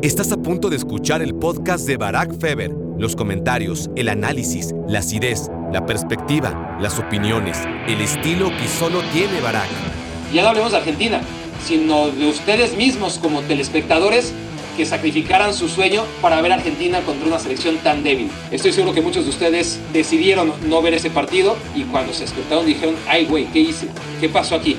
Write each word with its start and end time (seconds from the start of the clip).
Estás 0.00 0.30
a 0.30 0.36
punto 0.36 0.70
de 0.70 0.76
escuchar 0.76 1.22
el 1.22 1.34
podcast 1.34 1.84
de 1.84 1.96
Barack 1.96 2.38
Feber. 2.38 2.70
Los 2.98 3.16
comentarios, 3.16 3.90
el 3.96 4.08
análisis, 4.08 4.72
la 4.86 5.00
acidez, 5.00 5.50
la 5.72 5.86
perspectiva, 5.86 6.78
las 6.80 7.00
opiniones, 7.00 7.58
el 7.88 8.00
estilo 8.00 8.48
que 8.50 8.68
solo 8.68 9.02
tiene 9.12 9.40
Barack. 9.40 9.66
Ya 10.32 10.42
no 10.42 10.50
hablemos 10.50 10.70
de 10.70 10.78
Argentina, 10.78 11.20
sino 11.66 12.10
de 12.10 12.28
ustedes 12.28 12.76
mismos 12.76 13.18
como 13.18 13.42
telespectadores 13.42 14.32
que 14.76 14.86
sacrificaran 14.86 15.52
su 15.52 15.68
sueño 15.68 16.04
para 16.22 16.40
ver 16.42 16.52
a 16.52 16.54
Argentina 16.54 17.00
contra 17.00 17.26
una 17.26 17.40
selección 17.40 17.78
tan 17.78 18.04
débil. 18.04 18.30
Estoy 18.52 18.70
seguro 18.70 18.94
que 18.94 19.02
muchos 19.02 19.24
de 19.24 19.30
ustedes 19.30 19.80
decidieron 19.92 20.52
no 20.68 20.80
ver 20.80 20.94
ese 20.94 21.10
partido 21.10 21.56
y 21.74 21.82
cuando 21.82 22.12
se 22.12 22.20
despertaron 22.20 22.64
dijeron, 22.66 22.94
ay 23.08 23.26
güey, 23.26 23.46
¿qué 23.46 23.58
hice? 23.58 23.88
¿Qué 24.20 24.28
pasó 24.28 24.54
aquí? 24.54 24.76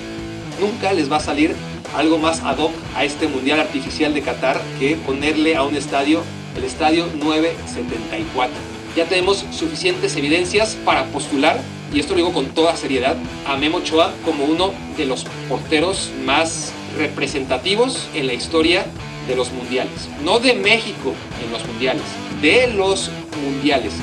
Nunca 0.61 0.93
les 0.93 1.11
va 1.11 1.17
a 1.17 1.19
salir 1.19 1.53
algo 1.95 2.17
más 2.17 2.41
ad 2.41 2.57
hoc 2.57 2.71
a 2.95 3.03
este 3.03 3.27
Mundial 3.27 3.59
Artificial 3.59 4.13
de 4.13 4.21
Qatar 4.21 4.61
que 4.79 4.95
ponerle 4.95 5.55
a 5.55 5.63
un 5.63 5.75
estadio, 5.75 6.21
el 6.55 6.63
Estadio 6.63 7.07
974. 7.15 8.55
Ya 8.95 9.05
tenemos 9.05 9.45
suficientes 9.51 10.15
evidencias 10.15 10.75
para 10.85 11.05
postular, 11.05 11.59
y 11.93 11.99
esto 11.99 12.13
lo 12.13 12.17
digo 12.17 12.33
con 12.33 12.47
toda 12.47 12.75
seriedad, 12.75 13.15
a 13.47 13.55
Memo 13.55 13.77
Ochoa 13.77 14.13
como 14.25 14.45
uno 14.45 14.73
de 14.97 15.05
los 15.05 15.25
porteros 15.47 16.11
más 16.25 16.71
representativos 16.97 18.07
en 18.13 18.27
la 18.27 18.33
historia 18.33 18.85
de 19.27 19.35
los 19.35 19.51
mundiales. 19.51 20.09
No 20.23 20.39
de 20.39 20.53
México 20.55 21.13
en 21.43 21.51
los 21.51 21.65
mundiales, 21.65 22.03
de 22.41 22.67
los 22.67 23.11
mundiales. 23.43 23.93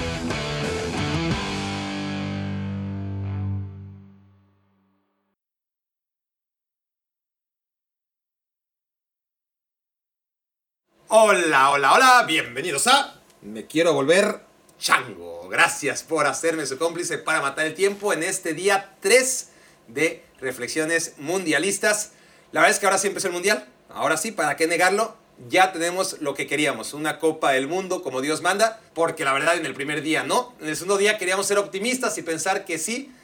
Hola, 11.09 11.71
hola, 11.71 11.93
hola, 11.93 12.25
bienvenidos 12.27 12.89
a 12.89 13.21
Me 13.41 13.67
quiero 13.67 13.93
volver 13.95 14.41
chango. 14.77 15.49
Gracias 15.49 16.03
por 16.03 16.27
hacerme 16.27 16.67
su 16.67 16.79
cómplice 16.79 17.17
para 17.17 17.41
matar 17.41 17.65
el 17.67 17.75
tiempo 17.75 18.13
en 18.13 18.25
este 18.25 18.55
día 18.55 18.97
3 18.99 19.51
de 19.87 20.25
reflexiones 20.41 21.15
mundialistas. 21.19 22.11
La 22.51 22.61
verdad 22.61 22.75
es 22.75 22.81
que 22.81 22.87
ahora 22.87 22.99
sí 22.99 23.07
empezó 23.07 23.29
el 23.29 23.35
mundial. 23.35 23.69
Ahora 23.89 24.17
sí, 24.17 24.33
¿para 24.33 24.57
qué 24.57 24.67
negarlo? 24.67 25.17
Ya 25.49 25.73
tenemos 25.73 26.21
lo 26.23 26.35
que 26.35 26.49
queríamos, 26.49 26.93
una 26.93 27.21
Copa 27.21 27.53
del 27.53 27.69
Mundo 27.69 28.03
como 28.03 28.21
Dios 28.21 28.43
manda, 28.43 28.81
porque 28.93 29.25
la 29.25 29.33
verdad 29.33 29.57
en 29.57 29.65
el 29.65 29.75
primer 29.75 30.03
día 30.03 30.25
no. 30.25 30.57
En 30.61 30.67
el 30.67 30.75
segundo 30.75 30.99
día 30.99 31.19
queríamos 31.19 31.47
ser 31.47 31.59
optimistas 31.59 32.19
y 32.19 32.23
pensar 32.23 32.65
que 32.65 32.79
sí, 32.81 33.15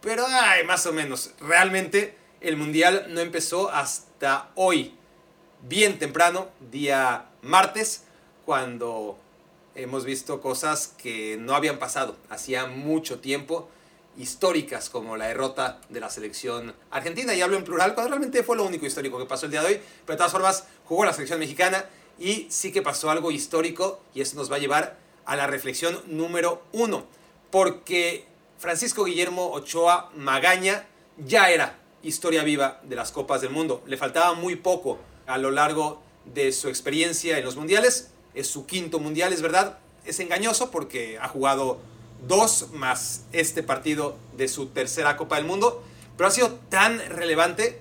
pero 0.00 0.24
ay, 0.28 0.62
más 0.62 0.86
o 0.86 0.92
menos. 0.92 1.32
Realmente 1.40 2.16
el 2.40 2.56
mundial 2.56 3.06
no 3.08 3.20
empezó 3.20 3.68
hasta 3.68 4.50
hoy, 4.54 4.94
bien 5.62 5.98
temprano, 5.98 6.48
día 6.70 7.26
martes, 7.42 8.04
cuando 8.44 9.16
hemos 9.74 10.04
visto 10.04 10.40
cosas 10.40 10.94
que 10.98 11.36
no 11.38 11.54
habían 11.54 11.78
pasado. 11.78 12.16
Hacía 12.28 12.66
mucho 12.66 13.20
tiempo, 13.20 13.68
históricas 14.18 14.90
como 14.90 15.16
la 15.16 15.28
derrota 15.28 15.80
de 15.88 16.00
la 16.00 16.10
selección 16.10 16.74
argentina, 16.90 17.34
y 17.34 17.40
hablo 17.40 17.56
en 17.56 17.64
plural, 17.64 17.94
cuando 17.94 18.10
realmente 18.10 18.42
fue 18.42 18.56
lo 18.56 18.64
único 18.64 18.86
histórico 18.86 19.18
que 19.18 19.24
pasó 19.24 19.46
el 19.46 19.52
día 19.52 19.62
de 19.62 19.68
hoy, 19.68 19.80
pero 20.04 20.14
de 20.14 20.18
todas 20.18 20.32
formas 20.32 20.66
jugó 20.84 21.04
la 21.04 21.12
selección 21.12 21.38
mexicana 21.38 21.86
y 22.18 22.46
sí 22.50 22.72
que 22.72 22.82
pasó 22.82 23.10
algo 23.10 23.30
histórico 23.30 24.00
y 24.14 24.20
eso 24.20 24.36
nos 24.36 24.50
va 24.50 24.56
a 24.56 24.58
llevar 24.60 24.98
a 25.24 25.36
la 25.36 25.46
reflexión 25.46 25.98
número 26.06 26.62
uno, 26.72 27.06
porque 27.50 28.26
Francisco 28.58 29.04
Guillermo 29.04 29.50
Ochoa 29.52 30.10
Magaña 30.16 30.86
ya 31.16 31.50
era 31.50 31.78
historia 32.02 32.42
viva 32.42 32.80
de 32.82 32.96
las 32.96 33.12
Copas 33.12 33.40
del 33.40 33.50
Mundo, 33.50 33.82
le 33.86 33.96
faltaba 33.96 34.34
muy 34.34 34.56
poco 34.56 34.98
a 35.32 35.38
lo 35.38 35.50
largo 35.50 36.02
de 36.26 36.52
su 36.52 36.68
experiencia 36.68 37.38
en 37.38 37.44
los 37.44 37.56
mundiales. 37.56 38.10
Es 38.34 38.48
su 38.48 38.66
quinto 38.66 38.98
mundial, 38.98 39.32
es 39.32 39.40
verdad. 39.40 39.78
Es 40.04 40.20
engañoso 40.20 40.70
porque 40.70 41.18
ha 41.18 41.28
jugado 41.28 41.80
dos 42.26 42.68
más 42.72 43.24
este 43.32 43.62
partido 43.62 44.16
de 44.36 44.48
su 44.48 44.66
tercera 44.66 45.16
Copa 45.16 45.36
del 45.36 45.46
Mundo. 45.46 45.82
Pero 46.16 46.28
ha 46.28 46.30
sido 46.30 46.50
tan 46.68 46.98
relevante 46.98 47.80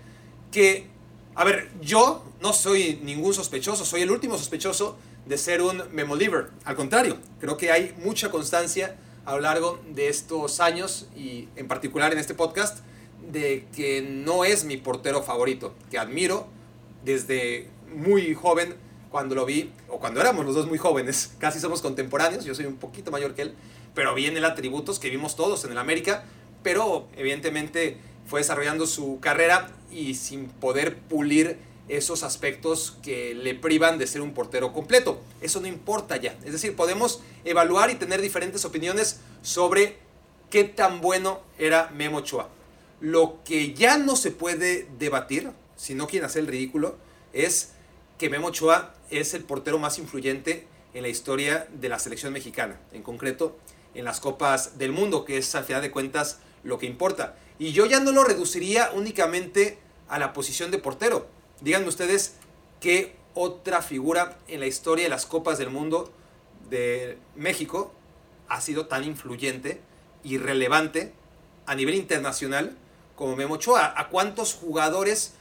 que, 0.51 0.87
a 1.35 1.43
ver, 1.43 1.69
yo 1.81 2.23
no 2.39 2.53
soy 2.53 2.99
ningún 3.03 3.33
sospechoso, 3.33 3.85
soy 3.85 4.01
el 4.01 4.11
último 4.11 4.37
sospechoso 4.37 4.97
de 5.25 5.37
ser 5.37 5.61
un 5.61 5.83
memoliver. 5.91 6.49
Al 6.63 6.75
contrario, 6.75 7.17
creo 7.39 7.57
que 7.57 7.71
hay 7.71 7.93
mucha 8.03 8.31
constancia 8.31 8.97
a 9.25 9.35
lo 9.35 9.41
largo 9.41 9.79
de 9.89 10.07
estos 10.07 10.61
años 10.61 11.07
y 11.15 11.49
en 11.55 11.67
particular 11.67 12.13
en 12.13 12.17
este 12.17 12.33
podcast 12.33 12.79
de 13.31 13.67
que 13.75 14.01
no 14.01 14.45
es 14.45 14.63
mi 14.63 14.77
portero 14.77 15.21
favorito, 15.21 15.75
que 15.91 15.99
admiro 15.99 16.47
desde 17.03 17.67
muy 17.93 18.33
joven 18.33 18.75
cuando 19.09 19.35
lo 19.35 19.45
vi, 19.45 19.71
o 19.89 19.99
cuando 19.99 20.21
éramos 20.21 20.45
los 20.45 20.55
dos 20.55 20.67
muy 20.67 20.77
jóvenes, 20.77 21.33
casi 21.39 21.59
somos 21.59 21.81
contemporáneos, 21.81 22.45
yo 22.45 22.55
soy 22.55 22.65
un 22.65 22.77
poquito 22.77 23.11
mayor 23.11 23.35
que 23.35 23.43
él, 23.43 23.55
pero 23.93 24.15
vi 24.15 24.25
en 24.25 24.37
él 24.37 24.45
atributos 24.45 24.99
que 24.99 25.09
vimos 25.09 25.35
todos 25.35 25.65
en 25.65 25.71
el 25.71 25.77
América, 25.77 26.23
pero 26.63 27.07
evidentemente 27.17 27.97
fue 28.25 28.39
desarrollando 28.39 28.85
su 28.85 29.19
carrera 29.19 29.69
y 29.91 30.15
sin 30.15 30.47
poder 30.47 30.97
pulir 30.97 31.57
esos 31.89 32.23
aspectos 32.23 32.97
que 33.03 33.35
le 33.35 33.53
privan 33.53 33.97
de 33.97 34.07
ser 34.07 34.21
un 34.21 34.33
portero 34.33 34.71
completo. 34.71 35.19
Eso 35.41 35.59
no 35.59 35.67
importa 35.67 36.15
ya. 36.15 36.37
Es 36.45 36.53
decir, 36.53 36.75
podemos 36.75 37.21
evaluar 37.43 37.89
y 37.89 37.95
tener 37.95 38.21
diferentes 38.21 38.63
opiniones 38.63 39.19
sobre 39.41 39.97
qué 40.49 40.63
tan 40.63 41.01
bueno 41.01 41.41
era 41.57 41.91
Memo 41.93 42.17
Ochoa. 42.17 42.47
Lo 43.01 43.43
que 43.43 43.73
ya 43.73 43.97
no 43.97 44.15
se 44.15 44.31
puede 44.31 44.87
debatir, 44.97 45.51
si 45.81 45.95
no 45.95 46.05
quieren 46.05 46.27
hacer 46.27 46.41
el 46.41 46.47
ridículo, 46.47 46.95
es 47.33 47.71
que 48.19 48.29
Memo 48.29 48.49
Ochoa 48.49 48.93
es 49.09 49.33
el 49.33 49.43
portero 49.43 49.79
más 49.79 49.97
influyente 49.97 50.67
en 50.93 51.01
la 51.01 51.07
historia 51.07 51.67
de 51.73 51.89
la 51.89 51.97
selección 51.97 52.31
mexicana, 52.33 52.79
en 52.91 53.01
concreto 53.01 53.57
en 53.95 54.05
las 54.05 54.19
Copas 54.19 54.77
del 54.77 54.91
Mundo, 54.91 55.25
que 55.25 55.39
es 55.39 55.55
al 55.55 55.63
final 55.63 55.81
de 55.81 55.89
cuentas 55.89 56.37
lo 56.63 56.77
que 56.77 56.85
importa. 56.85 57.35
Y 57.57 57.71
yo 57.71 57.87
ya 57.87 57.99
no 57.99 58.11
lo 58.11 58.23
reduciría 58.23 58.91
únicamente 58.93 59.79
a 60.07 60.19
la 60.19 60.33
posición 60.33 60.69
de 60.69 60.77
portero. 60.77 61.25
Díganme 61.61 61.87
ustedes 61.87 62.35
qué 62.79 63.15
otra 63.33 63.81
figura 63.81 64.37
en 64.47 64.59
la 64.59 64.67
historia 64.67 65.05
de 65.05 65.09
las 65.09 65.25
Copas 65.25 65.57
del 65.57 65.71
Mundo 65.71 66.13
de 66.69 67.17
México 67.35 67.91
ha 68.49 68.61
sido 68.61 68.85
tan 68.85 69.03
influyente 69.03 69.81
y 70.23 70.37
relevante 70.37 71.11
a 71.65 71.73
nivel 71.73 71.95
internacional 71.95 72.77
como 73.15 73.35
Memo 73.35 73.55
Ochoa. 73.55 73.95
¿A 73.97 74.09
cuántos 74.09 74.53
jugadores 74.53 75.33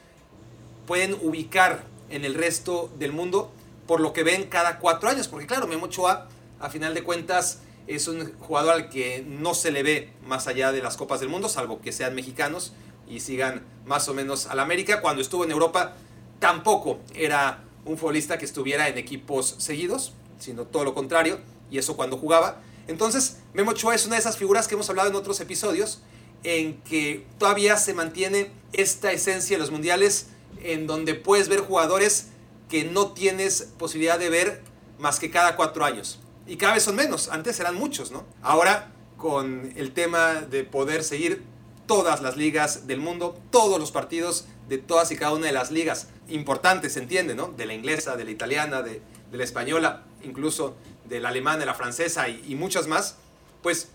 pueden 0.90 1.16
ubicar 1.22 1.84
en 2.08 2.24
el 2.24 2.34
resto 2.34 2.90
del 2.98 3.12
mundo 3.12 3.52
por 3.86 4.00
lo 4.00 4.12
que 4.12 4.24
ven 4.24 4.48
cada 4.48 4.80
cuatro 4.80 5.08
años. 5.08 5.28
Porque 5.28 5.46
claro, 5.46 5.68
Memo 5.68 5.84
Ochoa, 5.86 6.26
a 6.58 6.68
final 6.68 6.94
de 6.94 7.04
cuentas, 7.04 7.60
es 7.86 8.08
un 8.08 8.36
jugador 8.40 8.72
al 8.74 8.88
que 8.88 9.24
no 9.24 9.54
se 9.54 9.70
le 9.70 9.84
ve 9.84 10.12
más 10.26 10.48
allá 10.48 10.72
de 10.72 10.82
las 10.82 10.96
Copas 10.96 11.20
del 11.20 11.28
Mundo, 11.28 11.48
salvo 11.48 11.80
que 11.80 11.92
sean 11.92 12.16
mexicanos 12.16 12.72
y 13.08 13.20
sigan 13.20 13.62
más 13.86 14.08
o 14.08 14.14
menos 14.14 14.46
al 14.46 14.58
América. 14.58 15.00
Cuando 15.00 15.22
estuvo 15.22 15.44
en 15.44 15.52
Europa, 15.52 15.94
tampoco 16.40 16.98
era 17.14 17.62
un 17.84 17.96
futbolista 17.96 18.36
que 18.36 18.44
estuviera 18.44 18.88
en 18.88 18.98
equipos 18.98 19.54
seguidos, 19.58 20.14
sino 20.40 20.64
todo 20.64 20.82
lo 20.82 20.92
contrario, 20.92 21.38
y 21.70 21.78
eso 21.78 21.94
cuando 21.96 22.16
jugaba. 22.16 22.62
Entonces, 22.88 23.38
Memo 23.54 23.70
Ochoa 23.70 23.94
es 23.94 24.06
una 24.06 24.16
de 24.16 24.22
esas 24.22 24.36
figuras 24.36 24.66
que 24.66 24.74
hemos 24.74 24.90
hablado 24.90 25.08
en 25.08 25.14
otros 25.14 25.38
episodios, 25.38 26.02
en 26.42 26.80
que 26.82 27.28
todavía 27.38 27.76
se 27.76 27.94
mantiene 27.94 28.50
esta 28.72 29.12
esencia 29.12 29.56
de 29.56 29.60
los 29.60 29.70
mundiales 29.70 30.26
en 30.62 30.86
donde 30.86 31.14
puedes 31.14 31.48
ver 31.48 31.60
jugadores 31.60 32.28
que 32.68 32.84
no 32.84 33.12
tienes 33.12 33.68
posibilidad 33.78 34.18
de 34.18 34.30
ver 34.30 34.62
más 34.98 35.18
que 35.18 35.30
cada 35.30 35.56
cuatro 35.56 35.84
años. 35.84 36.20
Y 36.46 36.56
cada 36.56 36.74
vez 36.74 36.82
son 36.82 36.96
menos, 36.96 37.28
antes 37.28 37.58
eran 37.60 37.74
muchos, 37.74 38.10
¿no? 38.10 38.24
Ahora, 38.42 38.92
con 39.16 39.72
el 39.76 39.92
tema 39.92 40.34
de 40.34 40.64
poder 40.64 41.04
seguir 41.04 41.42
todas 41.86 42.22
las 42.22 42.36
ligas 42.36 42.86
del 42.86 43.00
mundo, 43.00 43.36
todos 43.50 43.78
los 43.80 43.90
partidos 43.90 44.46
de 44.68 44.78
todas 44.78 45.10
y 45.10 45.16
cada 45.16 45.32
una 45.32 45.46
de 45.46 45.52
las 45.52 45.70
ligas 45.70 46.08
importantes, 46.28 46.92
se 46.92 47.00
entiende, 47.00 47.34
¿no? 47.34 47.48
De 47.48 47.66
la 47.66 47.74
inglesa, 47.74 48.16
de 48.16 48.24
la 48.24 48.30
italiana, 48.30 48.82
de, 48.82 49.02
la 49.32 49.44
española, 49.44 50.04
incluso 50.22 50.76
de 51.08 51.20
la 51.20 51.30
alemana, 51.30 51.58
de 51.58 51.66
la 51.66 51.74
francesa 51.74 52.28
y, 52.28 52.54
muchas 52.54 52.86
más, 52.86 53.16
pues 53.62 53.88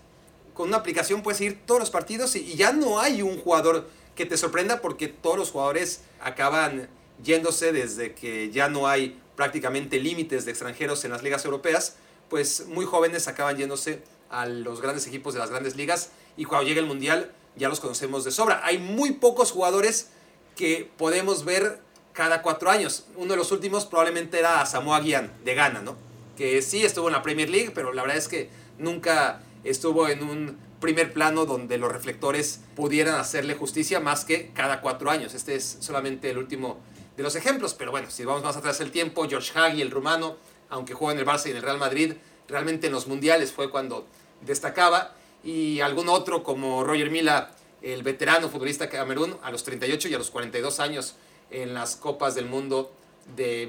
con 0.54 0.68
una 0.68 0.78
aplicación 0.78 1.22
puedes 1.22 1.38
seguir 1.38 1.60
todos 1.66 1.80
los 1.80 1.90
partidos 1.90 2.36
y 2.36 2.54
ya 2.54 2.72
no 2.72 3.00
hay 3.00 3.22
un 3.22 3.38
jugador 3.38 3.88
que 4.16 4.26
te 4.26 4.36
sorprenda 4.36 4.80
porque 4.80 5.08
todos 5.08 5.38
los 5.38 5.50
jugadores 5.50 6.00
acaban 6.20 6.88
yéndose 7.22 7.72
desde 7.72 8.14
que 8.14 8.50
ya 8.50 8.68
no 8.68 8.88
hay 8.88 9.20
prácticamente 9.36 10.00
límites 10.00 10.44
de 10.44 10.50
extranjeros 10.50 11.04
en 11.04 11.12
las 11.12 11.22
ligas 11.22 11.44
europeas, 11.44 11.96
pues 12.28 12.66
muy 12.66 12.84
jóvenes 12.84 13.28
acaban 13.28 13.56
yéndose 13.56 14.02
a 14.30 14.46
los 14.46 14.80
grandes 14.80 15.06
equipos 15.06 15.34
de 15.34 15.40
las 15.40 15.50
grandes 15.50 15.76
ligas 15.76 16.10
y 16.36 16.44
cuando 16.44 16.66
llega 16.66 16.80
el 16.80 16.86
Mundial 16.86 17.32
ya 17.54 17.68
los 17.68 17.80
conocemos 17.80 18.24
de 18.24 18.30
sobra. 18.30 18.60
Hay 18.64 18.78
muy 18.78 19.12
pocos 19.12 19.52
jugadores 19.52 20.08
que 20.56 20.90
podemos 20.96 21.44
ver 21.44 21.80
cada 22.12 22.42
cuatro 22.42 22.70
años. 22.70 23.06
Uno 23.16 23.32
de 23.32 23.36
los 23.36 23.52
últimos 23.52 23.86
probablemente 23.86 24.38
era 24.38 24.64
Samoa 24.66 25.00
Gyan 25.00 25.32
de 25.44 25.54
Ghana, 25.54 25.82
¿no? 25.82 25.96
Que 26.36 26.62
sí 26.62 26.84
estuvo 26.84 27.08
en 27.08 27.12
la 27.12 27.22
Premier 27.22 27.48
League, 27.48 27.70
pero 27.74 27.92
la 27.92 28.02
verdad 28.02 28.16
es 28.16 28.28
que 28.28 28.50
nunca 28.78 29.42
estuvo 29.64 30.08
en 30.08 30.22
un 30.22 30.65
primer 30.80 31.12
plano 31.12 31.46
donde 31.46 31.78
los 31.78 31.92
reflectores 31.92 32.60
pudieran 32.74 33.14
hacerle 33.16 33.54
justicia 33.54 34.00
más 34.00 34.24
que 34.24 34.50
cada 34.52 34.80
cuatro 34.80 35.10
años. 35.10 35.34
Este 35.34 35.54
es 35.54 35.78
solamente 35.80 36.30
el 36.30 36.38
último 36.38 36.78
de 37.16 37.22
los 37.22 37.34
ejemplos. 37.36 37.74
Pero 37.74 37.90
bueno, 37.90 38.10
si 38.10 38.24
vamos 38.24 38.42
más 38.42 38.56
atrás 38.56 38.80
el 38.80 38.90
tiempo, 38.90 39.26
George 39.28 39.58
Hagi, 39.58 39.82
el 39.82 39.90
rumano, 39.90 40.36
aunque 40.68 40.94
jugó 40.94 41.10
en 41.10 41.18
el 41.18 41.26
Barça 41.26 41.46
y 41.46 41.50
en 41.50 41.56
el 41.56 41.62
Real 41.62 41.78
Madrid, 41.78 42.14
realmente 42.48 42.86
en 42.86 42.92
los 42.92 43.06
mundiales 43.06 43.52
fue 43.52 43.70
cuando 43.70 44.06
destacaba. 44.42 45.14
Y 45.42 45.80
algún 45.80 46.08
otro 46.08 46.42
como 46.42 46.84
Roger 46.84 47.10
Mila, 47.10 47.52
el 47.82 48.02
veterano 48.02 48.48
futbolista 48.48 48.88
Camerún, 48.88 49.36
a 49.42 49.50
los 49.50 49.64
38 49.64 50.08
y 50.08 50.14
a 50.14 50.18
los 50.18 50.30
42 50.30 50.80
años 50.80 51.16
en 51.50 51.74
las 51.74 51.96
Copas 51.96 52.34
del 52.34 52.46
Mundo 52.46 52.92
de 53.36 53.68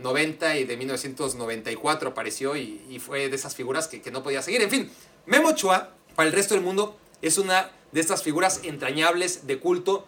1990 0.00 0.56
y 0.56 0.64
de 0.64 0.76
1994 0.76 2.10
apareció 2.10 2.56
y, 2.56 2.98
fue 2.98 3.28
de 3.28 3.36
esas 3.36 3.54
figuras 3.54 3.88
que, 3.88 4.00
que, 4.00 4.10
no 4.10 4.22
podía 4.22 4.42
seguir. 4.42 4.62
En 4.62 4.70
fin, 4.70 4.90
Memo 5.26 5.48
Ochoa, 5.48 5.90
para 6.14 6.28
el 6.28 6.34
resto 6.34 6.54
del 6.54 6.64
mundo, 6.64 6.96
es 7.22 7.38
una 7.38 7.70
de 7.92 8.00
estas 8.00 8.22
figuras 8.22 8.60
entrañables 8.64 9.46
de 9.46 9.58
culto 9.58 10.06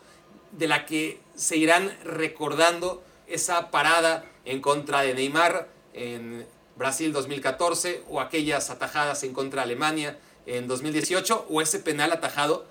de 0.52 0.68
la 0.68 0.86
que 0.86 1.20
se 1.34 1.56
irán 1.56 1.96
recordando 2.04 3.02
esa 3.26 3.70
parada 3.70 4.24
en 4.44 4.60
contra 4.60 5.02
de 5.02 5.14
Neymar 5.14 5.68
en 5.94 6.46
Brasil 6.76 7.12
2014 7.12 8.02
o 8.08 8.20
aquellas 8.20 8.70
atajadas 8.70 9.22
en 9.22 9.32
contra 9.32 9.62
de 9.62 9.72
Alemania 9.72 10.18
en 10.46 10.66
2018 10.68 11.46
o 11.48 11.60
ese 11.60 11.78
penal 11.78 12.12
atajado 12.12 12.66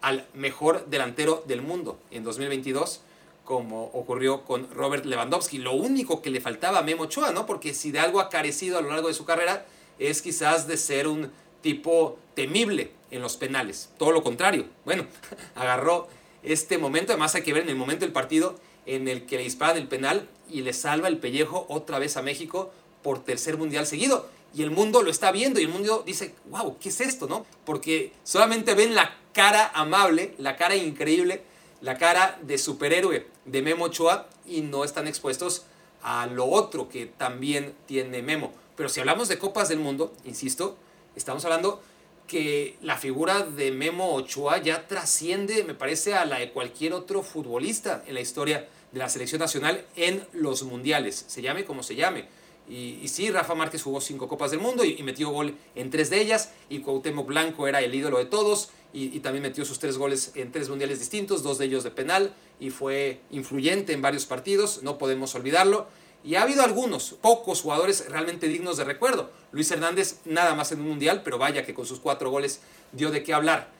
al 0.00 0.26
mejor 0.34 0.86
delantero 0.86 1.44
del 1.46 1.62
mundo 1.62 2.00
en 2.10 2.24
2022 2.24 3.02
como 3.50 3.86
ocurrió 3.94 4.44
con 4.44 4.70
Robert 4.70 5.04
Lewandowski. 5.04 5.58
Lo 5.58 5.72
único 5.72 6.22
que 6.22 6.30
le 6.30 6.40
faltaba 6.40 6.78
a 6.78 6.82
Memo 6.82 7.02
Ochoa, 7.02 7.32
¿no? 7.32 7.46
Porque 7.46 7.74
si 7.74 7.90
de 7.90 7.98
algo 7.98 8.20
ha 8.20 8.28
carecido 8.28 8.78
a 8.78 8.80
lo 8.80 8.90
largo 8.90 9.08
de 9.08 9.14
su 9.14 9.24
carrera 9.24 9.66
es 9.98 10.22
quizás 10.22 10.68
de 10.68 10.76
ser 10.76 11.08
un 11.08 11.32
tipo 11.60 12.16
temible 12.36 12.92
en 13.10 13.22
los 13.22 13.36
penales. 13.36 13.90
Todo 13.98 14.12
lo 14.12 14.22
contrario. 14.22 14.66
Bueno, 14.84 15.04
agarró 15.56 16.06
este 16.44 16.78
momento, 16.78 17.10
además 17.10 17.34
hay 17.34 17.42
que 17.42 17.52
ver 17.52 17.64
en 17.64 17.70
el 17.70 17.74
momento 17.74 18.04
del 18.04 18.12
partido 18.12 18.54
en 18.86 19.08
el 19.08 19.26
que 19.26 19.38
le 19.38 19.42
disparan 19.42 19.78
el 19.78 19.88
penal 19.88 20.28
y 20.48 20.60
le 20.60 20.72
salva 20.72 21.08
el 21.08 21.18
pellejo 21.18 21.66
otra 21.68 21.98
vez 21.98 22.16
a 22.16 22.22
México 22.22 22.70
por 23.02 23.24
tercer 23.24 23.56
mundial 23.56 23.84
seguido. 23.84 24.28
Y 24.54 24.62
el 24.62 24.70
mundo 24.70 25.02
lo 25.02 25.10
está 25.10 25.32
viendo 25.32 25.58
y 25.58 25.64
el 25.64 25.70
mundo 25.70 26.04
dice, 26.06 26.36
wow, 26.50 26.78
¿qué 26.78 26.90
es 26.90 27.00
esto? 27.00 27.26
no 27.26 27.44
Porque 27.64 28.12
solamente 28.22 28.74
ven 28.74 28.94
la 28.94 29.16
cara 29.32 29.72
amable, 29.74 30.36
la 30.38 30.56
cara 30.56 30.76
increíble, 30.76 31.42
la 31.80 31.98
cara 31.98 32.38
de 32.42 32.58
superhéroe 32.58 33.26
de 33.44 33.62
Memo 33.62 33.86
Ochoa 33.86 34.28
y 34.46 34.60
no 34.60 34.84
están 34.84 35.06
expuestos 35.06 35.64
a 36.02 36.26
lo 36.26 36.46
otro 36.46 36.88
que 36.88 37.06
también 37.06 37.74
tiene 37.86 38.22
Memo. 38.22 38.52
Pero 38.76 38.88
si 38.88 39.00
hablamos 39.00 39.28
de 39.28 39.38
Copas 39.38 39.68
del 39.68 39.78
Mundo, 39.78 40.12
insisto, 40.24 40.76
estamos 41.14 41.44
hablando 41.44 41.82
que 42.26 42.76
la 42.80 42.96
figura 42.96 43.42
de 43.42 43.72
Memo 43.72 44.14
Ochoa 44.14 44.58
ya 44.58 44.86
trasciende, 44.86 45.64
me 45.64 45.74
parece, 45.74 46.14
a 46.14 46.24
la 46.24 46.38
de 46.38 46.52
cualquier 46.52 46.92
otro 46.92 47.22
futbolista 47.22 48.04
en 48.06 48.14
la 48.14 48.20
historia 48.20 48.68
de 48.92 48.98
la 48.98 49.08
selección 49.08 49.40
nacional 49.40 49.84
en 49.96 50.24
los 50.32 50.62
mundiales, 50.62 51.24
se 51.26 51.42
llame 51.42 51.64
como 51.64 51.82
se 51.82 51.96
llame. 51.96 52.28
Y, 52.68 53.08
sí, 53.08 53.30
Rafa 53.30 53.54
Márquez 53.54 53.82
jugó 53.82 54.00
cinco 54.00 54.28
Copas 54.28 54.52
del 54.52 54.60
Mundo 54.60 54.84
y, 54.84 55.02
metió 55.02 55.30
gol 55.30 55.56
en 55.74 55.90
tres 55.90 56.08
de 56.08 56.20
ellas, 56.20 56.52
y 56.68 56.80
Cuauhtémoc 56.80 57.26
Blanco 57.26 57.66
era 57.66 57.80
el 57.80 57.92
ídolo 57.94 58.18
de 58.18 58.26
todos, 58.26 58.70
y, 58.92 59.16
y, 59.16 59.20
también 59.20 59.42
metió 59.42 59.64
sus 59.64 59.80
tres 59.80 59.98
goles 59.98 60.32
en 60.36 60.52
tres 60.52 60.68
mundiales 60.68 61.00
distintos, 61.00 61.42
dos 61.42 61.58
de 61.58 61.64
ellos 61.64 61.82
de 61.82 61.90
penal, 61.90 62.32
y 62.60 62.70
fue 62.70 63.20
influyente 63.30 63.92
en 63.92 64.02
varios 64.02 64.26
partidos, 64.26 64.82
no 64.82 64.98
podemos 64.98 65.34
olvidarlo. 65.34 65.88
Y 66.22 66.34
ha 66.34 66.42
habido 66.42 66.62
algunos, 66.62 67.14
pocos 67.20 67.62
jugadores 67.62 68.08
realmente 68.08 68.46
dignos 68.46 68.76
de 68.76 68.84
recuerdo. 68.84 69.30
Luis 69.52 69.70
Hernández 69.70 70.20
nada 70.26 70.54
más 70.54 70.70
en 70.70 70.80
un 70.80 70.88
mundial, 70.88 71.22
pero 71.24 71.38
vaya 71.38 71.64
que 71.64 71.74
con 71.74 71.86
sus 71.86 71.98
cuatro 71.98 72.30
goles 72.30 72.60
dio 72.92 73.10
de 73.10 73.22
qué 73.22 73.32
hablar. 73.32 73.70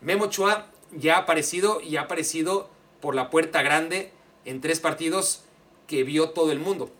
Memo 0.00 0.24
Ochoa 0.24 0.70
ya 0.92 1.16
ha 1.16 1.18
aparecido 1.20 1.80
y 1.80 1.96
ha 1.96 2.02
aparecido 2.02 2.70
por 3.00 3.14
la 3.14 3.30
puerta 3.30 3.62
grande 3.62 4.12
en 4.44 4.60
tres 4.60 4.80
partidos 4.80 5.42
que 5.86 6.04
vio 6.04 6.30
todo 6.30 6.52
el 6.52 6.58
mundo. 6.58 6.90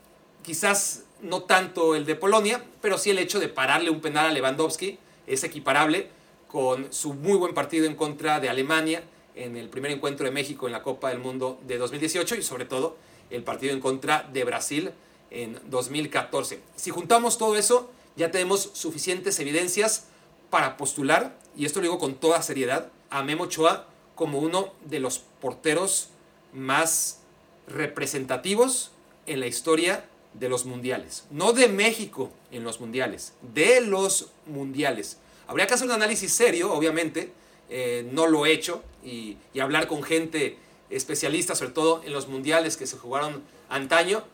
Quizás 0.43 1.05
no 1.23 1.43
tanto 1.43 1.95
el 1.95 2.07
de 2.07 2.15
Polonia, 2.15 2.65
pero 2.81 2.99
sí 2.99 3.11
el 3.11 3.19
hecho 3.19 3.41
de 3.41 3.49
pararle 3.49 3.91
un 3.91 4.01
penal 4.01 4.27
a 4.27 4.33
Lewandowski 4.33 4.99
es 5.27 5.45
equiparable 5.45 6.09
con 6.49 6.93
su 6.93 7.15
muy 7.15 7.37
buen 7.37 7.55
partido 7.55 7.87
en 7.87 7.95
contra 7.95 8.41
de 8.41 8.49
Alemania 8.49 9.03
en 9.35 9.57
el 9.57 9.69
primer 9.69 9.93
encuentro 9.93 10.27
de 10.27 10.33
México 10.33 10.67
en 10.67 10.73
la 10.73 10.83
Copa 10.83 11.11
del 11.11 11.19
Mundo 11.19 11.61
de 11.67 11.79
2018 11.79 12.37
y 12.37 12.43
sobre 12.43 12.65
todo 12.65 12.97
el 13.31 13.43
partido 13.43 13.73
en 13.73 13.81
contra 13.81 14.29
de 14.33 14.45
Brasil 14.45 14.91
en 15.31 15.59
2014. 15.67 16.61
Si 16.75 16.91
juntamos 16.91 17.39
todo 17.39 17.57
eso, 17.57 17.91
ya 18.17 18.31
tenemos 18.31 18.71
suficientes 18.75 19.39
evidencias 19.39 20.07
para 20.51 20.77
postular, 20.77 21.39
y 21.57 21.65
esto 21.65 21.79
lo 21.79 21.85
digo 21.85 21.99
con 21.99 22.15
toda 22.15 22.43
seriedad, 22.43 22.91
a 23.11 23.23
Memo 23.23 23.45
Ochoa 23.45 23.87
como 24.17 24.41
uno 24.41 24.73
de 24.85 24.99
los 24.99 25.21
porteros 25.41 26.09
más 26.53 27.21
representativos 27.69 28.91
en 29.27 29.41
la 29.41 29.47
historia 29.47 30.05
de 30.35 30.49
los 30.49 30.65
mundiales. 30.65 31.27
No 31.31 31.53
de 31.53 31.69
México 31.69 32.31
en 32.51 32.65
los 32.65 32.81
mundiales, 32.81 33.35
de 33.55 33.81
los 33.81 34.31
mundiales. 34.47 35.19
Habría 35.47 35.67
que 35.67 35.75
hacer 35.75 35.87
un 35.87 35.93
análisis 35.93 36.33
serio, 36.33 36.73
obviamente, 36.73 37.33
eh, 37.69 38.09
no 38.13 38.27
lo 38.27 38.47
he 38.47 38.53
hecho, 38.53 38.83
y, 39.05 39.37
y 39.55 39.61
hablar 39.61 39.87
con 39.87 40.03
gente 40.03 40.59
especialistas, 40.91 41.59
sobre 41.59 41.73
todo 41.73 42.03
en 42.05 42.13
los 42.13 42.29
mundiales 42.29 42.77
que 42.77 42.87
se 42.87 42.97
jugaron 42.97 43.43
antaño, 43.69 44.25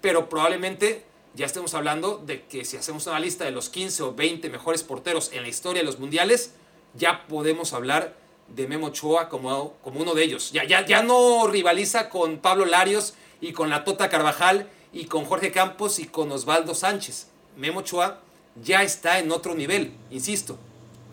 pero 0.00 0.28
probablemente 0.28 1.04
ya 1.34 1.46
estemos 1.46 1.74
hablando 1.74 2.18
de 2.18 2.44
que 2.44 2.64
si 2.64 2.76
hacemos 2.76 3.06
una 3.06 3.18
lista 3.18 3.44
de 3.44 3.50
los 3.50 3.70
15 3.70 4.02
o 4.02 4.14
20 4.14 4.50
mejores 4.50 4.82
porteros 4.82 5.30
en 5.32 5.42
la 5.42 5.48
historia 5.48 5.80
de 5.80 5.86
los 5.86 5.98
mundiales, 5.98 6.52
ya 6.94 7.26
podemos 7.26 7.72
hablar 7.72 8.14
de 8.48 8.66
Memo 8.66 8.88
Ochoa 8.88 9.28
como, 9.28 9.74
como 9.82 10.00
uno 10.00 10.14
de 10.14 10.24
ellos. 10.24 10.52
Ya, 10.52 10.64
ya, 10.64 10.84
ya 10.84 11.02
no 11.02 11.46
rivaliza 11.46 12.10
con 12.10 12.38
Pablo 12.38 12.66
Larios 12.66 13.14
y 13.40 13.52
con 13.52 13.70
la 13.70 13.84
Tota 13.84 14.10
Carvajal 14.10 14.68
y 14.92 15.06
con 15.06 15.24
Jorge 15.24 15.50
Campos 15.50 15.98
y 15.98 16.06
con 16.06 16.30
Osvaldo 16.32 16.74
Sánchez. 16.74 17.28
Memo 17.56 17.80
Ochoa 17.80 18.20
ya 18.62 18.82
está 18.82 19.18
en 19.18 19.32
otro 19.32 19.54
nivel, 19.54 19.92
insisto, 20.10 20.58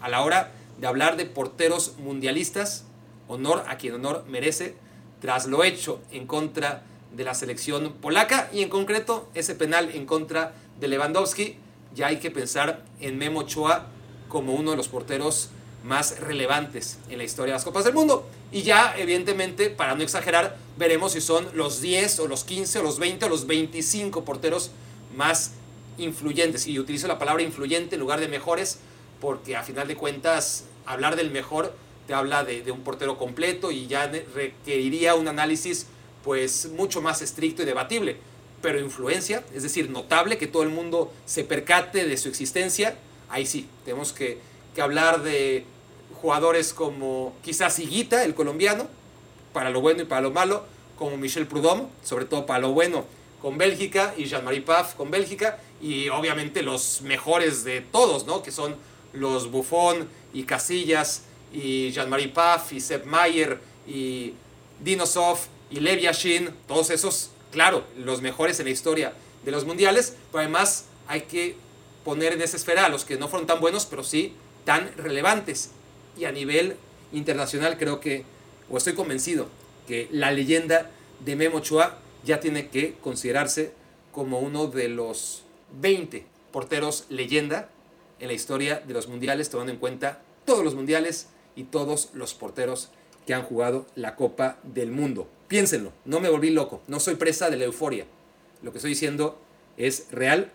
a 0.02 0.10
la 0.10 0.22
hora 0.22 0.52
de 0.78 0.88
hablar 0.88 1.18
de 1.18 1.26
porteros 1.26 1.98
mundialistas, 1.98 2.86
honor 3.28 3.64
a 3.68 3.78
quien 3.78 3.96
honor 3.96 4.26
merece, 4.28 4.76
tras 5.22 5.48
lo 5.48 5.64
hecho 5.64 6.02
en 6.12 6.28
contra 6.28 6.84
de 7.16 7.24
la 7.24 7.34
selección 7.34 7.94
polaca 7.94 8.50
y 8.54 8.62
en 8.62 8.70
concreto 8.70 9.30
ese 9.34 9.56
penal 9.56 9.92
en 9.94 10.06
contra 10.06 10.54
de 10.80 10.88
Lewandowski, 10.88 11.58
ya 11.94 12.08
hay 12.08 12.18
que 12.18 12.32
pensar 12.32 12.86
en 13.00 13.18
Memo 13.18 13.42
Ochoa 13.42 13.88
como 14.28 14.54
uno 14.54 14.72
de 14.72 14.78
los 14.78 14.88
porteros 14.88 15.50
más 15.84 16.20
relevantes 16.20 17.00
en 17.10 17.18
la 17.18 17.24
historia 17.24 17.54
de 17.54 17.58
las 17.58 17.66
Copas 17.66 17.86
del 17.86 17.94
Mundo. 17.94 18.28
Y 18.52 18.64
ya, 18.64 18.96
evidentemente, 18.98 19.70
para 19.70 19.96
no 19.96 20.04
exagerar, 20.04 20.58
veremos 20.78 21.14
si 21.14 21.22
son 21.22 21.48
los 21.54 21.82
10 21.82 22.20
o 22.20 22.28
los 22.28 22.44
15 22.44 22.80
o 22.80 22.84
los 22.84 23.00
20 23.00 23.26
o 23.26 23.30
los 23.30 23.48
25 23.48 24.26
porteros 24.26 24.72
más 25.16 25.52
influyentes. 25.98 26.68
Y 26.68 26.80
utilizo 26.80 27.08
la 27.08 27.20
palabra 27.20 27.44
influyente 27.44 27.96
en 27.96 28.02
lugar 28.02 28.20
de 28.20 28.28
mejores, 28.28 28.80
porque 29.22 29.56
a 29.56 29.64
final 29.64 29.88
de 29.88 29.96
cuentas, 29.96 30.66
hablar 30.86 31.16
del 31.16 31.32
mejor 31.32 31.74
te 32.08 32.16
habla 32.16 32.44
de, 32.44 32.72
un 32.72 32.82
portero 32.82 33.20
completo 33.20 33.72
y 33.72 33.86
ya 33.86 34.12
requeriría 34.34 35.14
un 35.14 35.28
análisis 35.28 35.86
pues 36.24 36.68
mucho 36.76 37.04
más 37.04 37.22
estricto 37.22 37.62
y 37.62 37.66
debatible. 37.66 38.18
Pero 38.64 38.80
influencia, 38.80 39.44
es 39.54 39.62
decir, 39.62 39.92
notable, 39.92 40.40
que 40.40 40.48
todo 40.48 40.64
el 40.64 40.70
mundo 40.70 41.14
se 41.26 41.44
percate 41.44 42.08
de 42.08 42.18
su 42.18 42.28
existencia, 42.28 42.98
ahí 43.30 43.46
sí, 43.46 43.68
tenemos 43.86 44.12
que, 44.12 44.40
hablar 44.82 45.24
de 45.24 45.66
jugadores 46.22 46.74
como 46.74 47.34
quizás 47.44 47.80
Higuita, 47.80 48.24
el 48.24 48.36
colombiano, 48.36 48.88
para 49.54 49.70
lo 49.70 49.82
bueno 49.82 50.02
y 50.02 50.06
para 50.06 50.22
lo 50.22 50.32
malo, 50.32 50.66
como 50.98 51.18
Michel 51.18 51.48
Prudhomme, 51.48 51.88
sobre 52.04 52.26
todo 52.26 52.46
para 52.46 52.60
lo 52.60 52.72
bueno 52.72 53.06
con 53.42 53.58
Bélgica, 53.58 54.14
y 54.18 54.26
Jean-Marie 54.26 54.62
Paf 54.62 54.96
con 54.96 55.12
Bélgica, 55.12 55.60
y 55.82 56.10
obviamente 56.10 56.62
los 56.62 57.02
mejores 57.02 57.64
de 57.64 57.82
todos, 57.82 58.26
¿no? 58.26 58.44
que 58.44 58.52
son 58.52 58.76
los 59.14 59.50
Buffon 59.50 60.08
y 60.34 60.44
Casillas 60.44 61.24
y 61.54 61.92
Jean-Marie 61.92 62.28
Paf 62.30 62.74
y 62.74 62.82
Sepp 62.82 63.06
Mayer 63.06 63.60
y 63.88 64.34
Dinosov 64.82 65.40
y 65.72 65.80
Lev 65.80 66.00
Yashin, 66.00 66.50
todos 66.68 66.90
esos, 66.90 67.32
claro, 67.52 67.86
los 67.98 68.22
mejores 68.22 68.60
en 68.60 68.66
la 68.66 68.72
historia 68.72 69.14
de 69.46 69.52
los 69.52 69.66
mundiales, 69.66 70.16
pero 70.32 70.42
además 70.42 70.86
hay 71.08 71.22
que 71.22 71.56
poner 72.04 72.34
en 72.34 72.42
esa 72.42 72.58
esfera 72.58 72.86
a 72.86 72.90
los 72.90 73.06
que 73.06 73.18
no 73.18 73.30
fueron 73.30 73.48
tan 73.48 73.62
buenos, 73.62 73.86
pero 73.86 74.04
sí 74.04 74.34
tan 74.66 74.92
relevantes. 74.98 75.72
Y 76.18 76.26
a 76.26 76.32
nivel 76.32 76.76
internacional 77.12 77.78
creo 77.78 78.00
que, 78.00 78.24
o 78.70 78.78
estoy 78.78 78.94
convencido, 78.94 79.48
que 79.88 80.08
la 80.12 80.32
leyenda 80.32 80.90
de 81.26 81.36
Memo 81.36 81.58
Ochoa 81.58 81.98
ya 82.24 82.40
tiene 82.40 82.70
que 82.70 82.96
considerarse 83.02 83.74
como 84.12 84.40
uno 84.40 84.68
de 84.68 84.90
los 84.90 85.44
20 85.80 86.26
porteros 86.52 87.06
leyenda 87.10 87.70
en 88.20 88.28
la 88.28 88.34
historia 88.34 88.82
de 88.86 88.94
los 88.94 89.08
mundiales, 89.08 89.50
tomando 89.50 89.72
en 89.72 89.80
cuenta 89.80 90.22
todos 90.46 90.64
los 90.64 90.76
mundiales 90.76 91.28
y 91.56 91.64
todos 91.64 92.10
los 92.14 92.34
porteros 92.34 92.90
que 93.26 93.34
han 93.34 93.44
jugado 93.44 93.86
la 93.96 94.16
Copa 94.16 94.58
del 94.64 94.92
Mundo. 94.92 95.28
Piénsenlo, 95.48 95.92
no 96.06 96.20
me 96.20 96.30
volví 96.30 96.50
loco, 96.50 96.82
no 96.88 97.00
soy 97.00 97.16
presa 97.16 97.50
de 97.50 97.58
la 97.58 97.66
euforia. 97.66 98.06
Lo 98.62 98.72
que 98.72 98.78
estoy 98.78 98.92
diciendo 98.92 99.40
es 99.78 100.08
real. 100.12 100.52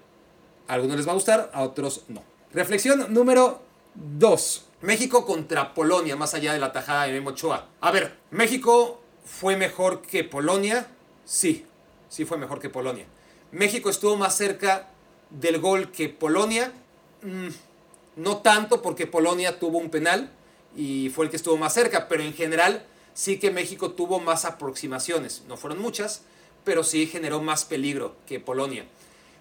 A 0.69 0.75
algunos 0.75 0.97
les 0.97 1.07
va 1.07 1.13
a 1.13 1.15
gustar, 1.15 1.51
a 1.53 1.63
otros 1.63 2.05
no. 2.09 2.23
Reflexión 2.53 3.13
número 3.13 3.63
2. 3.95 4.65
México 4.83 5.25
contra 5.25 5.75
Polonia, 5.75 6.17
más 6.17 6.35
allá 6.35 6.53
de 6.53 6.59
la 6.59 6.73
tajada 6.73 7.05
de 7.05 7.13
Memo 7.13 7.31
Ochoa. 7.31 7.69
A 7.81 7.91
ver, 7.91 8.19
México 8.31 9.01
fue 9.25 9.57
mejor 9.57 10.03
que 10.03 10.25
Polonia 10.25 10.89
Sí, 11.25 11.65
sí 12.09 12.25
fue 12.25 12.37
mejor 12.37 12.61
que 12.61 12.69
Polonia. 12.69 13.07
México 13.51 13.89
estuvo 13.89 14.17
más 14.17 14.37
cerca 14.37 14.91
del 15.31 15.59
gol 15.59 15.91
que 15.91 16.09
Polonia. 16.09 16.73
Mm, 17.23 17.49
no 18.17 18.39
tanto 18.39 18.83
porque 18.83 19.07
Polonia 19.07 19.59
tuvo 19.59 19.79
un 19.79 19.91
penal 19.91 20.31
y 20.77 21.11
fue 21.11 21.25
el 21.25 21.31
que 21.31 21.37
estuvo 21.37 21.57
más 21.57 21.73
cerca, 21.73 22.09
pero 22.09 22.23
en 22.23 22.35
general 22.35 22.85
sí 23.15 23.39
que 23.39 23.51
México 23.51 23.93
tuvo 23.93 24.21
más 24.21 24.45
aproximaciones. 24.45 25.45
No 25.49 25.57
fueron 25.57 25.81
muchas, 25.81 26.23
pero 26.65 26.85
sí 26.85 27.07
generó 27.07 27.41
más 27.41 27.65
peligro 27.65 28.17
que 28.27 28.39
Polonia. 28.39 28.85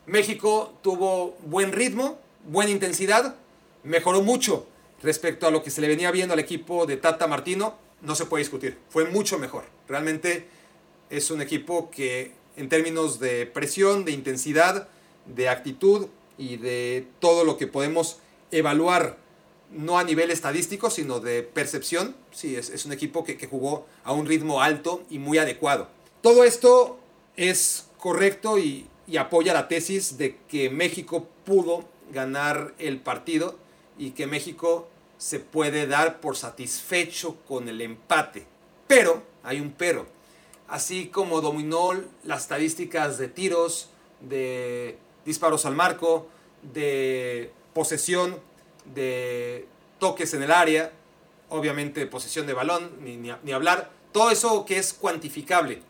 México 0.05 0.73
tuvo 0.81 1.35
buen 1.45 1.71
ritmo, 1.71 2.19
buena 2.45 2.71
intensidad, 2.71 3.35
mejoró 3.83 4.21
mucho 4.21 4.67
respecto 5.01 5.47
a 5.47 5.51
lo 5.51 5.63
que 5.63 5.69
se 5.69 5.81
le 5.81 5.87
venía 5.87 6.11
viendo 6.11 6.33
al 6.33 6.39
equipo 6.39 6.85
de 6.85 6.97
Tata 6.97 7.27
Martino, 7.27 7.75
no 8.01 8.15
se 8.15 8.25
puede 8.25 8.43
discutir, 8.43 8.77
fue 8.89 9.05
mucho 9.05 9.37
mejor. 9.37 9.65
Realmente 9.87 10.47
es 11.09 11.29
un 11.31 11.41
equipo 11.41 11.91
que 11.91 12.31
en 12.55 12.69
términos 12.69 13.19
de 13.19 13.45
presión, 13.45 14.05
de 14.05 14.11
intensidad, 14.11 14.87
de 15.25 15.49
actitud 15.49 16.07
y 16.37 16.57
de 16.57 17.07
todo 17.19 17.43
lo 17.43 17.57
que 17.57 17.67
podemos 17.67 18.19
evaluar, 18.51 19.17
no 19.71 19.97
a 19.97 20.03
nivel 20.03 20.31
estadístico, 20.31 20.89
sino 20.89 21.19
de 21.19 21.41
percepción, 21.43 22.15
sí, 22.31 22.55
es, 22.55 22.85
un 22.85 22.91
equipo 22.91 23.23
que, 23.23 23.37
que 23.37 23.47
jugó 23.47 23.87
a 24.03 24.13
un 24.13 24.25
ritmo 24.25 24.61
alto 24.61 25.03
y 25.09 25.17
muy 25.17 25.37
adecuado. 25.37 25.87
Todo 26.21 26.43
esto 26.43 26.99
es 27.35 27.87
correcto 27.97 28.59
y, 28.59 28.87
y 29.07 29.17
apoya 29.17 29.53
la 29.53 29.67
tesis 29.67 30.17
de 30.17 30.37
que 30.47 30.69
México 30.69 31.27
pudo 31.45 31.85
ganar 32.11 32.73
el 32.77 32.99
partido 32.99 33.57
y 33.97 34.11
que 34.11 34.27
México 34.27 34.87
se 35.17 35.39
puede 35.39 35.87
dar 35.87 36.19
por 36.19 36.35
satisfecho 36.35 37.37
con 37.47 37.69
el 37.69 37.81
empate. 37.81 38.45
Pero, 38.87 39.23
hay 39.43 39.59
un 39.59 39.71
pero, 39.71 40.05
así 40.67 41.07
como 41.07 41.41
dominó 41.41 41.91
las 42.23 42.41
estadísticas 42.41 43.17
de 43.17 43.27
tiros, 43.27 43.89
de 44.19 44.97
disparos 45.25 45.65
al 45.65 45.75
marco, 45.75 46.27
de 46.73 47.51
posesión, 47.73 48.39
de 48.93 49.67
toques 49.99 50.33
en 50.33 50.43
el 50.43 50.51
área, 50.51 50.91
obviamente 51.49 52.05
posesión 52.05 52.47
de 52.47 52.53
balón, 52.53 52.91
ni, 53.01 53.15
ni, 53.15 53.31
ni 53.43 53.51
hablar, 53.51 53.91
todo 54.11 54.31
eso 54.31 54.65
que 54.65 54.77
es 54.77 54.93
cuantificable. 54.93 55.81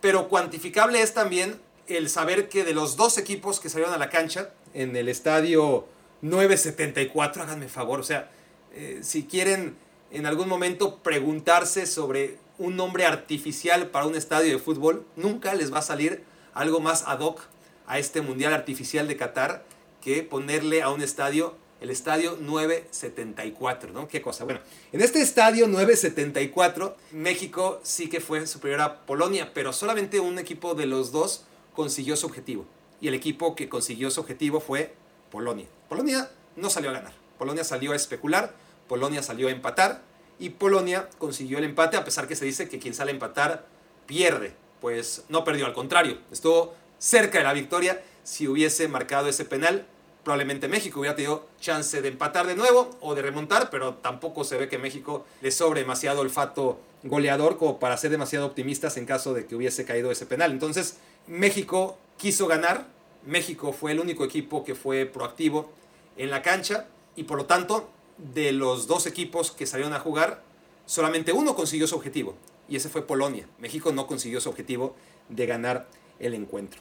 Pero 0.00 0.28
cuantificable 0.28 1.00
es 1.00 1.14
también 1.14 1.60
el 1.86 2.08
saber 2.08 2.48
que 2.48 2.64
de 2.64 2.74
los 2.74 2.96
dos 2.96 3.18
equipos 3.18 3.60
que 3.60 3.68
salieron 3.68 3.94
a 3.94 3.98
la 3.98 4.10
cancha 4.10 4.50
en 4.74 4.96
el 4.96 5.08
estadio 5.08 5.86
974, 6.22 7.42
háganme 7.42 7.68
favor, 7.68 8.00
o 8.00 8.04
sea, 8.04 8.30
eh, 8.72 9.00
si 9.02 9.24
quieren 9.24 9.76
en 10.10 10.26
algún 10.26 10.48
momento 10.48 10.98
preguntarse 10.98 11.86
sobre 11.86 12.38
un 12.58 12.76
nombre 12.76 13.04
artificial 13.04 13.88
para 13.88 14.06
un 14.06 14.14
estadio 14.14 14.52
de 14.52 14.58
fútbol, 14.58 15.04
nunca 15.16 15.54
les 15.54 15.72
va 15.72 15.78
a 15.78 15.82
salir 15.82 16.22
algo 16.54 16.80
más 16.80 17.04
ad 17.06 17.20
hoc 17.20 17.40
a 17.86 17.98
este 17.98 18.20
Mundial 18.22 18.54
Artificial 18.54 19.08
de 19.08 19.16
Qatar 19.16 19.64
que 20.00 20.22
ponerle 20.22 20.82
a 20.82 20.90
un 20.90 21.02
estadio 21.02 21.56
el 21.80 21.90
estadio 21.90 22.38
974, 22.40 23.92
¿no? 23.92 24.06
Qué 24.06 24.22
cosa. 24.22 24.44
Bueno, 24.44 24.60
en 24.92 25.00
este 25.00 25.20
estadio 25.20 25.66
974, 25.66 26.96
México 27.10 27.80
sí 27.82 28.08
que 28.08 28.20
fue 28.20 28.46
superior 28.46 28.80
a 28.80 29.00
Polonia, 29.04 29.50
pero 29.52 29.72
solamente 29.72 30.20
un 30.20 30.38
equipo 30.38 30.76
de 30.76 30.86
los 30.86 31.10
dos 31.10 31.44
consiguió 31.74 32.16
su 32.16 32.26
objetivo. 32.26 32.66
Y 33.00 33.08
el 33.08 33.14
equipo 33.14 33.56
que 33.56 33.68
consiguió 33.68 34.12
su 34.12 34.20
objetivo 34.20 34.60
fue 34.60 34.94
Polonia. 35.32 35.66
Polonia 35.88 36.30
no 36.56 36.68
salió 36.68 36.90
a 36.90 36.92
ganar. 36.92 37.14
Polonia 37.38 37.64
salió 37.64 37.92
a 37.92 37.96
especular, 37.96 38.54
Polonia 38.86 39.22
salió 39.22 39.48
a 39.48 39.50
empatar 39.50 40.02
y 40.38 40.50
Polonia 40.50 41.08
consiguió 41.18 41.58
el 41.58 41.64
empate 41.64 41.96
a 41.96 42.04
pesar 42.04 42.28
que 42.28 42.36
se 42.36 42.44
dice 42.44 42.68
que 42.68 42.78
quien 42.78 42.94
sale 42.94 43.10
a 43.10 43.14
empatar 43.14 43.64
pierde. 44.06 44.54
Pues 44.80 45.24
no 45.30 45.42
perdió, 45.42 45.64
al 45.64 45.72
contrario, 45.72 46.18
estuvo 46.30 46.74
cerca 46.98 47.38
de 47.38 47.44
la 47.44 47.54
victoria. 47.54 48.02
Si 48.24 48.46
hubiese 48.46 48.86
marcado 48.88 49.28
ese 49.28 49.46
penal, 49.46 49.86
probablemente 50.22 50.68
México 50.68 51.00
hubiera 51.00 51.16
tenido 51.16 51.48
chance 51.60 52.02
de 52.02 52.08
empatar 52.08 52.46
de 52.46 52.54
nuevo 52.54 52.90
o 53.00 53.14
de 53.14 53.22
remontar, 53.22 53.70
pero 53.70 53.94
tampoco 53.94 54.44
se 54.44 54.58
ve 54.58 54.68
que 54.68 54.78
México 54.78 55.24
le 55.40 55.50
sobre 55.50 55.80
demasiado 55.80 56.20
olfato 56.20 56.78
goleador 57.04 57.56
como 57.56 57.80
para 57.80 57.96
ser 57.96 58.10
demasiado 58.10 58.46
optimistas 58.46 58.96
en 58.98 59.06
caso 59.06 59.32
de 59.32 59.46
que 59.46 59.56
hubiese 59.56 59.86
caído 59.86 60.10
ese 60.10 60.26
penal. 60.26 60.52
Entonces, 60.52 60.98
México 61.26 61.96
quiso 62.18 62.46
ganar, 62.46 62.86
México 63.26 63.72
fue 63.72 63.92
el 63.92 64.00
único 64.00 64.24
equipo 64.24 64.64
que 64.64 64.74
fue 64.74 65.06
proactivo 65.06 65.70
en 66.16 66.30
la 66.30 66.42
cancha 66.42 66.88
y 67.16 67.24
por 67.24 67.38
lo 67.38 67.46
tanto 67.46 67.88
de 68.18 68.52
los 68.52 68.86
dos 68.86 69.06
equipos 69.06 69.50
que 69.50 69.66
salieron 69.66 69.94
a 69.94 70.00
jugar, 70.00 70.42
solamente 70.86 71.32
uno 71.32 71.54
consiguió 71.54 71.86
su 71.86 71.96
objetivo 71.96 72.34
y 72.68 72.76
ese 72.76 72.88
fue 72.88 73.06
Polonia. 73.06 73.48
México 73.58 73.92
no 73.92 74.06
consiguió 74.06 74.40
su 74.40 74.48
objetivo 74.48 74.94
de 75.28 75.46
ganar 75.46 75.88
el 76.18 76.34
encuentro. 76.34 76.80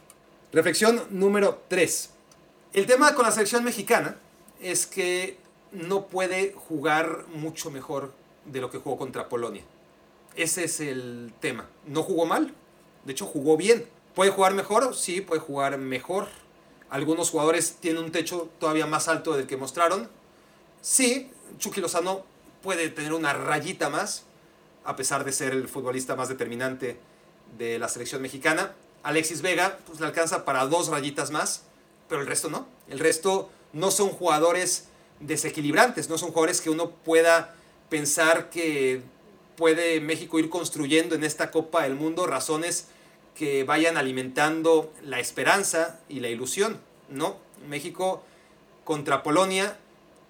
Reflexión 0.51 1.03
número 1.09 1.63
3. 1.67 2.09
El 2.73 2.85
tema 2.85 3.15
con 3.15 3.25
la 3.25 3.31
selección 3.31 3.63
mexicana 3.63 4.17
es 4.61 4.85
que 4.85 5.37
no 5.71 6.07
puede 6.07 6.53
jugar 6.53 7.25
mucho 7.33 7.71
mejor 7.71 8.13
de 8.45 8.61
lo 8.61 8.69
que 8.69 8.77
jugó 8.77 8.97
contra 8.97 9.29
Polonia. 9.29 9.63
Ese 10.35 10.65
es 10.65 10.79
el 10.79 11.33
tema. 11.39 11.67
No 11.85 12.03
jugó 12.03 12.25
mal, 12.25 12.53
de 13.05 13.11
hecho 13.11 13.25
jugó 13.25 13.57
bien. 13.57 13.85
¿Puede 14.15 14.31
jugar 14.31 14.53
mejor? 14.53 14.95
Sí, 14.95 15.21
puede 15.21 15.39
jugar 15.39 15.77
mejor. 15.77 16.27
Algunos 16.89 17.29
jugadores 17.29 17.77
tienen 17.79 18.03
un 18.03 18.11
techo 18.11 18.49
todavía 18.59 18.85
más 18.85 19.07
alto 19.07 19.33
del 19.33 19.47
que 19.47 19.55
mostraron. 19.55 20.09
Sí, 20.81 21.31
Chucky 21.59 21.79
Lozano 21.79 22.25
puede 22.61 22.89
tener 22.89 23.13
una 23.13 23.33
rayita 23.33 23.89
más, 23.89 24.25
a 24.83 24.97
pesar 24.97 25.23
de 25.23 25.31
ser 25.31 25.53
el 25.53 25.69
futbolista 25.69 26.17
más 26.17 26.27
determinante 26.27 26.99
de 27.57 27.79
la 27.79 27.87
selección 27.87 28.21
mexicana. 28.21 28.73
Alexis 29.03 29.41
Vega 29.41 29.79
pues, 29.87 30.01
le 30.01 30.05
alcanza 30.05 30.43
para 30.43 30.65
dos 30.65 30.89
rayitas 30.89 31.31
más, 31.31 31.63
pero 32.09 32.19
el 32.19 32.27
resto 32.27 32.49
no. 32.49 32.67
El 32.89 32.99
resto 32.99 33.49
no 33.71 33.91
son 33.91 34.09
jugadores 34.09 34.89
desequilibrantes, 35.21 36.09
no 36.09 36.17
son 36.17 36.29
jugadores 36.29 36.59
que 36.59 36.69
uno 36.69 36.89
pueda 36.89 37.55
pensar 37.89 38.49
que 38.49 39.03
puede 39.55 40.01
México 40.01 40.39
ir 40.39 40.49
construyendo 40.49 41.15
en 41.15 41.23
esta 41.23 41.51
Copa 41.51 41.83
del 41.83 41.95
Mundo 41.95 42.27
razones 42.27 42.87
que 43.41 43.63
vayan 43.63 43.97
alimentando 43.97 44.93
la 45.03 45.19
esperanza 45.19 45.99
y 46.07 46.19
la 46.19 46.27
ilusión. 46.27 46.79
No, 47.09 47.37
México 47.67 48.23
contra 48.83 49.23
Polonia 49.23 49.79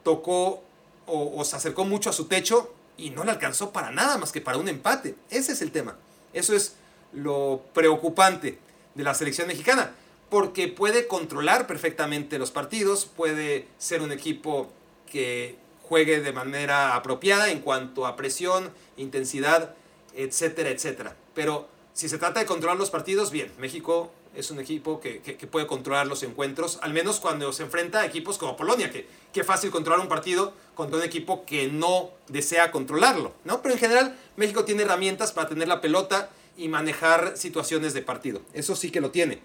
tocó 0.01 0.63
o, 1.07 1.43
se 1.43 1.57
acercó 1.57 1.83
mucho 1.83 2.09
a 2.09 2.13
su 2.13 2.27
techo 2.27 2.73
y 2.95 3.09
no 3.09 3.25
le 3.25 3.31
alcanzó 3.31 3.73
para 3.73 3.91
nada 3.91 4.17
más 4.17 4.31
que 4.31 4.39
para 4.39 4.57
un 4.57 4.69
empate. 4.69 5.15
Ese 5.29 5.51
es 5.51 5.61
el 5.61 5.73
tema. 5.73 5.97
Eso 6.31 6.55
es 6.55 6.77
lo 7.11 7.63
preocupante 7.73 8.59
de 8.95 9.03
la 9.03 9.13
selección 9.13 9.49
mexicana, 9.49 9.91
porque 10.29 10.69
puede 10.69 11.07
controlar 11.07 11.67
perfectamente 11.67 12.39
los 12.39 12.51
partidos, 12.51 13.07
puede 13.07 13.67
ser 13.77 14.01
un 14.01 14.13
equipo 14.13 14.71
que 15.11 15.57
juegue 15.83 16.21
de 16.21 16.31
manera 16.31 16.95
apropiada 16.95 17.51
en 17.51 17.59
cuanto 17.59 18.07
a 18.07 18.15
presión, 18.15 18.71
intensidad, 18.95 19.75
etcétera, 20.15 20.69
etcétera. 20.69 21.17
Pero 21.35 21.67
si 21.93 22.09
se 22.09 22.17
trata 22.17 22.39
de 22.39 22.45
controlar 22.45 22.77
los 22.77 22.89
partidos, 22.89 23.31
bien, 23.31 23.51
México 23.59 24.11
es 24.35 24.49
un 24.49 24.59
equipo 24.59 25.01
que, 25.01 25.19
puede 25.51 25.67
controlar 25.67 26.07
los 26.07 26.23
encuentros, 26.23 26.79
al 26.81 26.93
menos 26.93 27.19
cuando 27.19 27.51
se 27.51 27.63
enfrenta 27.63 27.99
a 27.99 28.05
equipos 28.05 28.37
como 28.37 28.55
Polonia, 28.55 28.89
que, 28.89 29.05
qué 29.33 29.43
fácil 29.43 29.71
controlar 29.71 29.99
un 29.99 30.07
partido 30.07 30.53
contra 30.73 30.97
un 30.97 31.03
equipo 31.03 31.45
que 31.45 31.67
no 31.67 32.11
desea 32.29 32.71
controlarlo, 32.71 33.33
¿no? 33.43 33.61
Pero 33.61 33.75
en 33.75 33.79
general 33.79 34.17
México 34.37 34.63
tiene 34.63 34.83
herramientas 34.83 35.33
para 35.33 35.49
tener 35.49 35.67
la 35.67 35.81
pelota 35.81 36.29
y 36.55 36.69
manejar 36.69 37.35
situaciones 37.35 37.93
de 37.93 38.01
partido, 38.01 38.41
eso 38.53 38.75
sí 38.75 38.91
que 38.91 39.01
lo 39.01 39.11
tiene. 39.11 39.39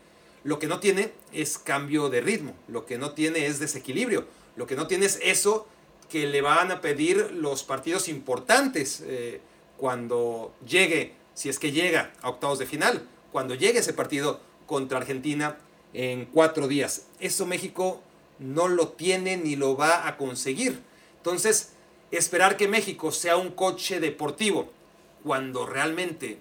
Lo 0.44 0.60
que 0.60 0.68
no 0.68 0.78
tiene 0.78 1.12
es 1.32 1.58
cambio 1.58 2.08
de 2.08 2.20
ritmo, 2.20 2.54
lo 2.68 2.86
que 2.86 2.98
no 2.98 3.10
tiene 3.10 3.46
es 3.46 3.58
desequilibrio, 3.58 4.26
lo 4.54 4.68
que 4.68 4.76
no 4.76 4.86
tiene 4.86 5.06
es 5.06 5.18
eso 5.20 5.66
que 6.08 6.28
le 6.28 6.40
van 6.40 6.70
a 6.70 6.80
pedir 6.80 7.32
los 7.32 7.64
partidos 7.64 8.06
importantes 8.06 9.02
eh, 9.04 9.40
cuando 9.76 10.54
llegue 10.64 11.14
si 11.36 11.50
es 11.50 11.58
que 11.58 11.70
llega 11.70 12.14
a 12.22 12.30
octavos 12.30 12.58
de 12.58 12.66
final, 12.66 13.06
cuando 13.30 13.54
llegue 13.54 13.80
ese 13.80 13.92
partido 13.92 14.40
contra 14.66 14.96
Argentina 14.98 15.58
en 15.92 16.24
cuatro 16.24 16.66
días. 16.66 17.06
Eso 17.20 17.44
México 17.44 18.00
no 18.38 18.68
lo 18.68 18.88
tiene 18.88 19.36
ni 19.36 19.54
lo 19.54 19.76
va 19.76 20.08
a 20.08 20.16
conseguir. 20.16 20.82
Entonces, 21.18 21.72
esperar 22.10 22.56
que 22.56 22.68
México 22.68 23.12
sea 23.12 23.36
un 23.36 23.50
coche 23.50 24.00
deportivo 24.00 24.70
cuando 25.22 25.66
realmente 25.66 26.38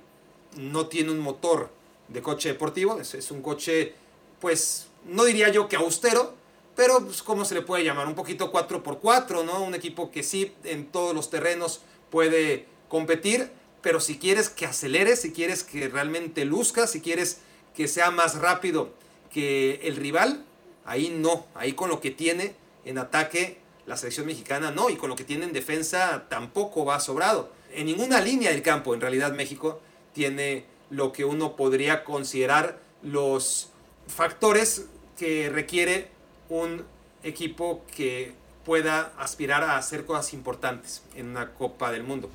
no 0.55 0.87
tiene 0.87 1.11
un 1.11 1.19
motor 1.19 1.69
de 2.07 2.21
coche 2.21 2.49
deportivo, 2.49 2.99
es, 3.01 3.31
un 3.31 3.41
coche, 3.41 3.93
pues, 4.39 4.87
no 5.05 5.25
diría 5.25 5.49
yo 5.49 5.67
que 5.67 5.75
austero, 5.75 6.35
pero 6.73 7.03
pues, 7.03 7.21
¿cómo 7.21 7.43
se 7.43 7.55
le 7.55 7.61
puede 7.61 7.83
llamar? 7.83 8.07
Un 8.07 8.15
poquito 8.15 8.53
4x4, 8.53 9.43
¿no? 9.43 9.61
Un 9.61 9.75
equipo 9.75 10.11
que 10.11 10.23
sí 10.23 10.53
en 10.63 10.85
todos 10.85 11.13
los 11.13 11.29
terrenos 11.29 11.81
puede 12.09 12.67
competir, 12.87 13.51
pero 13.85 13.99
si 13.99 14.17
quieres 14.17 14.49
que 14.49 14.65
acelere, 14.65 15.15
si 15.15 15.31
quieres 15.31 15.63
que 15.63 15.87
realmente 15.89 16.43
luzca, 16.43 16.87
si 16.87 17.01
quieres 17.01 17.41
que 17.75 17.87
sea 17.87 18.09
más 18.09 18.33
rápido 18.33 18.89
que 19.31 19.79
el 19.83 19.95
rival, 19.95 20.43
ahí 20.85 21.15
no, 21.15 21.45
ahí 21.53 21.73
con 21.73 21.91
lo 21.91 22.01
que 22.01 22.09
tiene 22.09 22.55
en 22.83 22.97
ataque 22.97 23.59
la 23.85 23.95
selección 23.95 24.25
mexicana 24.25 24.71
no, 24.71 24.89
y 24.89 24.95
con 24.95 25.07
lo 25.11 25.15
que 25.15 25.23
tiene 25.23 25.45
en 25.45 25.53
defensa 25.53 26.25
tampoco 26.29 26.83
va 26.83 26.99
sobrado. 26.99 27.51
En 27.75 27.85
ninguna 27.85 28.21
línea 28.21 28.49
del 28.49 28.63
campo, 28.63 28.95
en 28.95 29.01
realidad 29.01 29.33
México 29.33 29.79
tiene 30.13 30.65
lo 30.89 31.11
que 31.11 31.23
uno 31.23 31.55
podría 31.55 32.03
considerar 32.03 32.79
los 33.03 33.69
factores 34.07 34.87
que 35.15 35.49
requiere 35.49 36.09
un 36.49 36.83
equipo 37.21 37.85
que 37.95 38.33
pueda 38.65 39.13
aspirar 39.19 39.61
a 39.61 39.77
hacer 39.77 40.07
cosas 40.07 40.33
importantes 40.33 41.03
en 41.13 41.27
una 41.27 41.53
Copa 41.53 41.91
del 41.91 42.01
Mundo. 42.01 42.31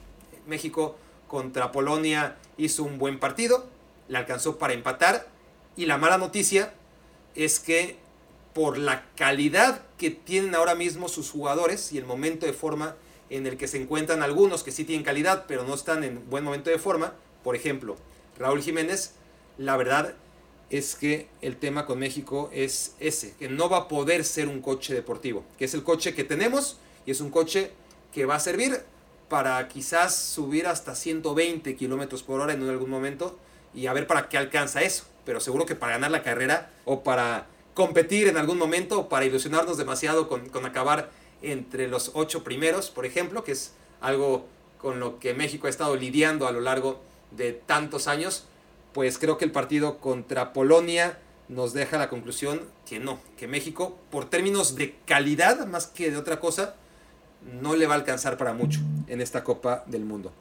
México 0.46 0.96
contra 1.30 1.70
Polonia 1.70 2.36
hizo 2.56 2.82
un 2.82 2.98
buen 2.98 3.20
partido, 3.20 3.64
le 4.08 4.18
alcanzó 4.18 4.58
para 4.58 4.74
empatar 4.74 5.28
y 5.76 5.86
la 5.86 5.96
mala 5.96 6.18
noticia 6.18 6.74
es 7.36 7.60
que 7.60 7.96
por 8.52 8.76
la 8.76 9.04
calidad 9.14 9.82
que 9.96 10.10
tienen 10.10 10.56
ahora 10.56 10.74
mismo 10.74 11.08
sus 11.08 11.30
jugadores 11.30 11.92
y 11.92 11.98
el 11.98 12.04
momento 12.04 12.46
de 12.46 12.52
forma 12.52 12.96
en 13.30 13.46
el 13.46 13.56
que 13.56 13.68
se 13.68 13.80
encuentran 13.80 14.24
algunos 14.24 14.64
que 14.64 14.72
sí 14.72 14.84
tienen 14.84 15.04
calidad 15.04 15.44
pero 15.46 15.62
no 15.62 15.74
están 15.74 16.02
en 16.02 16.28
buen 16.28 16.42
momento 16.42 16.68
de 16.68 16.80
forma, 16.80 17.14
por 17.44 17.54
ejemplo, 17.54 17.96
Raúl 18.36 18.60
Jiménez, 18.60 19.12
la 19.56 19.76
verdad 19.76 20.16
es 20.68 20.96
que 20.96 21.28
el 21.42 21.56
tema 21.56 21.86
con 21.86 22.00
México 22.00 22.50
es 22.52 22.96
ese, 22.98 23.34
que 23.38 23.48
no 23.48 23.68
va 23.68 23.76
a 23.76 23.88
poder 23.88 24.24
ser 24.24 24.48
un 24.48 24.60
coche 24.60 24.94
deportivo, 24.94 25.44
que 25.58 25.66
es 25.66 25.74
el 25.74 25.84
coche 25.84 26.12
que 26.12 26.24
tenemos 26.24 26.78
y 27.06 27.12
es 27.12 27.20
un 27.20 27.30
coche 27.30 27.70
que 28.12 28.26
va 28.26 28.34
a 28.34 28.40
servir 28.40 28.82
para 29.30 29.68
quizás 29.68 30.16
subir 30.16 30.66
hasta 30.66 30.96
120 30.96 31.76
kilómetros 31.76 32.24
por 32.24 32.40
hora 32.40 32.52
en 32.52 32.68
algún 32.68 32.90
momento 32.90 33.38
y 33.72 33.86
a 33.86 33.92
ver 33.92 34.08
para 34.08 34.28
qué 34.28 34.36
alcanza 34.36 34.82
eso. 34.82 35.04
Pero 35.24 35.38
seguro 35.38 35.66
que 35.66 35.76
para 35.76 35.92
ganar 35.92 36.10
la 36.10 36.24
carrera 36.24 36.72
o 36.84 37.04
para 37.04 37.46
competir 37.72 38.26
en 38.26 38.36
algún 38.36 38.58
momento 38.58 38.98
o 38.98 39.08
para 39.08 39.24
ilusionarnos 39.24 39.78
demasiado 39.78 40.28
con, 40.28 40.48
con 40.48 40.66
acabar 40.66 41.10
entre 41.42 41.86
los 41.86 42.10
ocho 42.14 42.42
primeros, 42.42 42.90
por 42.90 43.06
ejemplo, 43.06 43.44
que 43.44 43.52
es 43.52 43.72
algo 44.00 44.46
con 44.78 44.98
lo 44.98 45.20
que 45.20 45.32
México 45.32 45.68
ha 45.68 45.70
estado 45.70 45.94
lidiando 45.94 46.48
a 46.48 46.52
lo 46.52 46.60
largo 46.60 47.00
de 47.30 47.52
tantos 47.52 48.08
años, 48.08 48.46
pues 48.92 49.16
creo 49.16 49.38
que 49.38 49.44
el 49.44 49.52
partido 49.52 49.98
contra 49.98 50.52
Polonia 50.52 51.20
nos 51.48 51.72
deja 51.72 51.98
la 51.98 52.08
conclusión 52.08 52.62
que 52.84 52.98
no, 52.98 53.20
que 53.38 53.46
México, 53.46 53.96
por 54.10 54.28
términos 54.28 54.74
de 54.74 54.96
calidad 55.06 55.64
más 55.68 55.86
que 55.86 56.10
de 56.10 56.16
otra 56.16 56.40
cosa, 56.40 56.74
no 57.60 57.76
le 57.76 57.86
va 57.86 57.94
a 57.94 57.98
alcanzar 57.98 58.36
para 58.36 58.52
mucho 58.52 58.80
en 59.10 59.20
esta 59.20 59.44
Copa 59.44 59.84
del 59.86 60.04
Mundo. 60.04 60.32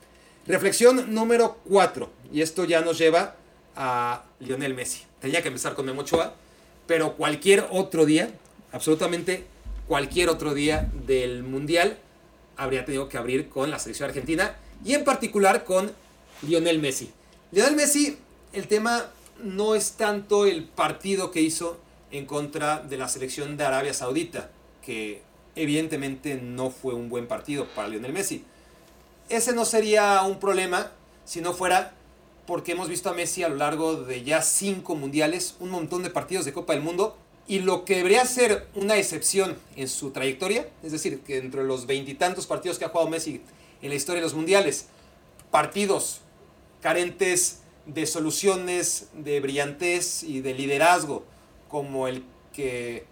Reflexión 0.47 1.13
número 1.13 1.57
4, 1.67 2.09
y 2.31 2.41
esto 2.41 2.63
ya 2.63 2.81
nos 2.81 2.97
lleva 2.97 3.35
a 3.75 4.23
Lionel 4.39 4.73
Messi. 4.73 5.03
Tenía 5.19 5.41
que 5.41 5.49
empezar 5.49 5.75
con 5.75 5.85
Memo 5.85 6.01
Ochoa, 6.01 6.33
pero 6.88 7.15
cualquier 7.15 7.67
otro 7.71 8.05
día, 8.05 8.31
absolutamente 8.71 9.45
cualquier 9.88 10.29
otro 10.29 10.53
día 10.53 10.89
del 11.05 11.43
Mundial, 11.43 11.97
habría 12.55 12.85
tenido 12.85 13.09
que 13.09 13.17
abrir 13.17 13.49
con 13.49 13.69
la 13.71 13.79
selección 13.79 14.09
argentina 14.09 14.55
y 14.85 14.93
en 14.93 15.03
particular 15.03 15.65
con 15.65 15.91
Lionel 16.41 16.79
Messi. 16.79 17.11
Lionel 17.51 17.75
Messi 17.75 18.17
el 18.53 18.67
tema 18.67 19.05
no 19.43 19.75
es 19.75 19.93
tanto 19.93 20.45
el 20.45 20.63
partido 20.63 21.31
que 21.31 21.41
hizo 21.41 21.79
en 22.11 22.25
contra 22.25 22.79
de 22.79 22.97
la 22.97 23.07
selección 23.07 23.57
de 23.57 23.63
Arabia 23.63 23.93
Saudita, 23.93 24.49
que 24.83 25.21
evidentemente 25.55 26.35
no 26.35 26.71
fue 26.71 26.93
un 26.93 27.09
buen 27.09 27.27
partido 27.27 27.67
para 27.75 27.88
Lionel 27.88 28.13
Messi. 28.13 28.43
Ese 29.29 29.53
no 29.53 29.63
sería 29.63 30.24
un 30.24 30.39
problema 30.39 30.91
si 31.24 31.39
no 31.39 31.53
fuera 31.53 31.93
porque 32.48 32.71
hemos 32.71 32.89
visto 32.89 33.12
a 33.12 33.13
Messi 33.13 33.43
a 33.43 33.50
lo 33.50 33.57
largo 33.57 33.95
de 33.95 34.24
ya 34.24 34.41
cinco 34.41 34.95
mundiales, 34.95 35.55
un 35.59 35.69
montón 35.69 36.01
de 36.01 36.09
partidos 36.09 36.45
de 36.45 36.53
Copa 36.53 36.74
del 36.74 36.81
Mundo, 36.81 37.15
y 37.48 37.59
lo 37.59 37.86
que 37.86 37.95
debería 37.95 38.25
ser 38.25 38.67
una 38.74 38.98
excepción 38.98 39.55
en 39.75 39.88
su 39.88 40.09
trayectoria, 40.09 40.67
es 40.81 40.91
decir, 40.91 41.19
que 41.21 41.38
entre 41.38 41.63
los 41.63 41.86
veintitantos 41.86 42.48
partidos 42.48 42.79
que 42.79 42.86
ha 42.86 42.89
jugado 42.89 43.07
Messi 43.07 43.43
en 43.83 43.89
la 43.89 43.95
historia 43.95 44.19
de 44.19 44.25
los 44.25 44.33
mundiales, 44.33 44.88
partidos 45.51 46.21
carentes 46.81 47.59
de 47.86 48.07
soluciones, 48.07 49.09
de 49.13 49.41
brillantez 49.41 50.24
y 50.24 50.41
de 50.41 50.55
liderazgo 50.55 51.24
como 51.67 52.07
el 52.07 52.24
que 52.51 53.05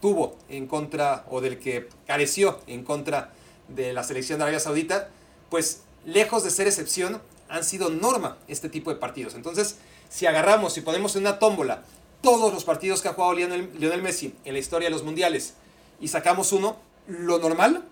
tuvo 0.00 0.38
en 0.48 0.66
contra 0.66 1.26
o 1.28 1.42
del 1.42 1.58
que 1.58 1.90
careció 2.06 2.58
en 2.66 2.84
contra 2.84 3.34
de 3.68 3.92
la 3.92 4.02
selección 4.02 4.38
de 4.38 4.44
Arabia 4.44 4.60
Saudita, 4.60 5.10
pues 5.56 5.80
lejos 6.04 6.44
de 6.44 6.50
ser 6.50 6.66
excepción, 6.66 7.18
han 7.48 7.64
sido 7.64 7.88
norma 7.88 8.36
este 8.46 8.68
tipo 8.68 8.92
de 8.92 8.96
partidos. 8.96 9.34
Entonces, 9.34 9.78
si 10.10 10.26
agarramos 10.26 10.76
y 10.76 10.82
ponemos 10.82 11.16
en 11.16 11.22
una 11.22 11.38
tómbola 11.38 11.82
todos 12.20 12.52
los 12.52 12.64
partidos 12.64 13.00
que 13.00 13.08
ha 13.08 13.14
jugado 13.14 13.32
Lionel, 13.32 13.70
Lionel 13.78 14.02
Messi 14.02 14.34
en 14.44 14.52
la 14.52 14.58
historia 14.58 14.88
de 14.88 14.92
los 14.92 15.02
mundiales 15.02 15.54
y 15.98 16.08
sacamos 16.08 16.52
uno, 16.52 16.76
lo 17.08 17.38
normal, 17.38 17.84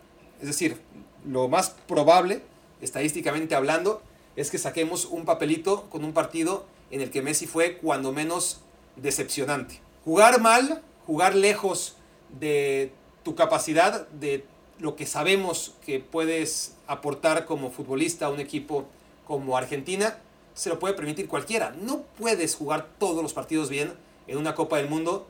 es 0.43 0.49
decir, 0.49 0.79
lo 1.27 1.49
más 1.49 1.71
probable, 1.89 2.43
estadísticamente 2.83 3.55
hablando, 3.55 4.03
es 4.37 4.51
que 4.51 4.59
saquemos 4.59 5.07
un 5.07 5.25
papelito 5.25 5.89
con 5.89 6.05
un 6.05 6.13
partido 6.13 6.67
en 6.91 7.01
el 7.01 7.11
que 7.11 7.23
Messi 7.23 7.47
fue 7.47 7.79
cuando 7.79 8.13
menos 8.13 8.61
decepcionante. 8.97 9.81
Jugar 10.05 10.39
mal, 10.43 10.83
jugar 11.07 11.35
lejos 11.35 11.97
de 12.39 12.93
tu 13.23 13.35
capacidad, 13.35 14.07
de 14.09 14.45
lo 14.79 14.97
que 14.97 15.07
sabemos 15.07 15.75
que 15.85 16.01
puedes 16.01 16.75
aportar 16.87 17.45
como 17.47 17.71
futbolista 17.71 18.27
a 18.27 18.31
un 18.31 18.41
equipo 18.41 18.87
como 19.27 19.57
Argentina, 19.57 20.19
se 20.55 20.69
lo 20.69 20.79
puede 20.79 20.95
permitir 20.95 21.29
cualquiera. 21.29 21.75
No 21.81 22.03
puedes 22.19 22.55
jugar 22.55 22.89
todos 22.99 23.23
los 23.23 23.33
partidos 23.33 23.69
bien 23.69 23.93
en 24.27 24.39
una 24.39 24.55
Copa 24.55 24.79
del 24.79 24.89
Mundo, 24.89 25.27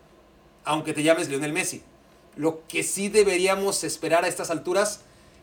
aunque 0.65 0.93
te 0.93 1.03
llames 1.03 1.29
Lionel 1.29 1.53
Messi. 1.53 1.83
Lo 2.37 2.67
que 2.67 2.83
sí 2.83 3.09
deberíamos 3.09 3.85
esperar 3.85 4.25
a 4.25 4.29
estas 4.29 4.51
alturas 4.51 5.01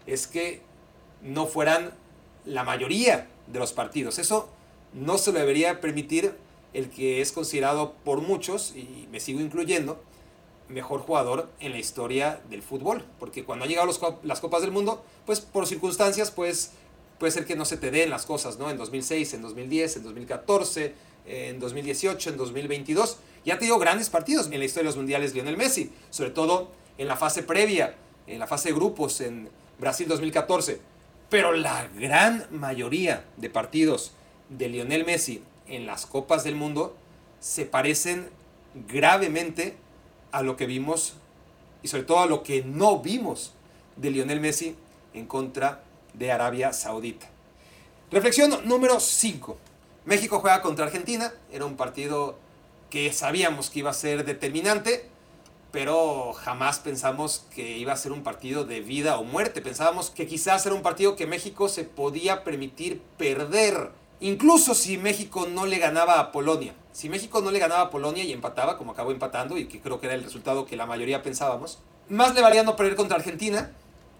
es 0.08 0.28
que 0.28 0.62
no 1.22 1.46
fueran 1.46 1.92
la 2.46 2.64
mayoría 2.64 3.28
de 3.48 3.60
los 3.60 3.74
partidos. 3.74 4.20
Eso 4.20 4.50
no 4.94 5.18
se 5.18 5.32
lo 5.32 5.40
debería 5.40 5.80
permitir 5.80 6.36
el 6.74 6.90
que 6.90 7.22
es 7.22 7.32
considerado 7.32 7.94
por 8.04 8.22
muchos, 8.22 8.74
y 8.76 9.08
me 9.12 9.20
sigo 9.20 9.42
incluyendo, 9.42 10.02
mejor 10.72 11.02
jugador 11.02 11.50
en 11.60 11.72
la 11.72 11.80
historia 11.80 12.42
del 12.50 12.62
fútbol. 12.62 13.06
Porque 13.20 13.44
cuando 13.44 13.64
han 13.64 13.70
llegado 13.70 13.92
las 14.24 14.40
Copas 14.40 14.62
del 14.62 14.72
Mundo, 14.72 15.04
pues 15.26 15.42
por 15.42 15.68
circunstancias, 15.68 16.32
pues 16.32 16.72
puede 17.20 17.32
ser 17.32 17.46
que 17.46 17.56
no 17.56 17.66
se 17.66 17.78
te 17.78 17.92
den 17.92 18.10
las 18.10 18.26
cosas, 18.26 18.58
¿no? 18.58 18.70
En 18.70 18.78
2006, 18.78 19.34
en 19.36 19.42
2010, 19.42 19.98
en 19.98 20.04
2014, 20.04 20.94
en 21.26 21.60
2018, 21.60 22.30
en 22.32 22.38
2022. 22.38 23.18
Ya 23.46 23.56
ha 23.56 23.60
tenido 23.60 23.80
grandes 23.80 24.10
partidos 24.10 24.48
en 24.52 24.60
la 24.60 24.66
historia 24.66 24.84
de 24.84 24.90
los 24.90 24.98
mundiales 24.98 25.34
Lionel 25.34 25.58
Messi, 25.58 25.92
sobre 26.10 26.32
todo 26.32 26.72
en 26.98 27.08
la 27.08 27.18
fase 27.18 27.44
previa, 27.44 27.96
en 28.28 28.40
la 28.40 28.48
fase 28.48 28.70
de 28.70 28.76
grupos 28.76 29.22
en 29.22 29.50
Brasil 29.80 30.08
2014. 30.08 30.80
Pero 31.30 31.54
la 31.54 31.88
gran 31.88 32.48
mayoría 32.52 33.26
de 33.38 33.50
partidos 33.50 34.12
de 34.50 34.70
Lionel 34.70 35.06
Messi 35.06 35.44
en 35.68 35.86
las 35.86 36.06
Copas 36.06 36.44
del 36.44 36.56
Mundo 36.56 36.96
se 37.40 37.66
parecen 37.66 38.30
gravemente 38.88 39.76
a 40.32 40.42
lo 40.42 40.56
que 40.56 40.66
vimos 40.66 41.14
y 41.84 41.88
sobre 41.88 42.04
todo 42.04 42.20
a 42.20 42.26
lo 42.26 42.44
que 42.44 42.64
no 42.64 43.00
vimos 43.00 43.54
de 43.96 44.12
Lionel 44.12 44.40
Messi 44.40 44.76
en 45.14 45.26
contra 45.26 45.84
de 46.14 46.32
Arabia 46.32 46.74
Saudita. 46.74 47.28
Reflexión 48.12 48.68
número 48.68 49.00
5. 49.00 49.58
México 50.06 50.40
juega 50.40 50.62
contra 50.62 50.86
Argentina. 50.86 51.34
Era 51.52 51.66
un 51.66 51.78
partido 51.78 52.38
que 52.90 53.14
sabíamos 53.14 53.70
que 53.70 53.80
iba 53.80 53.90
a 53.90 53.94
ser 53.94 54.26
determinante 54.26 55.12
pero 55.72 56.34
jamás 56.34 56.80
pensamos 56.80 57.46
que 57.56 57.78
iba 57.78 57.94
a 57.94 57.98
ser 57.98 58.12
un 58.12 58.24
partido 58.24 58.66
de 58.66 58.82
vida 58.82 59.18
o 59.18 59.24
muerte. 59.24 59.62
Pensábamos 59.62 60.10
que 60.10 60.28
quizás 60.28 60.66
era 60.66 60.76
un 60.76 60.82
partido 60.82 61.16
que 61.16 61.28
México 61.28 61.70
se 61.70 61.86
podía 61.86 62.44
permitir 62.44 63.02
perder, 63.18 63.92
incluso 64.20 64.76
si 64.76 64.98
México 64.98 65.48
no 65.48 65.66
le 65.66 65.80
ganaba 65.80 66.20
a 66.20 66.32
Polonia. 66.32 66.74
Si 66.94 67.10
México 67.10 67.42
no 67.42 67.52
le 67.52 67.60
ganaba 67.60 67.82
a 67.82 67.90
Polonia 67.90 68.24
y 68.24 68.34
empataba, 68.34 68.78
como 68.78 68.92
acabó 68.92 69.12
empatando, 69.12 69.58
y 69.58 69.66
que 69.66 69.80
creo 69.80 70.00
que 70.00 70.08
era 70.08 70.16
el 70.16 70.24
resultado 70.24 70.66
que 70.66 70.76
la 70.76 70.86
mayoría 70.86 71.24
pensábamos, 71.24 71.80
más 72.10 72.36
le 72.36 72.42
valía 72.42 72.64
no 72.64 72.76
perder 72.76 72.96
contra 72.96 73.18
Argentina, 73.18 73.72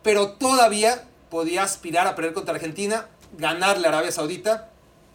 pero 0.04 0.32
todavía 0.32 1.04
podía 1.30 1.64
aspirar 1.64 2.08
a 2.08 2.16
perder 2.16 2.34
contra 2.34 2.56
Argentina, 2.56 3.08
ganarle 3.38 3.88
a 3.88 3.90
Arabia 3.90 4.12
Saudita 4.12 4.70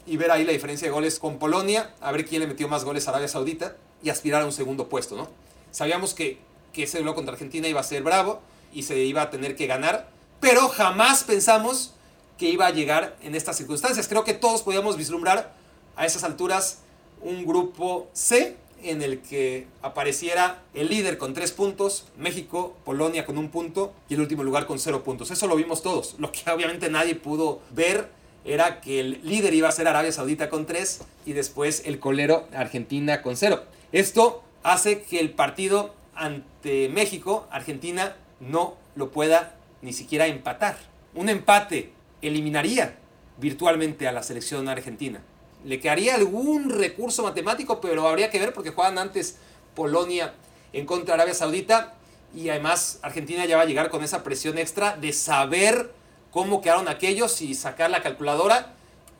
y 0.06 0.16
ver 0.16 0.30
ahí 0.30 0.44
la 0.44 0.52
diferencia 0.52 0.86
de 0.86 0.92
goles 0.92 1.18
con 1.18 1.38
Polonia, 1.38 1.94
a 2.00 2.12
ver 2.12 2.26
quién 2.26 2.40
le 2.40 2.46
metió 2.46 2.68
más 2.68 2.84
goles 2.84 3.06
a 3.06 3.10
Arabia 3.10 3.28
Saudita 3.28 3.76
y 4.02 4.10
aspirar 4.10 4.42
a 4.42 4.46
un 4.46 4.52
segundo 4.52 4.88
puesto, 4.88 5.16
¿no? 5.16 5.28
Sabíamos 5.70 6.14
que, 6.14 6.38
que 6.72 6.84
ese 6.84 6.98
duelo 6.98 7.14
contra 7.14 7.32
Argentina 7.32 7.66
iba 7.68 7.80
a 7.80 7.84
ser 7.84 8.02
bravo 8.02 8.40
y 8.72 8.84
se 8.84 8.98
iba 8.98 9.22
a 9.22 9.30
tener 9.30 9.56
que 9.56 9.66
ganar, 9.66 10.08
pero 10.40 10.68
jamás 10.68 11.24
pensamos 11.24 11.94
que 12.38 12.50
iba 12.50 12.66
a 12.66 12.70
llegar 12.70 13.16
en 13.22 13.34
estas 13.34 13.56
circunstancias. 13.56 14.08
Creo 14.08 14.24
que 14.24 14.34
todos 14.34 14.62
podíamos 14.62 14.96
vislumbrar 14.96 15.54
a 15.96 16.06
esas 16.06 16.24
alturas 16.24 16.80
un 17.26 17.44
grupo 17.44 18.08
C 18.12 18.56
en 18.84 19.02
el 19.02 19.20
que 19.20 19.66
apareciera 19.82 20.62
el 20.74 20.88
líder 20.88 21.18
con 21.18 21.34
tres 21.34 21.50
puntos, 21.50 22.06
México, 22.16 22.76
Polonia 22.84 23.26
con 23.26 23.36
un 23.36 23.50
punto 23.50 23.92
y 24.08 24.14
el 24.14 24.20
último 24.20 24.44
lugar 24.44 24.66
con 24.66 24.78
cero 24.78 25.02
puntos. 25.02 25.32
Eso 25.32 25.48
lo 25.48 25.56
vimos 25.56 25.82
todos. 25.82 26.14
Lo 26.18 26.30
que 26.30 26.48
obviamente 26.50 26.88
nadie 26.88 27.16
pudo 27.16 27.60
ver 27.70 28.08
era 28.44 28.80
que 28.80 29.00
el 29.00 29.20
líder 29.24 29.54
iba 29.54 29.68
a 29.68 29.72
ser 29.72 29.88
Arabia 29.88 30.12
Saudita 30.12 30.48
con 30.48 30.66
tres 30.66 31.00
y 31.24 31.32
después 31.32 31.82
el 31.84 31.98
colero 31.98 32.46
Argentina 32.54 33.22
con 33.22 33.36
cero. 33.36 33.64
Esto 33.90 34.44
hace 34.62 35.02
que 35.02 35.18
el 35.18 35.30
partido 35.30 35.94
ante 36.14 36.88
México, 36.88 37.48
Argentina, 37.50 38.14
no 38.38 38.76
lo 38.94 39.10
pueda 39.10 39.56
ni 39.82 39.92
siquiera 39.92 40.28
empatar. 40.28 40.78
Un 41.14 41.28
empate 41.28 41.90
eliminaría 42.22 42.96
virtualmente 43.38 44.06
a 44.06 44.12
la 44.12 44.22
selección 44.22 44.68
argentina. 44.68 45.22
Le 45.66 45.80
quedaría 45.80 46.14
algún 46.14 46.70
recurso 46.70 47.24
matemático, 47.24 47.80
pero 47.80 48.06
habría 48.06 48.30
que 48.30 48.38
ver 48.38 48.52
porque 48.52 48.70
juegan 48.70 48.98
antes 48.98 49.38
Polonia 49.74 50.32
en 50.72 50.86
contra 50.86 51.06
de 51.16 51.22
Arabia 51.22 51.34
Saudita 51.34 51.94
y 52.32 52.50
además 52.50 53.00
Argentina 53.02 53.44
ya 53.46 53.56
va 53.56 53.64
a 53.64 53.66
llegar 53.66 53.90
con 53.90 54.04
esa 54.04 54.22
presión 54.22 54.58
extra 54.58 54.96
de 54.96 55.12
saber 55.12 55.92
cómo 56.30 56.60
quedaron 56.60 56.86
aquellos 56.86 57.42
y 57.42 57.54
sacar 57.54 57.90
la 57.90 58.00
calculadora 58.00 58.74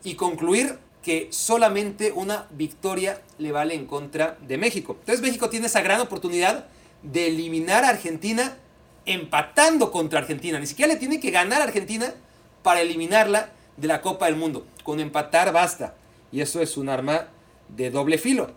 y 0.05 0.15
concluir 0.15 0.79
que 1.03 1.27
solamente 1.33 2.13
una 2.13 2.47
victoria 2.51 3.21
le 3.39 3.51
vale 3.51 3.75
en 3.75 3.87
contra 3.87 4.39
de 4.41 4.57
México. 4.57 4.97
Entonces 5.01 5.23
México 5.23 5.51
tiene 5.51 5.67
esa 5.67 5.81
gran 5.81 6.01
oportunidad 6.01 6.67
de 7.03 7.27
eliminar 7.27 7.85
a 7.85 7.89
Argentina 7.89 8.57
empatando 9.05 9.91
contra 9.91 10.21
Argentina. 10.21 10.61
Ni 10.61 10.67
siquiera 10.69 10.93
le 10.93 10.99
tiene 10.99 11.19
que 11.19 11.33
ganar 11.33 11.61
a 11.61 11.65
Argentina 11.65 12.15
para 12.63 12.83
eliminarla 12.83 13.51
de 13.77 13.89
la 13.89 14.01
Copa 14.01 14.27
del 14.27 14.37
Mundo. 14.37 14.65
Con 14.85 15.01
empatar 15.01 15.53
basta. 15.53 15.95
Y 16.33 16.41
eso 16.41 16.61
es 16.61 16.77
un 16.77 16.89
arma 16.89 17.29
de 17.69 17.91
doble 17.91 18.19
filo. 18.19 18.51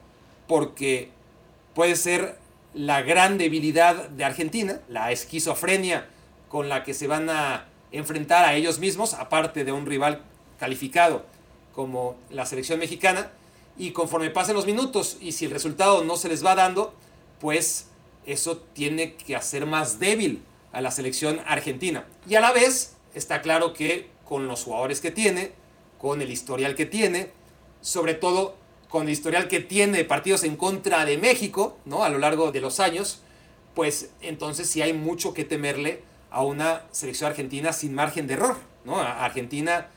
Porque 0.47 1.09
puede 1.73 1.95
ser 1.95 2.37
la 2.73 3.01
gran 3.01 3.37
debilidad 3.37 4.09
de 4.09 4.25
Argentina, 4.25 4.81
la 4.87 5.11
esquizofrenia 5.11 6.07
con 6.47 6.69
la 6.69 6.83
que 6.83 6.93
se 6.93 7.07
van 7.07 7.29
a 7.29 7.67
enfrentar 7.91 8.45
a 8.45 8.55
ellos 8.55 8.79
mismos, 8.79 9.13
aparte 9.13 9.63
de 9.63 9.71
un 9.71 9.85
rival 9.85 10.21
calificado 10.59 11.25
como 11.73 12.15
la 12.29 12.45
selección 12.45 12.79
mexicana. 12.79 13.31
Y 13.77 13.91
conforme 13.91 14.29
pasen 14.29 14.55
los 14.55 14.65
minutos 14.65 15.17
y 15.21 15.31
si 15.31 15.45
el 15.45 15.51
resultado 15.51 16.03
no 16.03 16.17
se 16.17 16.27
les 16.27 16.45
va 16.45 16.55
dando, 16.55 16.93
pues 17.39 17.87
eso 18.25 18.57
tiene 18.73 19.13
que 19.13 19.35
hacer 19.35 19.65
más 19.65 19.99
débil 19.99 20.43
a 20.71 20.81
la 20.81 20.91
selección 20.91 21.39
argentina. 21.47 22.05
Y 22.27 22.35
a 22.35 22.41
la 22.41 22.51
vez 22.51 22.95
está 23.15 23.41
claro 23.41 23.73
que 23.73 24.09
con 24.25 24.47
los 24.47 24.63
jugadores 24.63 25.01
que 25.01 25.11
tiene, 25.11 25.53
con 25.97 26.21
el 26.21 26.31
historial 26.31 26.75
que 26.75 26.85
tiene, 26.85 27.31
sobre 27.81 28.13
todo 28.13 28.55
con 28.89 29.03
el 29.03 29.09
historial 29.09 29.47
que 29.47 29.59
tiene 29.59 30.03
partidos 30.03 30.43
en 30.43 30.55
contra 30.55 31.05
de 31.05 31.17
México, 31.17 31.77
¿no? 31.85 32.03
A 32.03 32.09
lo 32.09 32.17
largo 32.17 32.51
de 32.51 32.61
los 32.61 32.79
años, 32.79 33.21
pues 33.75 34.09
entonces 34.21 34.69
sí 34.69 34.81
hay 34.81 34.93
mucho 34.93 35.33
que 35.33 35.45
temerle 35.45 36.01
a 36.31 36.43
una 36.43 36.83
selección 36.91 37.29
argentina 37.29 37.73
sin 37.73 37.93
margen 37.93 38.27
de 38.27 38.33
error, 38.33 38.57
¿no? 38.83 38.99
Argentina 38.99 39.87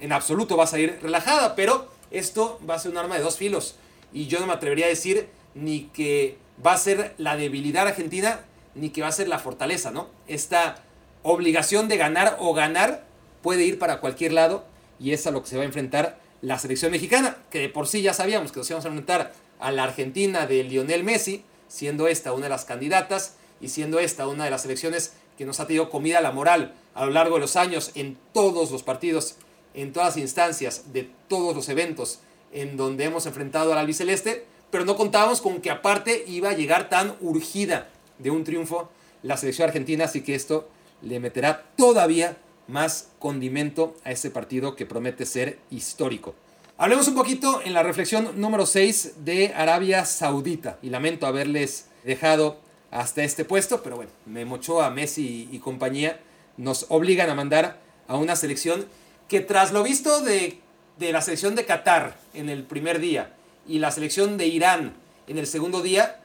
en 0.00 0.12
absoluto 0.12 0.56
va 0.56 0.64
a 0.64 0.66
salir 0.66 0.98
relajada, 1.02 1.54
pero 1.54 1.88
esto 2.10 2.60
va 2.68 2.74
a 2.74 2.78
ser 2.78 2.90
un 2.90 2.98
arma 2.98 3.16
de 3.16 3.22
dos 3.22 3.36
filos 3.36 3.76
y 4.12 4.26
yo 4.26 4.40
no 4.40 4.46
me 4.46 4.52
atrevería 4.52 4.86
a 4.86 4.88
decir 4.88 5.28
ni 5.54 5.84
que 5.84 6.38
va 6.64 6.72
a 6.72 6.78
ser 6.78 7.14
la 7.18 7.36
debilidad 7.36 7.86
argentina 7.86 8.40
ni 8.74 8.90
que 8.90 9.02
va 9.02 9.08
a 9.08 9.12
ser 9.12 9.28
la 9.28 9.38
fortaleza, 9.38 9.90
¿no? 9.90 10.08
Esta 10.26 10.82
obligación 11.22 11.88
de 11.88 11.96
ganar 11.96 12.36
o 12.40 12.54
ganar 12.54 13.04
puede 13.42 13.64
ir 13.64 13.78
para 13.78 14.00
cualquier 14.00 14.32
lado 14.32 14.64
y 14.98 15.12
es 15.12 15.26
a 15.26 15.30
lo 15.30 15.42
que 15.42 15.48
se 15.48 15.56
va 15.56 15.62
a 15.62 15.66
enfrentar 15.66 16.19
la 16.42 16.58
selección 16.58 16.92
mexicana, 16.92 17.36
que 17.50 17.60
de 17.60 17.68
por 17.68 17.86
sí 17.86 18.02
ya 18.02 18.14
sabíamos 18.14 18.52
que 18.52 18.58
nos 18.58 18.70
íbamos 18.70 18.84
a 18.84 18.88
enfrentar 18.88 19.32
a 19.58 19.72
la 19.72 19.84
Argentina 19.84 20.46
de 20.46 20.64
Lionel 20.64 21.04
Messi, 21.04 21.44
siendo 21.68 22.08
esta 22.08 22.32
una 22.32 22.44
de 22.44 22.50
las 22.50 22.64
candidatas 22.64 23.34
y 23.60 23.68
siendo 23.68 23.98
esta 24.00 24.26
una 24.26 24.44
de 24.44 24.50
las 24.50 24.62
selecciones 24.62 25.12
que 25.36 25.44
nos 25.44 25.60
ha 25.60 25.66
tenido 25.66 25.90
comida 25.90 26.20
la 26.20 26.32
moral 26.32 26.74
a 26.94 27.04
lo 27.04 27.12
largo 27.12 27.36
de 27.36 27.42
los 27.42 27.56
años 27.56 27.92
en 27.94 28.18
todos 28.32 28.70
los 28.70 28.82
partidos, 28.82 29.36
en 29.74 29.92
todas 29.92 30.10
las 30.10 30.16
instancias, 30.16 30.92
de 30.92 31.10
todos 31.28 31.54
los 31.54 31.68
eventos 31.68 32.20
en 32.52 32.76
donde 32.76 33.04
hemos 33.04 33.26
enfrentado 33.26 33.72
al 33.72 33.78
albiceleste, 33.78 34.44
pero 34.70 34.84
no 34.84 34.96
contábamos 34.96 35.40
con 35.40 35.60
que 35.60 35.70
aparte 35.70 36.24
iba 36.26 36.50
a 36.50 36.54
llegar 36.54 36.88
tan 36.88 37.16
urgida 37.20 37.88
de 38.18 38.30
un 38.30 38.44
triunfo 38.44 38.90
la 39.22 39.36
selección 39.36 39.68
argentina, 39.68 40.06
así 40.06 40.22
que 40.22 40.34
esto 40.34 40.68
le 41.02 41.20
meterá 41.20 41.66
todavía 41.76 42.36
más 42.70 43.08
condimento 43.18 43.96
a 44.04 44.12
este 44.12 44.30
partido 44.30 44.76
que 44.76 44.86
promete 44.86 45.26
ser 45.26 45.58
histórico. 45.70 46.34
Hablemos 46.78 47.08
un 47.08 47.14
poquito 47.14 47.60
en 47.62 47.74
la 47.74 47.82
reflexión 47.82 48.40
número 48.40 48.64
6 48.64 49.24
de 49.24 49.52
Arabia 49.54 50.04
Saudita. 50.06 50.78
Y 50.80 50.88
lamento 50.88 51.26
haberles 51.26 51.88
dejado 52.04 52.58
hasta 52.90 53.22
este 53.22 53.44
puesto, 53.44 53.82
pero 53.82 53.96
bueno, 53.96 54.10
me 54.24 54.44
mochó 54.44 54.80
a 54.80 54.90
Messi 54.90 55.48
y 55.52 55.58
compañía. 55.58 56.20
Nos 56.56 56.86
obligan 56.88 57.28
a 57.28 57.34
mandar 57.34 57.80
a 58.08 58.16
una 58.16 58.34
selección 58.34 58.86
que 59.28 59.40
tras 59.40 59.72
lo 59.72 59.82
visto 59.82 60.22
de, 60.22 60.58
de 60.98 61.12
la 61.12 61.20
selección 61.20 61.54
de 61.54 61.66
Qatar 61.66 62.16
en 62.32 62.48
el 62.48 62.64
primer 62.64 62.98
día 62.98 63.34
y 63.66 63.78
la 63.78 63.90
selección 63.90 64.38
de 64.38 64.46
Irán 64.46 64.94
en 65.26 65.38
el 65.38 65.46
segundo 65.46 65.82
día, 65.82 66.20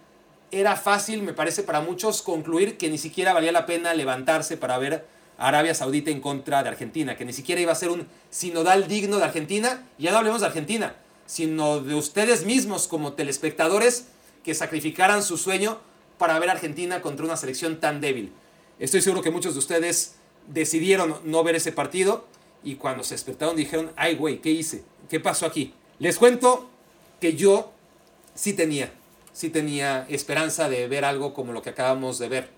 era 0.52 0.76
fácil, 0.76 1.22
me 1.22 1.34
parece, 1.34 1.64
para 1.64 1.82
muchos 1.82 2.22
concluir 2.22 2.78
que 2.78 2.90
ni 2.90 2.98
siquiera 2.98 3.34
valía 3.34 3.52
la 3.52 3.66
pena 3.66 3.94
levantarse 3.94 4.58
para 4.58 4.78
ver 4.78 5.06
Arabia 5.38 5.74
Saudita 5.74 6.12
en 6.12 6.22
contra 6.22 6.64
de 6.64 6.70
Argentina, 6.70 7.18
que 7.18 7.26
ni 7.26 7.34
siquiera 7.34 7.62
iba 7.62 7.72
a 7.72 7.76
ser 7.76 7.90
un 7.90 8.08
sinodal 8.30 8.88
digno 8.88 9.18
de 9.18 9.24
Argentina, 9.24 9.88
ya 9.98 10.12
no 10.12 10.18
hablemos 10.18 10.42
de 10.42 10.48
Argentina, 10.48 10.96
sino 11.26 11.82
de 11.82 11.96
ustedes 11.96 12.46
mismos 12.46 12.88
como 12.88 13.14
telespectadores 13.14 14.08
que 14.44 14.54
sacrificaran 14.54 15.24
su 15.24 15.38
sueño 15.38 15.80
para 16.18 16.40
ver 16.40 16.50
a 16.50 16.54
Argentina 16.54 17.02
contra 17.02 17.26
una 17.26 17.38
selección 17.38 17.80
tan 17.80 18.00
débil. 18.00 18.32
Estoy 18.80 19.02
seguro 19.02 19.22
que 19.22 19.32
muchos 19.32 19.54
de 19.54 19.60
ustedes 19.60 20.16
decidieron 20.48 21.18
no 21.24 21.44
ver 21.44 21.56
ese 21.56 21.72
partido 21.72 22.26
y 22.64 22.76
cuando 22.76 23.04
se 23.04 23.16
despertaron 23.16 23.56
dijeron, 23.56 23.92
ay 23.96 24.16
güey, 24.16 24.40
¿qué 24.40 24.52
hice? 24.52 24.84
¿Qué 25.10 25.20
pasó 25.20 25.46
aquí? 25.46 25.74
Les 26.00 26.18
cuento 26.18 26.70
que 27.20 27.36
yo 27.36 27.72
sí 28.34 28.54
tenía, 28.54 28.92
sí 29.34 29.50
tenía 29.50 30.06
esperanza 30.10 30.70
de 30.70 30.88
ver 30.88 31.06
algo 31.06 31.34
como 31.34 31.54
lo 31.54 31.62
que 31.62 31.70
acabamos 31.70 32.20
de 32.20 32.30
ver. 32.30 32.55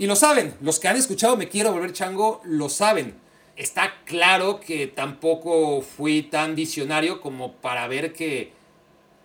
Y 0.00 0.06
lo 0.06 0.16
saben, 0.16 0.54
los 0.62 0.80
que 0.80 0.88
han 0.88 0.96
escuchado 0.96 1.36
Me 1.36 1.50
Quiero 1.50 1.72
Volver 1.74 1.92
Chango 1.92 2.40
lo 2.44 2.70
saben. 2.70 3.16
Está 3.54 4.02
claro 4.06 4.58
que 4.58 4.86
tampoco 4.86 5.82
fui 5.82 6.22
tan 6.22 6.54
visionario 6.54 7.20
como 7.20 7.52
para 7.52 7.86
ver 7.86 8.14
que 8.14 8.50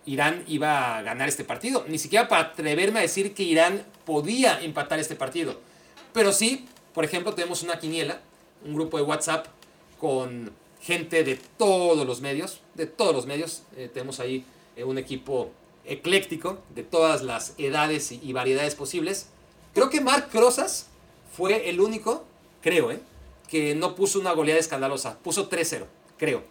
Irán 0.04 0.44
iba 0.46 0.98
a 0.98 1.00
ganar 1.00 1.30
este 1.30 1.44
partido. 1.44 1.86
Ni 1.88 1.96
siquiera 1.96 2.28
para 2.28 2.50
atreverme 2.50 2.98
a 2.98 3.02
decir 3.02 3.32
que 3.32 3.42
Irán 3.42 3.86
podía 4.04 4.60
empatar 4.60 4.98
este 4.98 5.16
partido. 5.16 5.58
Pero 6.12 6.30
sí, 6.30 6.66
por 6.92 7.06
ejemplo, 7.06 7.32
tenemos 7.32 7.62
una 7.62 7.78
quiniela, 7.78 8.20
un 8.62 8.74
grupo 8.74 8.98
de 8.98 9.04
WhatsApp 9.04 9.46
con 9.98 10.52
gente 10.82 11.24
de 11.24 11.40
todos 11.56 12.06
los 12.06 12.20
medios, 12.20 12.60
de 12.74 12.84
todos 12.84 13.14
los 13.14 13.24
medios. 13.24 13.62
Eh, 13.78 13.88
tenemos 13.90 14.20
ahí 14.20 14.44
eh, 14.76 14.84
un 14.84 14.98
equipo 14.98 15.52
ecléctico 15.86 16.58
de 16.74 16.82
todas 16.82 17.22
las 17.22 17.54
edades 17.56 18.12
y 18.12 18.34
variedades 18.34 18.74
posibles. 18.74 19.30
Creo 19.76 19.90
que 19.90 20.00
Mark 20.00 20.30
Crozas 20.32 20.86
fue 21.36 21.68
el 21.68 21.82
único, 21.82 22.24
creo, 22.62 22.90
¿eh? 22.90 22.98
que 23.46 23.74
no 23.74 23.94
puso 23.94 24.18
una 24.18 24.32
goleada 24.32 24.58
escandalosa. 24.58 25.18
Puso 25.18 25.50
3-0, 25.50 25.84
creo. 26.16 26.42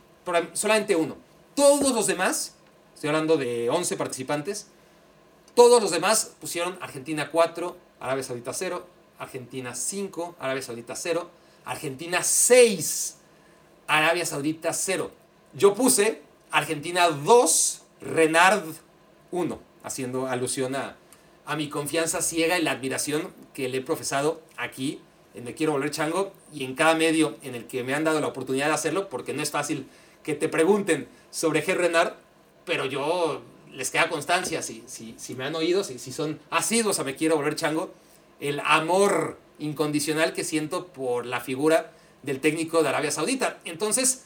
Solamente 0.53 0.95
uno. 0.95 1.17
Todos 1.55 1.95
los 1.95 2.05
demás, 2.05 2.53
estoy 2.93 3.07
hablando 3.07 3.35
de 3.35 3.67
11 3.71 3.97
participantes, 3.97 4.67
todos 5.55 5.81
los 5.81 5.89
demás 5.89 6.33
pusieron 6.39 6.77
Argentina 6.81 7.31
4, 7.31 7.75
Arabia 7.99 8.23
Saudita 8.23 8.53
0, 8.53 8.85
Argentina 9.17 9.73
5, 9.73 10.35
Arabia 10.37 10.61
Saudita 10.61 10.95
0, 10.95 11.27
Argentina 11.65 12.21
6, 12.21 13.15
Arabia 13.87 14.27
Saudita 14.27 14.71
0. 14.71 15.09
Yo 15.55 15.73
puse 15.73 16.21
Argentina 16.51 17.09
2, 17.09 17.81
Renard 18.01 18.65
1, 19.31 19.59
haciendo 19.81 20.27
alusión 20.27 20.75
a, 20.75 20.95
a 21.45 21.55
mi 21.55 21.69
confianza 21.69 22.21
ciega 22.21 22.57
y 22.57 22.63
la 22.63 22.71
admiración 22.71 23.29
que 23.53 23.69
le 23.69 23.77
he 23.77 23.81
profesado 23.81 24.41
aquí 24.57 24.99
en 25.33 25.43
Me 25.43 25.53
Quiero 25.53 25.73
Volver 25.73 25.91
Chango 25.91 26.33
y 26.53 26.63
en 26.63 26.75
cada 26.75 26.95
medio 26.95 27.37
en 27.43 27.55
el 27.55 27.67
que 27.67 27.83
me 27.83 27.93
han 27.93 28.03
dado 28.03 28.19
la 28.21 28.27
oportunidad 28.27 28.67
de 28.67 28.73
hacerlo, 28.73 29.09
porque 29.09 29.33
no 29.33 29.43
es 29.43 29.51
fácil 29.51 29.87
que 30.23 30.33
te 30.33 30.49
pregunten 30.49 31.07
sobre 31.29 31.65
G. 31.65 31.75
Renard, 31.75 32.13
pero 32.65 32.85
yo 32.85 33.41
les 33.71 33.91
queda 33.91 34.09
constancia, 34.09 34.61
si, 34.61 34.83
si, 34.87 35.15
si 35.17 35.35
me 35.35 35.43
han 35.43 35.55
oído, 35.55 35.83
si, 35.83 35.99
si 35.99 36.11
son 36.11 36.39
asiduos 36.49 36.99
a 36.99 37.03
Me 37.03 37.15
Quiero 37.15 37.35
Volver 37.35 37.55
Chango, 37.55 37.93
el 38.39 38.59
amor 38.61 39.37
incondicional 39.59 40.33
que 40.33 40.43
siento 40.43 40.87
por 40.87 41.25
la 41.25 41.41
figura 41.41 41.91
del 42.23 42.39
técnico 42.39 42.81
de 42.81 42.89
Arabia 42.89 43.11
Saudita. 43.11 43.59
Entonces, 43.65 44.25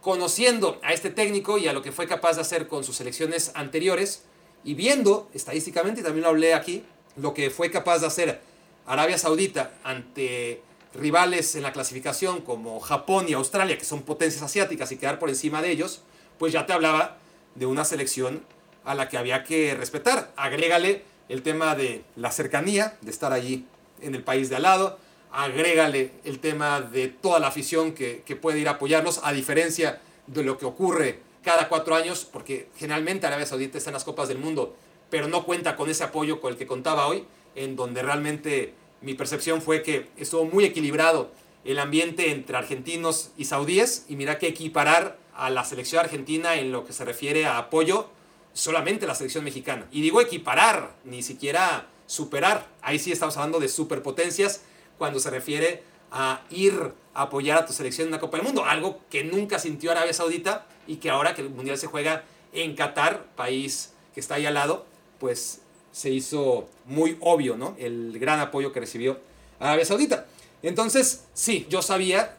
conociendo 0.00 0.78
a 0.82 0.92
este 0.92 1.10
técnico 1.10 1.58
y 1.58 1.68
a 1.68 1.72
lo 1.72 1.82
que 1.82 1.92
fue 1.92 2.06
capaz 2.06 2.34
de 2.34 2.42
hacer 2.42 2.68
con 2.68 2.84
sus 2.84 2.96
selecciones 2.96 3.52
anteriores, 3.54 4.24
y 4.64 4.74
viendo 4.74 5.28
estadísticamente, 5.34 6.02
también 6.02 6.22
lo 6.22 6.28
hablé 6.28 6.54
aquí, 6.54 6.84
lo 7.16 7.34
que 7.34 7.50
fue 7.50 7.70
capaz 7.70 7.98
de 7.98 8.06
hacer 8.06 8.40
Arabia 8.86 9.18
Saudita 9.18 9.72
ante 9.84 10.62
rivales 10.94 11.54
en 11.56 11.62
la 11.62 11.72
clasificación 11.72 12.42
como 12.42 12.80
Japón 12.80 13.26
y 13.28 13.32
Australia, 13.32 13.78
que 13.78 13.84
son 13.84 14.02
potencias 14.02 14.42
asiáticas, 14.42 14.92
y 14.92 14.96
quedar 14.96 15.18
por 15.18 15.28
encima 15.28 15.62
de 15.62 15.70
ellos, 15.70 16.02
pues 16.38 16.52
ya 16.52 16.66
te 16.66 16.72
hablaba 16.72 17.18
de 17.54 17.66
una 17.66 17.84
selección 17.84 18.44
a 18.84 18.94
la 18.94 19.08
que 19.08 19.18
había 19.18 19.44
que 19.44 19.74
respetar. 19.74 20.32
Agrégale 20.36 21.04
el 21.28 21.42
tema 21.42 21.74
de 21.74 22.04
la 22.16 22.30
cercanía, 22.30 22.96
de 23.00 23.10
estar 23.10 23.32
allí 23.32 23.66
en 24.00 24.14
el 24.14 24.22
país 24.22 24.48
de 24.48 24.56
al 24.56 24.62
lado, 24.62 24.98
agrégale 25.30 26.12
el 26.24 26.40
tema 26.40 26.80
de 26.80 27.08
toda 27.08 27.40
la 27.40 27.48
afición 27.48 27.92
que, 27.92 28.22
que 28.26 28.36
puede 28.36 28.58
ir 28.58 28.68
a 28.68 28.72
apoyarlos, 28.72 29.20
a 29.22 29.32
diferencia 29.32 30.00
de 30.26 30.42
lo 30.42 30.58
que 30.58 30.66
ocurre 30.66 31.20
cada 31.42 31.68
cuatro 31.68 31.94
años, 31.94 32.24
porque 32.30 32.68
generalmente 32.76 33.26
Arabia 33.26 33.46
Saudita 33.46 33.78
está 33.78 33.90
en 33.90 33.94
las 33.94 34.04
Copas 34.04 34.28
del 34.28 34.38
Mundo, 34.38 34.76
pero 35.10 35.28
no 35.28 35.44
cuenta 35.44 35.76
con 35.76 35.90
ese 35.90 36.04
apoyo 36.04 36.40
con 36.40 36.52
el 36.52 36.58
que 36.58 36.66
contaba 36.66 37.06
hoy, 37.06 37.24
en 37.54 37.76
donde 37.76 38.02
realmente 38.02 38.74
mi 39.00 39.14
percepción 39.14 39.60
fue 39.60 39.82
que 39.82 40.08
estuvo 40.16 40.44
muy 40.44 40.64
equilibrado 40.64 41.30
el 41.64 41.78
ambiente 41.78 42.30
entre 42.30 42.56
argentinos 42.56 43.30
y 43.36 43.44
saudíes, 43.44 44.06
y 44.08 44.16
mira 44.16 44.38
que 44.38 44.48
equiparar 44.48 45.18
a 45.34 45.50
la 45.50 45.64
selección 45.64 46.04
argentina 46.04 46.56
en 46.56 46.72
lo 46.72 46.84
que 46.84 46.92
se 46.92 47.04
refiere 47.04 47.46
a 47.46 47.58
apoyo 47.58 48.08
solamente 48.52 49.06
la 49.06 49.14
selección 49.14 49.44
mexicana. 49.44 49.86
Y 49.90 50.02
digo 50.02 50.20
equiparar, 50.20 50.94
ni 51.04 51.22
siquiera 51.22 51.88
superar. 52.06 52.66
Ahí 52.82 52.98
sí 52.98 53.12
estamos 53.12 53.36
hablando 53.36 53.60
de 53.60 53.68
superpotencias 53.68 54.62
cuando 54.98 55.18
se 55.20 55.30
refiere 55.30 55.82
a 56.10 56.42
ir 56.50 56.92
a 57.14 57.22
apoyar 57.22 57.58
a 57.58 57.66
tu 57.66 57.72
selección 57.72 58.08
en 58.08 58.14
una 58.14 58.20
Copa 58.20 58.36
del 58.36 58.46
Mundo. 58.46 58.64
Algo 58.64 59.00
que 59.10 59.24
nunca 59.24 59.58
sintió 59.58 59.90
Arabia 59.90 60.12
Saudita 60.12 60.66
y 60.86 60.96
que 60.96 61.10
ahora 61.10 61.34
que 61.34 61.42
el 61.42 61.50
Mundial 61.50 61.78
se 61.78 61.86
juega 61.86 62.24
en 62.52 62.74
Qatar, 62.74 63.24
país 63.36 63.92
que 64.14 64.20
está 64.20 64.36
ahí 64.36 64.46
al 64.46 64.54
lado, 64.54 64.86
pues 65.18 65.60
se 65.92 66.10
hizo 66.10 66.68
muy 66.86 67.16
obvio, 67.20 67.56
¿no? 67.56 67.76
El 67.78 68.18
gran 68.18 68.40
apoyo 68.40 68.72
que 68.72 68.80
recibió 68.80 69.20
Arabia 69.60 69.84
Saudita. 69.84 70.26
Entonces, 70.62 71.24
sí, 71.34 71.66
yo 71.68 71.82
sabía 71.82 72.36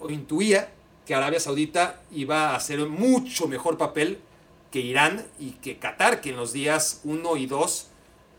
o 0.00 0.10
intuía 0.10 0.70
que 1.06 1.14
Arabia 1.14 1.40
Saudita 1.40 2.00
iba 2.12 2.50
a 2.50 2.56
hacer 2.56 2.80
mucho 2.86 3.48
mejor 3.48 3.78
papel 3.78 4.18
que 4.70 4.80
Irán 4.80 5.26
y 5.38 5.52
que 5.52 5.78
Qatar, 5.78 6.20
que 6.20 6.30
en 6.30 6.36
los 6.36 6.52
días 6.52 7.00
1 7.04 7.36
y 7.36 7.46
2 7.46 7.88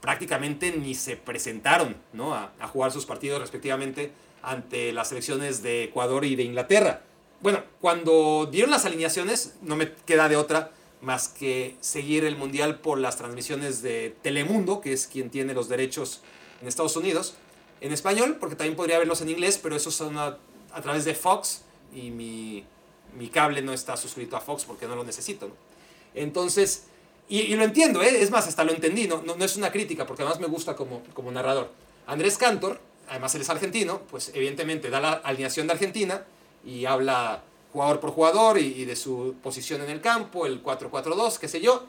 prácticamente 0.02 0.72
ni 0.72 0.96
se 0.96 1.18
presentaron 1.18 1.98
¿no? 2.14 2.34
a, 2.34 2.54
a, 2.60 2.68
jugar 2.68 2.92
sus 2.92 3.06
partidos 3.06 3.42
respectivamente 3.42 4.12
ante 4.42 4.94
las 4.94 5.10
selecciones 5.10 5.62
de 5.62 5.86
Ecuador 5.86 6.24
y 6.26 6.36
de 6.36 6.44
Inglaterra. 6.44 7.02
Bueno, 7.42 7.64
cuando 7.80 8.50
dieron 8.52 8.70
las 8.70 8.86
alineaciones, 8.86 9.54
no 9.62 9.78
me 9.78 9.94
queda 10.06 10.28
de 10.28 10.36
otra 10.36 10.72
más 11.02 11.30
que 11.30 11.78
seguir 11.80 12.26
el 12.26 12.36
Mundial 12.36 12.80
por 12.80 12.98
las 12.98 13.16
transmisiones 13.16 13.82
de 13.82 14.14
Telemundo, 14.22 14.82
que 14.82 14.92
es 14.92 15.08
quien 15.08 15.30
tiene 15.30 15.54
los 15.54 15.70
derechos 15.70 16.22
en 16.62 16.68
Estados 16.68 16.98
Unidos, 16.98 17.36
en 17.80 17.94
español, 17.94 18.36
porque 18.42 18.58
también 18.58 18.76
podría 18.76 19.00
verlos 19.00 19.22
en 19.22 19.30
inglés, 19.30 19.58
pero 19.62 19.78
esos 19.78 19.96
son 19.96 20.18
a, 20.18 20.38
través 20.84 21.06
de 21.06 21.16
Fox 21.16 21.62
y 21.96 22.12
mi, 22.12 22.66
cable 23.32 23.62
no 23.62 23.72
está 23.72 23.96
suscrito 23.96 24.36
a 24.36 24.42
Fox 24.42 24.66
porque 24.66 24.86
no 24.86 24.98
lo 24.98 25.06
necesito. 25.06 25.50
Entonces, 26.14 26.88
y, 27.30 27.40
y, 27.40 27.56
lo 27.56 27.64
entiendo, 27.64 28.02
¿eh? 28.02 28.22
es 28.22 28.32
más, 28.32 28.48
hasta 28.50 28.66
lo 28.66 28.74
entendí, 28.74 29.08
no, 29.08 29.22
no, 29.22 29.38
no, 29.38 29.46
es 29.46 29.56
una 29.56 29.72
crítica, 29.72 30.06
porque 30.06 30.24
además 30.24 30.42
me 30.42 30.48
gusta 30.48 30.76
como, 30.76 31.04
como 31.14 31.32
narrador. 31.32 31.72
Andrés 32.06 32.38
Cantor, 32.38 32.82
además 33.08 33.34
él 33.36 33.42
es 33.44 33.50
argentino, 33.50 34.02
pues 34.10 34.32
evidentemente 34.34 34.90
da 34.90 35.00
la 35.00 35.14
alineación 35.14 35.68
de 35.68 35.74
Argentina 35.74 36.26
y 36.66 36.86
habla 36.86 37.44
jugador 37.72 38.00
por 38.00 38.12
jugador 38.12 38.58
y, 38.58 38.86
de 38.86 38.96
su 38.96 39.36
posición 39.44 39.82
en 39.82 39.90
el 39.90 40.02
campo, 40.02 40.46
el 40.46 40.64
4-4-2, 40.64 41.38
qué 41.38 41.48
sé 41.48 41.62
yo. 41.62 41.86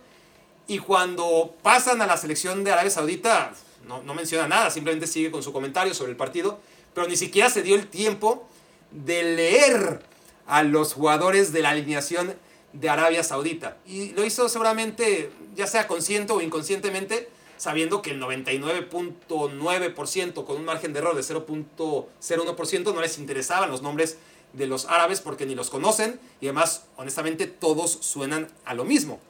Y 0.66 0.78
cuando 0.78 1.54
pasan 1.62 2.02
a 2.02 2.06
la 2.06 2.16
selección 2.16 2.64
de 2.64 2.72
Arabia 2.72 2.90
Saudita, 2.90 3.52
no, 3.86 4.02
no 4.02 4.14
menciona 4.14 4.46
nada, 4.46 4.70
simplemente 4.70 5.06
sigue 5.06 5.30
con 5.30 5.42
su 5.42 5.52
comentario 5.52 5.94
sobre 5.94 6.12
el 6.12 6.16
partido, 6.16 6.58
pero 6.94 7.08
ni 7.08 7.16
siquiera 7.16 7.50
se 7.50 7.62
dio 7.62 7.76
el 7.76 7.88
tiempo 7.88 8.46
de 8.90 9.22
leer 9.22 10.02
a 10.46 10.62
los 10.62 10.94
jugadores 10.94 11.52
de 11.52 11.62
la 11.62 11.70
alineación 11.70 12.34
de 12.72 12.88
Arabia 12.88 13.24
Saudita. 13.24 13.76
Y 13.86 14.12
lo 14.12 14.24
hizo 14.24 14.48
seguramente, 14.48 15.30
ya 15.54 15.66
sea 15.66 15.86
consciente 15.86 16.32
o 16.32 16.40
inconscientemente, 16.40 17.28
sabiendo 17.56 18.02
que 18.02 18.12
el 18.12 18.20
99.9% 18.20 20.44
con 20.44 20.56
un 20.56 20.64
margen 20.64 20.92
de 20.92 20.98
error 21.00 21.14
de 21.14 21.22
0.01% 21.22 22.94
no 22.94 23.00
les 23.00 23.18
interesaban 23.18 23.70
los 23.70 23.82
nombres 23.82 24.18
de 24.52 24.66
los 24.66 24.86
árabes 24.86 25.20
porque 25.20 25.46
ni 25.46 25.54
los 25.54 25.70
conocen 25.70 26.20
y 26.40 26.46
además, 26.46 26.84
honestamente, 26.96 27.46
todos 27.46 27.90
suenan 28.00 28.48
a 28.64 28.74
lo 28.74 28.84
mismo. 28.84 29.20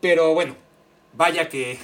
Pero 0.00 0.34
bueno, 0.34 0.56
vaya 1.14 1.48
que, 1.48 1.78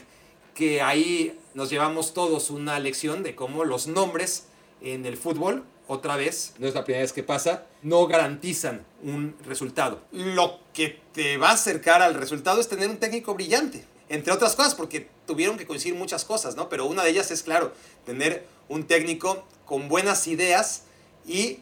que 0.54 0.82
ahí 0.82 1.38
nos 1.54 1.70
llevamos 1.70 2.14
todos 2.14 2.50
una 2.50 2.78
lección 2.78 3.22
de 3.22 3.34
cómo 3.34 3.64
los 3.64 3.86
nombres 3.86 4.46
en 4.80 5.06
el 5.06 5.16
fútbol 5.16 5.64
otra 5.88 6.16
vez, 6.16 6.54
no 6.58 6.66
es 6.66 6.74
la 6.74 6.84
primera 6.84 7.02
vez 7.02 7.12
que 7.12 7.22
pasa, 7.22 7.66
no 7.82 8.06
garantizan 8.06 8.84
un 9.02 9.36
resultado. 9.44 10.00
Lo 10.12 10.60
que 10.72 11.00
te 11.12 11.36
va 11.36 11.50
a 11.50 11.54
acercar 11.54 12.02
al 12.02 12.14
resultado 12.14 12.60
es 12.60 12.68
tener 12.68 12.88
un 12.88 12.96
técnico 12.96 13.34
brillante, 13.34 13.84
entre 14.08 14.32
otras 14.32 14.54
cosas, 14.54 14.74
porque 14.74 15.08
tuvieron 15.26 15.58
que 15.58 15.66
coincidir 15.66 15.94
muchas 15.94 16.24
cosas, 16.24 16.56
¿no? 16.56 16.68
Pero 16.68 16.86
una 16.86 17.02
de 17.02 17.10
ellas 17.10 17.30
es, 17.30 17.42
claro, 17.42 17.72
tener 18.06 18.46
un 18.68 18.84
técnico 18.84 19.44
con 19.66 19.88
buenas 19.88 20.26
ideas 20.28 20.84
y 21.26 21.58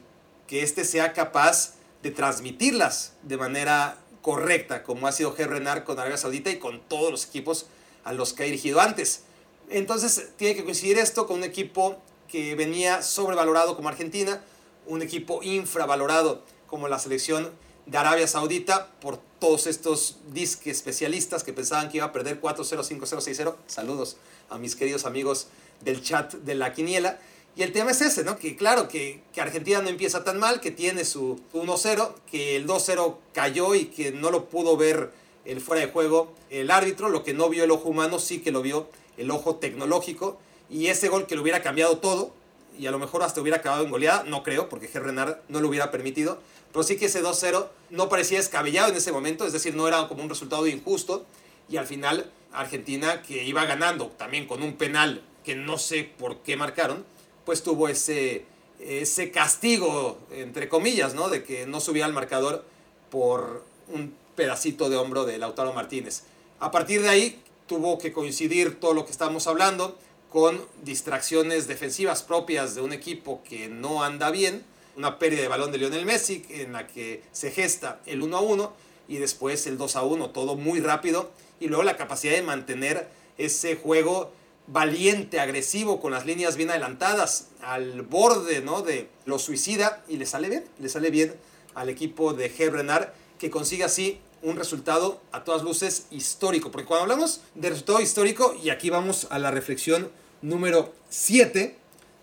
que 0.50 0.64
éste 0.64 0.84
sea 0.84 1.12
capaz 1.12 1.74
de 2.02 2.10
transmitirlas 2.10 3.12
de 3.22 3.36
manera 3.36 3.96
correcta, 4.20 4.82
como 4.82 5.06
ha 5.06 5.12
sido 5.12 5.36
G. 5.36 5.46
Renard 5.46 5.84
con 5.84 5.96
Arabia 5.96 6.16
Saudita 6.16 6.50
y 6.50 6.58
con 6.58 6.80
todos 6.80 7.12
los 7.12 7.24
equipos 7.24 7.66
a 8.02 8.12
los 8.12 8.32
que 8.32 8.42
ha 8.42 8.46
dirigido 8.46 8.80
antes. 8.80 9.22
Entonces, 9.68 10.30
tiene 10.36 10.56
que 10.56 10.64
coincidir 10.64 10.98
esto 10.98 11.28
con 11.28 11.36
un 11.36 11.44
equipo 11.44 12.02
que 12.26 12.56
venía 12.56 13.00
sobrevalorado 13.02 13.76
como 13.76 13.90
Argentina, 13.90 14.42
un 14.86 15.02
equipo 15.02 15.40
infravalorado 15.44 16.42
como 16.66 16.88
la 16.88 16.98
selección 16.98 17.52
de 17.86 17.98
Arabia 17.98 18.26
Saudita 18.26 18.90
por 19.00 19.18
todos 19.38 19.68
estos 19.68 20.18
disque 20.32 20.72
especialistas 20.72 21.44
que 21.44 21.52
pensaban 21.52 21.90
que 21.90 21.98
iba 21.98 22.06
a 22.06 22.12
perder 22.12 22.40
4-0, 22.40 22.64
5-0, 22.82 22.98
6-0. 22.98 23.54
Saludos 23.68 24.16
a 24.48 24.58
mis 24.58 24.74
queridos 24.74 25.06
amigos 25.06 25.46
del 25.80 26.02
chat 26.02 26.34
de 26.34 26.56
la 26.56 26.72
quiniela. 26.72 27.20
Y 27.56 27.62
el 27.62 27.72
tema 27.72 27.90
es 27.90 28.00
ese, 28.00 28.24
¿no? 28.24 28.38
Que 28.38 28.56
claro, 28.56 28.88
que, 28.88 29.22
que 29.34 29.40
Argentina 29.40 29.82
no 29.82 29.88
empieza 29.88 30.24
tan 30.24 30.38
mal, 30.38 30.60
que 30.60 30.70
tiene 30.70 31.04
su 31.04 31.40
1-0, 31.52 32.14
que 32.30 32.56
el 32.56 32.66
2-0 32.66 33.16
cayó 33.34 33.74
y 33.74 33.86
que 33.86 34.12
no 34.12 34.30
lo 34.30 34.46
pudo 34.46 34.76
ver 34.76 35.12
el 35.44 35.60
fuera 35.60 35.84
de 35.84 35.92
juego 35.92 36.32
el 36.50 36.70
árbitro, 36.70 37.08
lo 37.08 37.24
que 37.24 37.34
no 37.34 37.48
vio 37.48 37.64
el 37.64 37.70
ojo 37.70 37.88
humano 37.88 38.18
sí 38.18 38.40
que 38.40 38.52
lo 38.52 38.62
vio 38.62 38.88
el 39.16 39.30
ojo 39.30 39.56
tecnológico 39.56 40.38
y 40.68 40.86
ese 40.86 41.08
gol 41.08 41.26
que 41.26 41.34
lo 41.34 41.42
hubiera 41.42 41.62
cambiado 41.62 41.98
todo 41.98 42.32
y 42.78 42.86
a 42.86 42.90
lo 42.90 42.98
mejor 42.98 43.22
hasta 43.22 43.40
hubiera 43.40 43.58
acabado 43.58 43.84
en 43.84 43.90
goleada, 43.90 44.24
no 44.24 44.42
creo, 44.42 44.68
porque 44.68 44.90
G. 44.90 45.00
Renard 45.00 45.38
no 45.48 45.60
lo 45.60 45.68
hubiera 45.68 45.90
permitido, 45.90 46.40
pero 46.72 46.82
sí 46.82 46.96
que 46.96 47.06
ese 47.06 47.22
2-0 47.22 47.66
no 47.90 48.08
parecía 48.08 48.38
descabellado 48.38 48.90
en 48.90 48.96
ese 48.96 49.12
momento, 49.12 49.44
es 49.44 49.52
decir, 49.52 49.74
no 49.74 49.88
era 49.88 50.06
como 50.08 50.22
un 50.22 50.28
resultado 50.28 50.66
injusto 50.66 51.26
y 51.68 51.76
al 51.76 51.86
final 51.86 52.30
Argentina 52.52 53.22
que 53.22 53.44
iba 53.44 53.64
ganando 53.64 54.06
también 54.08 54.46
con 54.46 54.62
un 54.62 54.74
penal 54.74 55.22
que 55.44 55.54
no 55.54 55.78
sé 55.78 56.04
por 56.18 56.38
qué 56.38 56.56
marcaron, 56.56 57.04
pues 57.50 57.64
tuvo 57.64 57.88
ese, 57.88 58.44
ese 58.78 59.32
castigo, 59.32 60.20
entre 60.30 60.68
comillas, 60.68 61.14
¿no? 61.14 61.28
De 61.28 61.42
que 61.42 61.66
no 61.66 61.80
subía 61.80 62.04
al 62.04 62.12
marcador 62.12 62.64
por 63.10 63.64
un 63.88 64.14
pedacito 64.36 64.88
de 64.88 64.94
hombro 64.94 65.24
de 65.24 65.36
Lautaro 65.36 65.72
Martínez. 65.72 66.22
A 66.60 66.70
partir 66.70 67.02
de 67.02 67.08
ahí 67.08 67.42
tuvo 67.66 67.98
que 67.98 68.12
coincidir 68.12 68.78
todo 68.78 68.94
lo 68.94 69.04
que 69.04 69.10
estábamos 69.10 69.48
hablando, 69.48 69.98
con 70.30 70.64
distracciones 70.84 71.66
defensivas 71.66 72.22
propias 72.22 72.76
de 72.76 72.82
un 72.82 72.92
equipo 72.92 73.42
que 73.42 73.66
no 73.68 74.04
anda 74.04 74.30
bien, 74.30 74.62
una 74.96 75.18
pérdida 75.18 75.42
de 75.42 75.48
balón 75.48 75.72
de 75.72 75.78
Lionel 75.78 76.06
Messi 76.06 76.46
en 76.50 76.72
la 76.72 76.86
que 76.86 77.24
se 77.32 77.50
gesta 77.50 78.00
el 78.06 78.22
1 78.22 78.36
a 78.36 78.40
1 78.42 78.72
y 79.08 79.16
después 79.16 79.66
el 79.66 79.76
2 79.76 79.96
a 79.96 80.04
1, 80.04 80.30
todo 80.30 80.54
muy 80.54 80.78
rápido 80.78 81.32
y 81.58 81.66
luego 81.66 81.82
la 81.82 81.96
capacidad 81.96 82.34
de 82.34 82.42
mantener 82.42 83.08
ese 83.38 83.74
juego 83.74 84.30
valiente, 84.72 85.40
agresivo, 85.40 86.00
con 86.00 86.12
las 86.12 86.26
líneas 86.26 86.56
bien 86.56 86.70
adelantadas, 86.70 87.48
al 87.60 88.02
borde 88.02 88.60
¿no? 88.60 88.82
de 88.82 89.08
lo 89.24 89.38
suicida 89.38 90.02
y 90.08 90.16
le 90.16 90.26
sale 90.26 90.48
bien, 90.48 90.64
le 90.78 90.88
sale 90.88 91.10
bien 91.10 91.34
al 91.74 91.88
equipo 91.88 92.32
de 92.32 92.54
G. 92.54 92.70
Renard 92.70 93.08
que 93.38 93.50
consigue 93.50 93.84
así 93.84 94.20
un 94.42 94.56
resultado 94.56 95.20
a 95.32 95.44
todas 95.44 95.62
luces 95.62 96.06
histórico, 96.10 96.70
porque 96.70 96.86
cuando 96.86 97.02
hablamos 97.02 97.40
de 97.54 97.70
resultado 97.70 98.00
histórico, 98.00 98.56
y 98.62 98.70
aquí 98.70 98.90
vamos 98.90 99.26
a 99.30 99.38
la 99.38 99.50
reflexión 99.50 100.10
número 100.40 100.94
7, 101.10 101.76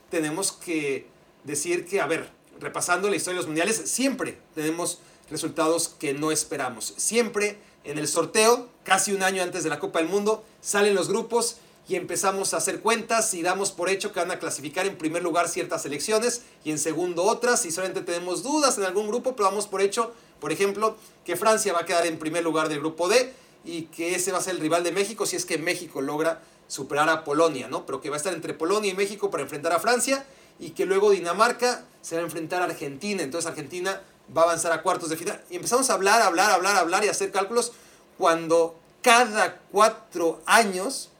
tenemos 0.09 0.51
que 0.51 1.07
decir 1.43 1.85
que, 1.85 2.01
a 2.01 2.07
ver, 2.07 2.29
repasando 2.59 3.09
la 3.09 3.15
historia 3.15 3.35
de 3.35 3.41
los 3.41 3.47
mundiales, 3.47 3.75
siempre 3.85 4.37
tenemos 4.55 4.99
resultados 5.29 5.89
que 5.99 6.13
no 6.13 6.31
esperamos. 6.31 6.93
Siempre 6.97 7.57
en 7.83 7.97
el 7.97 8.07
sorteo, 8.07 8.69
casi 8.83 9.13
un 9.13 9.21
año 9.21 9.43
antes 9.43 9.63
de 9.63 9.69
la 9.69 9.79
Copa 9.79 9.99
del 9.99 10.07
Mundo, 10.07 10.43
salen 10.61 10.95
los 10.95 11.07
grupos 11.07 11.57
y 11.89 11.95
empezamos 11.95 12.53
a 12.53 12.57
hacer 12.57 12.81
cuentas 12.81 13.33
y 13.33 13.41
damos 13.41 13.71
por 13.71 13.89
hecho 13.89 14.11
que 14.11 14.19
van 14.19 14.31
a 14.31 14.39
clasificar 14.39 14.85
en 14.85 14.97
primer 14.97 15.23
lugar 15.23 15.47
ciertas 15.47 15.83
selecciones 15.83 16.41
y 16.63 16.71
en 16.71 16.79
segundo 16.79 17.23
otras 17.23 17.65
y 17.65 17.71
solamente 17.71 18.01
tenemos 18.01 18.43
dudas 18.43 18.77
en 18.77 18.83
algún 18.83 19.07
grupo, 19.07 19.35
pero 19.35 19.49
damos 19.49 19.67
por 19.67 19.81
hecho, 19.81 20.13
por 20.41 20.51
ejemplo, 20.51 20.97
que 21.25 21.37
Francia 21.37 21.71
va 21.73 21.81
a 21.81 21.85
quedar 21.85 22.05
en 22.05 22.19
primer 22.19 22.43
lugar 22.43 22.67
del 22.67 22.79
grupo 22.79 23.07
D 23.07 23.33
y 23.63 23.83
que 23.83 24.15
ese 24.15 24.31
va 24.31 24.39
a 24.39 24.41
ser 24.41 24.55
el 24.55 24.61
rival 24.61 24.83
de 24.83 24.91
México 24.91 25.25
si 25.25 25.37
es 25.37 25.45
que 25.45 25.57
México 25.57 26.01
logra 26.01 26.41
superar 26.67 27.09
a 27.09 27.23
Polonia, 27.23 27.69
¿no? 27.69 27.85
Pero 27.85 28.01
que 28.01 28.09
va 28.09 28.15
a 28.15 28.17
estar 28.17 28.33
entre 28.33 28.53
Polonia 28.53 28.91
y 28.91 28.95
México 28.95 29.31
para 29.31 29.43
enfrentar 29.43 29.71
a 29.71 29.79
Francia 29.79 30.25
y 30.59 30.71
que 30.71 30.85
luego 30.85 31.11
Dinamarca 31.11 31.85
se 32.01 32.15
va 32.15 32.21
a 32.21 32.25
enfrentar 32.25 32.61
a 32.61 32.65
Argentina, 32.65 33.23
entonces 33.23 33.49
Argentina 33.49 34.01
va 34.35 34.41
a 34.41 34.45
avanzar 34.45 34.73
a 34.73 34.81
cuartos 34.81 35.09
de 35.09 35.15
final. 35.15 35.41
Y 35.49 35.55
empezamos 35.55 35.89
a 35.89 35.93
hablar, 35.93 36.21
hablar, 36.21 36.51
hablar, 36.51 36.75
hablar 36.75 37.05
y 37.05 37.07
hacer 37.07 37.31
cálculos 37.31 37.71
cuando 38.17 38.75
cada 39.01 39.59
cuatro 39.71 40.41
años 40.45 41.11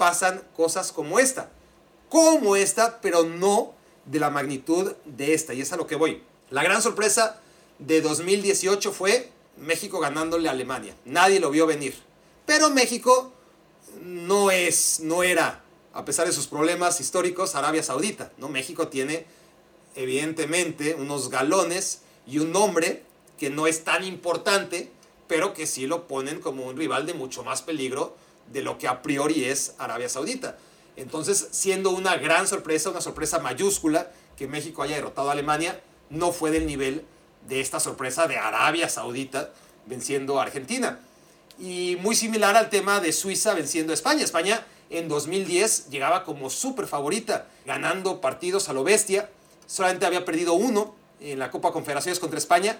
pasan 0.00 0.42
cosas 0.56 0.92
como 0.92 1.18
esta. 1.18 1.50
Como 2.08 2.56
esta, 2.56 3.02
pero 3.02 3.24
no 3.24 3.74
de 4.06 4.18
la 4.18 4.30
magnitud 4.30 4.94
de 5.04 5.34
esta. 5.34 5.52
Y 5.52 5.60
es 5.60 5.74
a 5.74 5.76
lo 5.76 5.86
que 5.86 5.94
voy. 5.94 6.22
La 6.48 6.62
gran 6.62 6.80
sorpresa 6.80 7.42
de 7.78 8.00
2018 8.00 8.92
fue 8.92 9.30
México 9.58 10.00
ganándole 10.00 10.48
a 10.48 10.52
Alemania. 10.52 10.96
Nadie 11.04 11.38
lo 11.38 11.50
vio 11.50 11.66
venir. 11.66 11.94
Pero 12.46 12.70
México 12.70 13.30
no 14.02 14.50
es, 14.50 15.00
no 15.00 15.22
era, 15.22 15.62
a 15.92 16.06
pesar 16.06 16.26
de 16.26 16.32
sus 16.32 16.46
problemas 16.46 16.98
históricos, 16.98 17.54
Arabia 17.54 17.82
Saudita. 17.82 18.32
¿no? 18.38 18.48
México 18.48 18.88
tiene, 18.88 19.26
evidentemente, 19.96 20.94
unos 20.94 21.28
galones 21.28 22.00
y 22.26 22.38
un 22.38 22.52
nombre 22.52 23.02
que 23.38 23.50
no 23.50 23.66
es 23.66 23.84
tan 23.84 24.02
importante, 24.02 24.90
pero 25.28 25.52
que 25.52 25.66
sí 25.66 25.86
lo 25.86 26.08
ponen 26.08 26.40
como 26.40 26.64
un 26.64 26.78
rival 26.78 27.04
de 27.04 27.12
mucho 27.12 27.44
más 27.44 27.60
peligro 27.60 28.16
de 28.50 28.62
lo 28.62 28.78
que 28.78 28.88
a 28.88 29.02
priori 29.02 29.44
es 29.44 29.74
Arabia 29.78 30.08
Saudita. 30.08 30.58
Entonces, 30.96 31.48
siendo 31.52 31.90
una 31.90 32.16
gran 32.16 32.46
sorpresa, 32.46 32.90
una 32.90 33.00
sorpresa 33.00 33.38
mayúscula, 33.38 34.10
que 34.36 34.46
México 34.46 34.82
haya 34.82 34.96
derrotado 34.96 35.28
a 35.28 35.32
Alemania, 35.32 35.80
no 36.10 36.32
fue 36.32 36.50
del 36.50 36.66
nivel 36.66 37.04
de 37.48 37.60
esta 37.60 37.80
sorpresa 37.80 38.26
de 38.26 38.36
Arabia 38.36 38.88
Saudita 38.88 39.50
venciendo 39.86 40.38
a 40.38 40.42
Argentina. 40.42 41.00
Y 41.58 41.96
muy 42.00 42.16
similar 42.16 42.56
al 42.56 42.70
tema 42.70 43.00
de 43.00 43.12
Suiza 43.12 43.54
venciendo 43.54 43.92
a 43.92 43.94
España. 43.94 44.24
España 44.24 44.66
en 44.88 45.08
2010 45.08 45.90
llegaba 45.90 46.24
como 46.24 46.50
súper 46.50 46.86
favorita, 46.86 47.46
ganando 47.64 48.20
partidos 48.20 48.68
a 48.68 48.72
lo 48.72 48.82
bestia. 48.82 49.28
Solamente 49.66 50.06
había 50.06 50.24
perdido 50.24 50.54
uno 50.54 50.94
en 51.20 51.38
la 51.38 51.50
Copa 51.50 51.72
Confederaciones 51.72 52.18
contra 52.18 52.38
España, 52.38 52.78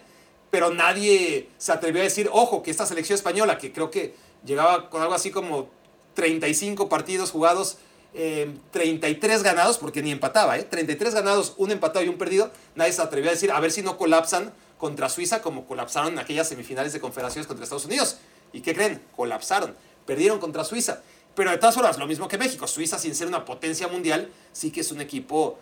pero 0.50 0.70
nadie 0.70 1.48
se 1.58 1.72
atrevió 1.72 2.00
a 2.00 2.04
decir, 2.04 2.28
ojo, 2.32 2.62
que 2.62 2.70
esta 2.70 2.86
selección 2.86 3.16
española, 3.16 3.58
que 3.58 3.72
creo 3.72 3.90
que 3.90 4.14
llegaba 4.44 4.90
con 4.90 5.02
algo 5.02 5.14
así 5.14 5.30
como 5.30 5.68
35 6.14 6.88
partidos 6.88 7.30
jugados, 7.30 7.78
33 8.12 9.40
eh, 9.40 9.44
ganados, 9.44 9.78
porque 9.78 10.02
ni 10.02 10.10
empataba, 10.10 10.58
¿eh? 10.58 10.64
33 10.64 11.14
ganados, 11.14 11.54
un 11.56 11.70
empatado 11.70 12.04
y 12.04 12.08
un 12.08 12.18
perdido, 12.18 12.50
nadie 12.74 12.92
se 12.92 13.02
atrevió 13.02 13.30
a 13.30 13.34
decir, 13.34 13.52
a 13.52 13.60
ver 13.60 13.70
si 13.70 13.82
no 13.82 13.96
colapsan 13.96 14.52
contra 14.78 15.08
Suiza 15.08 15.42
como 15.42 15.66
colapsaron 15.66 16.14
en 16.14 16.18
aquellas 16.18 16.48
semifinales 16.48 16.92
de 16.92 17.00
confederaciones 17.00 17.46
contra 17.46 17.64
Estados 17.64 17.84
Unidos. 17.84 18.16
¿Y 18.52 18.62
qué 18.62 18.74
creen? 18.74 19.00
Colapsaron, 19.14 19.76
perdieron 20.06 20.38
contra 20.40 20.64
Suiza. 20.64 21.02
Pero 21.34 21.50
de 21.50 21.58
todas 21.58 21.74
formas, 21.74 21.98
lo 21.98 22.06
mismo 22.06 22.26
que 22.26 22.38
México, 22.38 22.66
Suiza 22.66 22.98
sin 22.98 23.14
ser 23.14 23.28
una 23.28 23.44
potencia 23.44 23.86
mundial, 23.86 24.30
sí 24.52 24.72
que 24.72 24.80
es 24.80 24.90
un 24.90 25.00
equipo 25.00 25.58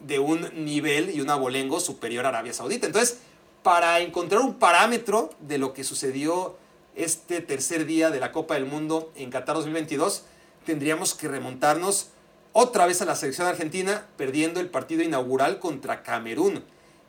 de 0.00 0.18
un 0.18 0.64
nivel 0.64 1.14
y 1.14 1.20
un 1.20 1.30
abolengo 1.30 1.80
superior 1.80 2.26
a 2.26 2.28
Arabia 2.28 2.52
Saudita. 2.52 2.86
Entonces, 2.86 3.18
para 3.62 4.00
encontrar 4.00 4.40
un 4.40 4.54
parámetro 4.54 5.30
de 5.40 5.58
lo 5.58 5.72
que 5.72 5.84
sucedió 5.84 6.56
este 6.94 7.40
tercer 7.40 7.86
día 7.86 8.10
de 8.10 8.20
la 8.20 8.32
Copa 8.32 8.54
del 8.54 8.66
Mundo 8.66 9.12
en 9.16 9.30
Qatar 9.30 9.56
2022, 9.56 10.24
tendríamos 10.64 11.14
que 11.14 11.28
remontarnos 11.28 12.10
otra 12.52 12.86
vez 12.86 13.00
a 13.00 13.04
la 13.04 13.14
selección 13.14 13.46
argentina, 13.46 14.06
perdiendo 14.16 14.60
el 14.60 14.68
partido 14.68 15.02
inaugural 15.02 15.58
contra 15.60 16.02
Camerún 16.02 16.64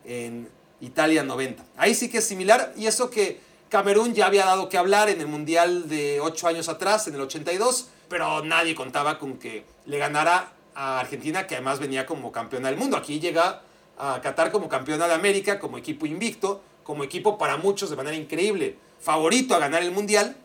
en 0.05 0.49
Italia 0.79 1.23
90. 1.23 1.63
Ahí 1.77 1.95
sí 1.95 2.09
que 2.09 2.19
es 2.19 2.27
similar, 2.27 2.73
y 2.77 2.87
eso 2.87 3.09
que 3.09 3.39
Camerún 3.69 4.13
ya 4.13 4.27
había 4.27 4.45
dado 4.45 4.69
que 4.69 4.77
hablar 4.77 5.09
en 5.09 5.21
el 5.21 5.27
Mundial 5.27 5.89
de 5.89 6.19
8 6.19 6.47
años 6.47 6.69
atrás, 6.69 7.07
en 7.07 7.15
el 7.15 7.21
82, 7.21 7.87
pero 8.09 8.43
nadie 8.43 8.75
contaba 8.75 9.17
con 9.17 9.37
que 9.37 9.65
le 9.85 9.97
ganara 9.97 10.53
a 10.75 10.99
Argentina, 10.99 11.47
que 11.47 11.55
además 11.55 11.79
venía 11.79 12.05
como 12.05 12.31
campeona 12.31 12.69
del 12.69 12.77
mundo. 12.77 12.97
Aquí 12.97 13.19
llega 13.19 13.61
a 13.97 14.19
Qatar 14.21 14.51
como 14.51 14.69
campeona 14.69 15.07
de 15.07 15.13
América, 15.13 15.59
como 15.59 15.77
equipo 15.77 16.05
invicto, 16.05 16.61
como 16.83 17.03
equipo 17.03 17.37
para 17.37 17.57
muchos 17.57 17.89
de 17.89 17.95
manera 17.95 18.15
increíble, 18.15 18.77
favorito 19.01 19.55
a 19.55 19.59
ganar 19.59 19.83
el 19.83 19.91
Mundial, 19.91 20.35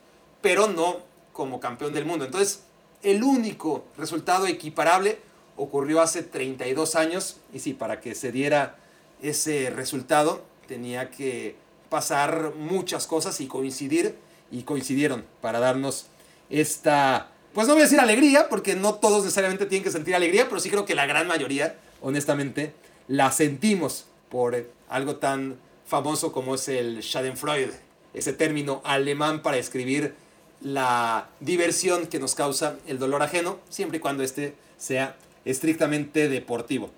pero 0.40 0.69
no 0.69 0.99
como 1.33 1.61
campeón 1.61 1.92
del 1.92 2.07
mundo. 2.07 2.25
Entonces, 2.25 2.62
el 3.03 3.23
único 3.23 3.85
resultado 3.97 4.47
equiparable 4.47 5.19
ocurrió 5.57 6.01
hace 6.01 6.23
32 6.23 6.97
años, 6.97 7.37
y 7.53 7.61
sí, 7.61 7.73
para 7.73 8.01
que 8.01 8.14
se 8.14 8.33
diera 8.33 8.77
ese 9.23 9.71
resultado 9.71 10.42
tenía 10.66 11.11
que 11.11 11.57
pasar 11.88 12.55
muchas 12.57 13.07
cosas 13.07 13.40
y 13.40 13.47
coincidir, 13.47 14.16
y 14.51 14.62
coincidieron 14.62 15.25
para 15.40 15.59
darnos 15.59 16.07
esta 16.51 17.31
pues 17.57 17.66
no 17.69 17.73
voy 17.73 17.81
a 17.81 17.85
decir 17.87 18.01
alegría, 18.01 18.51
porque 18.51 18.75
no 18.75 18.97
todos 18.97 19.23
necesariamente 19.25 19.64
tienen 19.64 19.83
que 19.83 19.90
sentir 19.90 20.14
alegría, 20.14 20.47
pero 20.47 20.61
sí 20.61 20.69
creo 20.69 20.85
que 20.85 20.95
la 20.95 21.07
gran 21.07 21.27
mayoría, 21.27 21.79
honestamente, 22.03 22.75
la 23.09 23.33
sentimos 23.33 24.05
por 24.29 24.71
algo 24.90 25.16
tan 25.16 25.57
famoso 25.87 26.33
como 26.33 26.57
es 26.57 26.69
el 26.69 27.01
Schadenfreude, 27.01 27.81
ese 28.16 28.33
término 28.33 28.81
alemán 28.85 29.42
para 29.42 29.59
escribir 29.59 30.14
la 30.62 31.29
diversión 31.40 32.07
que 32.07 32.18
nos 32.18 32.35
causa 32.35 32.76
el 32.87 32.98
dolor 32.98 33.22
ajeno, 33.22 33.59
siempre 33.68 33.98
y 33.98 34.00
cuando 34.00 34.22
este 34.22 34.55
sea 34.79 35.16
estrictamente 35.44 36.29
deportivo. 36.29 36.90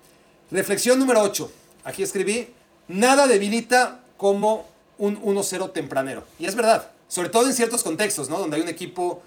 Reflexión 0.49 0.97
número 0.97 1.21
8. 1.21 1.51
Aquí 1.83 2.03
escribí, 2.03 2.47
nada 2.87 3.27
debilita 3.27 3.99
como 4.17 4.67
un 4.97 5.21
1-0 5.21 5.71
tempranero. 5.73 6.23
Y 6.39 6.45
es 6.45 6.55
verdad, 6.55 6.89
sobre 7.07 7.29
todo 7.29 7.47
en 7.47 7.53
ciertos 7.53 7.83
contextos, 7.83 8.29
¿no? 8.29 8.39
Donde 8.39 8.55
hay 8.55 8.63
un 8.63 8.69
equipo 8.69 9.21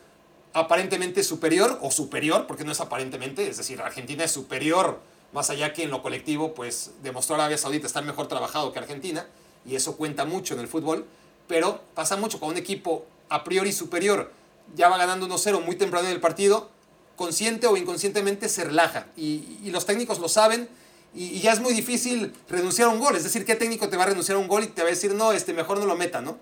aparentemente 0.55 1.22
superior 1.22 1.78
o 1.83 1.90
superior, 1.90 2.46
porque 2.46 2.64
no 2.64 2.72
es 2.72 2.81
aparentemente, 2.81 3.48
es 3.48 3.59
decir, 3.59 3.81
Argentina 3.81 4.24
es 4.24 4.33
superior, 4.33 5.00
más 5.33 5.50
allá 5.50 5.72
que 5.72 5.83
en 5.83 5.90
lo 5.90 6.02
colectivo, 6.02 6.55
pues 6.55 6.92
demostró 7.02 7.37
Arabia 7.37 7.59
Saudita 7.59 7.87
estar 7.87 8.05
mejor 8.05 8.28
trabajado 8.28 8.72
que 8.72 8.78
Argentina, 8.78 9.26
y 9.64 9.76
eso 9.76 9.96
cuenta 9.96 10.24
mucho 10.24 10.55
en 10.55 10.61
el 10.61 10.68
fútbol, 10.68 11.07
pero 11.52 11.82
pasa 11.94 12.16
mucho 12.16 12.40
con 12.40 12.48
un 12.48 12.56
equipo 12.56 13.04
a 13.28 13.44
priori 13.44 13.72
superior, 13.72 14.32
ya 14.74 14.88
va 14.88 14.96
ganando 14.96 15.28
1-0 15.28 15.62
muy 15.62 15.76
temprano 15.76 16.08
en 16.08 16.14
el 16.14 16.18
partido, 16.18 16.70
consciente 17.14 17.66
o 17.66 17.76
inconscientemente 17.76 18.48
se 18.48 18.64
relaja, 18.64 19.08
y, 19.18 19.68
los 19.70 19.84
técnicos 19.84 20.18
lo 20.18 20.30
saben, 20.30 20.66
y, 21.14 21.40
ya 21.40 21.52
es 21.52 21.60
muy 21.60 21.74
difícil 21.74 22.32
renunciar 22.48 22.88
a 22.88 22.90
un 22.90 23.00
gol, 23.00 23.16
es 23.16 23.24
decir, 23.24 23.44
¿qué 23.44 23.54
técnico 23.54 23.90
te 23.90 23.98
va 23.98 24.04
a 24.04 24.06
renunciar 24.06 24.36
a 24.36 24.38
un 24.38 24.48
gol 24.48 24.64
y 24.64 24.68
te 24.68 24.80
va 24.80 24.88
a 24.88 24.92
decir, 24.92 25.12
no, 25.12 25.32
este, 25.32 25.52
mejor 25.52 25.78
no 25.78 25.84
lo 25.84 25.94
meta, 25.94 26.22
¿no? 26.22 26.38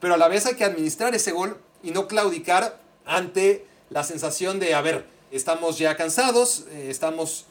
Pero 0.00 0.14
a 0.14 0.16
la 0.16 0.28
vez 0.28 0.46
hay 0.46 0.54
que 0.54 0.64
administrar 0.64 1.14
ese 1.14 1.32
gol 1.32 1.58
y 1.82 1.90
no 1.90 2.08
claudicar 2.08 2.80
ante 3.04 3.66
la 3.90 4.02
sensación 4.02 4.60
de, 4.60 4.74
a 4.74 4.80
ver, 4.80 5.04
estamos 5.30 5.76
ya 5.76 5.94
cansados, 5.94 6.64
eh, 6.70 6.86
estamos, 6.88 7.44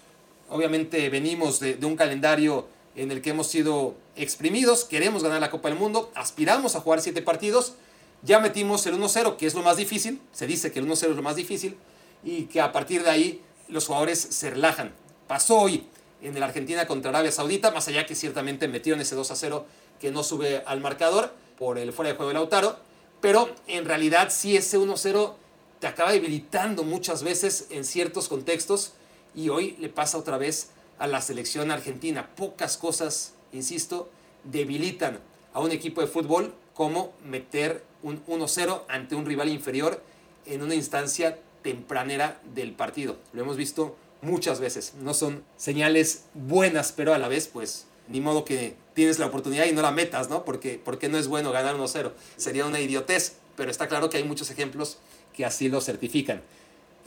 obviamente 0.50 1.12
venimos 1.12 1.60
de, 1.60 1.78
un 1.84 1.96
calendario 1.96 2.68
en 2.98 3.12
el 3.12 3.22
que 3.22 3.30
hemos 3.30 3.48
sido 3.48 3.96
exprimidos, 4.16 4.84
queremos 4.84 5.24
ganar 5.24 5.40
la 5.40 5.52
Copa 5.52 5.70
del 5.70 5.78
Mundo, 5.78 6.12
aspiramos 6.16 6.76
a 6.76 6.82
jugar 6.82 7.00
siete 7.00 7.22
partidos, 7.22 7.76
ya 8.24 8.40
metimos 8.40 8.86
el 8.88 9.00
1-0, 9.00 9.38
que 9.38 9.46
es 9.46 9.54
lo 9.54 9.62
más 9.62 9.78
difícil, 9.78 10.20
se 10.34 10.48
dice 10.48 10.72
que 10.72 10.80
el 10.80 10.88
1-0 10.88 11.12
es 11.12 11.16
lo 11.16 11.22
más 11.22 11.36
difícil, 11.36 11.78
y 12.24 12.46
que 12.46 12.60
a 12.60 12.72
partir 12.72 13.04
de 13.04 13.12
ahí 13.12 13.42
los 13.68 13.86
jugadores 13.86 14.20
se 14.20 14.50
relajan. 14.50 14.94
Pasó 15.28 15.60
hoy 15.60 15.86
en 16.24 16.36
el 16.36 16.42
Argentina 16.42 16.88
contra 16.88 17.10
Arabia 17.10 17.32
Saudita, 17.32 17.70
más 17.70 17.88
allá 17.88 18.08
que 18.08 18.16
ciertamente 18.16 18.68
metieron 18.68 19.00
ese 19.00 19.16
2-0 19.16 19.64
que 20.00 20.12
no 20.12 20.24
sube 20.24 20.64
al 20.66 20.82
marcador 20.82 21.32
por 21.60 21.78
el 21.78 21.94
fuera 21.94 22.10
de 22.10 22.18
juego 22.18 22.30
de 22.30 22.34
Lautaro, 22.34 22.78
pero 23.22 23.54
en 23.68 23.86
realidad 23.86 24.30
sí 24.32 24.58
ese 24.58 24.80
1-0 24.80 25.34
te 25.80 25.86
acaba 25.86 26.12
debilitando 26.12 26.82
muchas 26.82 27.22
veces 27.22 27.68
en 27.70 27.86
ciertos 27.86 28.28
contextos 28.28 28.94
y 29.36 29.50
hoy 29.50 29.76
le 29.80 29.90
pasa 29.90 30.18
otra 30.18 30.40
vez 30.40 30.72
a 31.00 31.08
la 31.08 31.22
selección 31.22 31.72
argentina. 31.72 32.30
Pocas 32.36 32.78
cosas, 32.78 33.34
insisto, 33.52 34.10
debilitan 34.44 35.20
a 35.54 35.60
un 35.60 35.72
equipo 35.72 36.02
de 36.02 36.08
fútbol 36.08 36.54
como 36.74 37.14
meter 37.26 37.84
un 38.04 38.24
1-0 38.26 38.84
ante 38.88 39.16
un 39.16 39.26
rival 39.26 39.50
inferior 39.50 40.02
en 40.46 40.62
una 40.62 40.76
instancia 40.76 41.40
tempranera 41.64 42.40
del 42.54 42.74
partido. 42.74 43.18
Lo 43.34 43.42
hemos 43.42 43.58
visto 43.58 43.96
muchas 44.22 44.60
veces. 44.60 44.94
No 45.02 45.14
son 45.14 45.44
señales 45.58 46.26
buenas, 46.34 46.92
pero 46.92 47.14
a 47.14 47.18
la 47.18 47.28
vez, 47.28 47.48
pues, 47.48 47.86
ni 48.08 48.22
modo 48.22 48.46
que 48.46 48.76
tienes 48.94 49.20
la 49.20 49.26
oportunidad 49.26 49.66
y 49.66 49.74
no 49.74 49.82
la 49.82 49.92
metas, 49.92 50.30
¿no? 50.30 50.46
Porque, 50.46 50.80
porque 50.84 51.10
no 51.10 51.18
es 51.18 51.28
bueno 51.28 51.52
ganar 51.52 51.76
1-0. 51.76 52.12
Sería 52.38 52.66
una 52.66 52.80
idiotez, 52.80 53.38
pero 53.56 53.72
está 53.72 53.88
claro 53.88 54.10
que 54.10 54.18
hay 54.18 54.24
muchos 54.24 54.50
ejemplos 54.50 54.98
que 55.34 55.46
así 55.46 55.70
lo 55.70 55.82
certifican. 55.82 56.42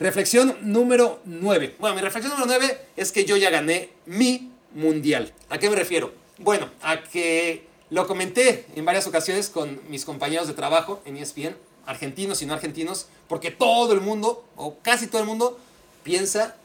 Reflexión 0.01 0.57
número 0.63 1.21
9. 1.27 1.77
Bueno, 1.79 1.95
mi 1.95 2.01
reflexión 2.01 2.33
número 2.33 2.59
9 2.59 2.87
es 2.97 3.13
que 3.13 3.27
yo 3.27 3.37
ya 3.37 3.51
gané 3.51 3.91
mi 4.07 4.51
mundial. 4.73 5.35
¿A 5.51 5.59
qué 5.59 5.69
me 5.69 5.77
refiero? 5.77 6.15
Bueno, 6.39 6.71
a 6.81 7.03
que 7.03 7.67
lo 7.91 8.07
comenté 8.07 8.65
en 8.77 8.87
varias 8.87 9.07
ocasiones 9.07 9.51
con 9.51 9.79
mis 9.91 10.07
compañeros 10.07 10.49
de 10.49 10.55
trabajo 10.55 11.03
en 11.05 11.19
ESPN, 11.19 11.55
argentinos 11.85 12.41
y 12.41 12.47
no 12.47 12.55
argentinos, 12.55 13.09
porque 13.29 13.51
todo 13.51 13.93
el 13.93 14.01
mundo, 14.01 14.43
o 14.57 14.79
casi 14.79 15.07
todo 15.07 15.21
el 15.21 15.27
mundo, 15.27 15.61
piensa 16.03 16.57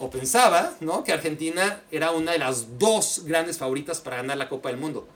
o 0.00 0.10
pensaba 0.10 0.74
¿no? 0.80 1.04
que 1.04 1.12
Argentina 1.12 1.80
era 1.92 2.10
una 2.10 2.32
de 2.32 2.40
las 2.40 2.80
dos 2.80 3.22
grandes 3.24 3.56
favoritas 3.56 4.00
para 4.00 4.16
ganar 4.16 4.36
la 4.36 4.48
Copa 4.48 4.70
del 4.70 4.78
Mundo. 4.78 5.06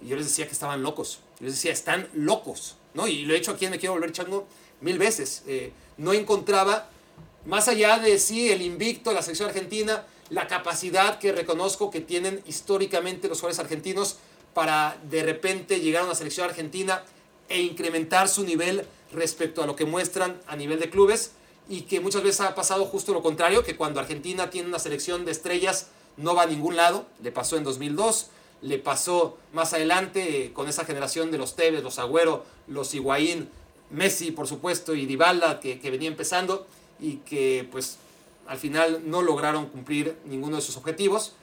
Y 0.00 0.06
yo 0.06 0.14
les 0.14 0.26
decía 0.26 0.46
que 0.46 0.52
estaban 0.52 0.84
locos. 0.84 1.18
Yo 1.40 1.46
les 1.46 1.56
decía, 1.56 1.72
están 1.72 2.06
locos. 2.14 2.76
¿no? 2.94 3.08
Y 3.08 3.24
lo 3.24 3.34
he 3.34 3.38
hecho 3.38 3.50
aquí 3.50 3.64
en 3.64 3.72
Me 3.72 3.80
Quiero 3.80 3.94
Volver 3.94 4.12
Chango 4.12 4.46
mil 4.80 4.98
veces. 4.98 5.42
Eh, 5.48 5.72
no 5.96 6.12
encontraba, 6.12 6.88
más 7.48 7.66
allá 7.66 7.98
de 7.98 8.18
sí, 8.18 8.52
el 8.52 8.60
invicto 8.60 9.08
de 9.08 9.16
la 9.16 9.22
selección 9.22 9.48
argentina, 9.48 10.04
la 10.28 10.46
capacidad 10.46 11.18
que 11.18 11.32
reconozco 11.32 11.90
que 11.90 12.02
tienen 12.02 12.42
históricamente 12.46 13.26
los 13.26 13.38
jugadores 13.38 13.58
argentinos 13.58 14.18
para 14.52 14.98
de 15.08 15.22
repente 15.22 15.80
llegar 15.80 16.02
a 16.02 16.04
una 16.04 16.14
selección 16.14 16.46
argentina 16.46 17.02
e 17.48 17.62
incrementar 17.62 18.28
su 18.28 18.44
nivel 18.44 18.84
respecto 19.14 19.62
a 19.62 19.66
lo 19.66 19.76
que 19.76 19.86
muestran 19.86 20.38
a 20.46 20.56
nivel 20.56 20.78
de 20.78 20.90
clubes 20.90 21.32
y 21.70 21.82
que 21.82 22.00
muchas 22.00 22.22
veces 22.22 22.42
ha 22.42 22.54
pasado 22.54 22.84
justo 22.84 23.14
lo 23.14 23.22
contrario, 23.22 23.64
que 23.64 23.76
cuando 23.76 23.98
Argentina 23.98 24.50
tiene 24.50 24.68
una 24.68 24.78
selección 24.78 25.24
de 25.24 25.32
estrellas 25.32 25.86
no 26.18 26.34
va 26.34 26.42
a 26.42 26.46
ningún 26.46 26.76
lado, 26.76 27.06
le 27.22 27.32
pasó 27.32 27.56
en 27.56 27.64
2002, 27.64 28.26
le 28.60 28.78
pasó 28.78 29.38
más 29.54 29.72
adelante 29.72 30.44
eh, 30.44 30.52
con 30.52 30.68
esa 30.68 30.84
generación 30.84 31.30
de 31.30 31.38
los 31.38 31.56
Tevez, 31.56 31.82
los 31.82 31.98
Agüero, 31.98 32.44
los 32.66 32.92
Higuaín, 32.92 33.48
Messi, 33.88 34.32
por 34.32 34.46
supuesto, 34.46 34.94
y 34.94 35.06
Dybala, 35.06 35.60
que, 35.60 35.80
que 35.80 35.90
venía 35.90 36.08
empezando 36.08 36.66
y 37.00 37.16
que 37.16 37.68
pues 37.70 37.98
al 38.46 38.58
final 38.58 39.02
no 39.04 39.22
lograron 39.22 39.66
cumplir 39.66 40.16
ninguno 40.24 40.56
de 40.56 40.62
sus 40.62 40.76
objetivos. 40.76 41.34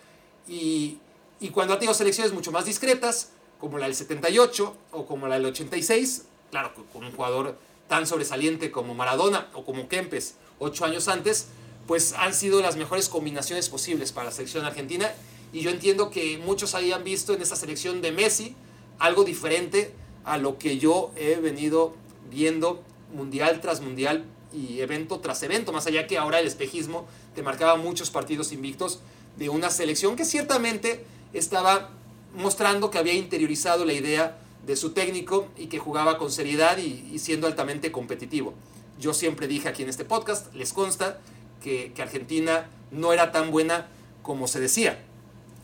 Y, 0.48 1.00
y 1.40 1.50
cuando 1.50 1.74
ha 1.74 1.80
tenido 1.80 1.94
selecciones 1.94 2.34
mucho 2.34 2.52
más 2.52 2.66
discretas, 2.66 3.32
como 3.60 3.78
la 3.78 3.86
del 3.86 3.96
78 3.96 4.76
o 4.92 5.06
como 5.06 5.28
la 5.28 5.36
del 5.36 5.46
86, 5.46 6.26
claro, 6.52 6.74
con 6.92 7.04
un 7.04 7.12
jugador 7.12 7.58
tan 7.88 8.08
sobresaliente 8.08 8.72
como 8.72 8.94
Maradona 8.96 9.50
o 9.54 9.64
como 9.64 9.88
Kempes 9.88 10.36
ocho 10.60 10.86
años 10.86 11.08
antes, 11.08 11.48
pues 11.88 12.14
han 12.14 12.34
sido 12.34 12.62
las 12.62 12.76
mejores 12.76 13.10
combinaciones 13.10 13.70
posibles 13.70 14.12
para 14.12 14.26
la 14.26 14.32
selección 14.32 14.66
argentina. 14.66 15.12
Y 15.54 15.62
yo 15.62 15.70
entiendo 15.70 16.10
que 16.10 16.38
muchos 16.40 16.76
hayan 16.76 17.04
visto 17.04 17.34
en 17.34 17.42
esta 17.42 17.56
selección 17.56 18.02
de 18.02 18.12
Messi 18.12 18.56
algo 19.00 19.24
diferente 19.24 19.94
a 20.24 20.38
lo 20.38 20.58
que 20.58 20.78
yo 20.78 21.12
he 21.16 21.36
venido 21.36 21.94
viendo 22.30 22.82
mundial 23.14 23.62
tras 23.62 23.82
mundial 23.82 24.26
y 24.54 24.82
evento 24.82 25.20
tras 25.20 25.44
evento, 25.44 25.72
más 25.72 25.88
allá 25.88 26.08
que 26.08 26.18
ahora 26.18 26.40
el 26.40 26.48
espejismo 26.48 27.06
te 27.34 27.44
marcaba 27.44 27.76
muchos 27.76 28.10
partidos 28.10 28.52
invictos 28.52 29.00
de 29.38 29.50
una 29.50 29.70
selección 29.70 30.16
que 30.16 30.26
ciertamente 30.26 31.06
estaba 31.34 31.90
mostrando 32.36 32.92
que 32.92 32.98
había 32.98 33.14
interiorizado 33.14 33.86
la 33.86 33.94
idea 33.94 34.38
de 34.66 34.76
su 34.76 34.92
técnico 34.92 35.48
y 35.58 35.68
que 35.68 35.80
jugaba 35.80 36.18
con 36.18 36.32
seriedad 36.32 36.78
y, 36.78 37.20
siendo 37.20 37.48
altamente 37.48 37.92
competitivo. 37.92 38.54
Yo 39.00 39.14
siempre 39.14 39.48
dije 39.48 39.70
aquí 39.70 39.84
en 39.84 39.90
este 39.90 40.06
podcast, 40.06 40.54
les 40.54 40.74
consta, 40.74 41.20
que, 41.62 41.94
Argentina 42.00 42.70
no 42.92 43.14
era 43.14 43.32
tan 43.32 43.52
buena 43.52 43.88
como 44.24 44.48
se 44.48 44.60
decía. 44.60 45.04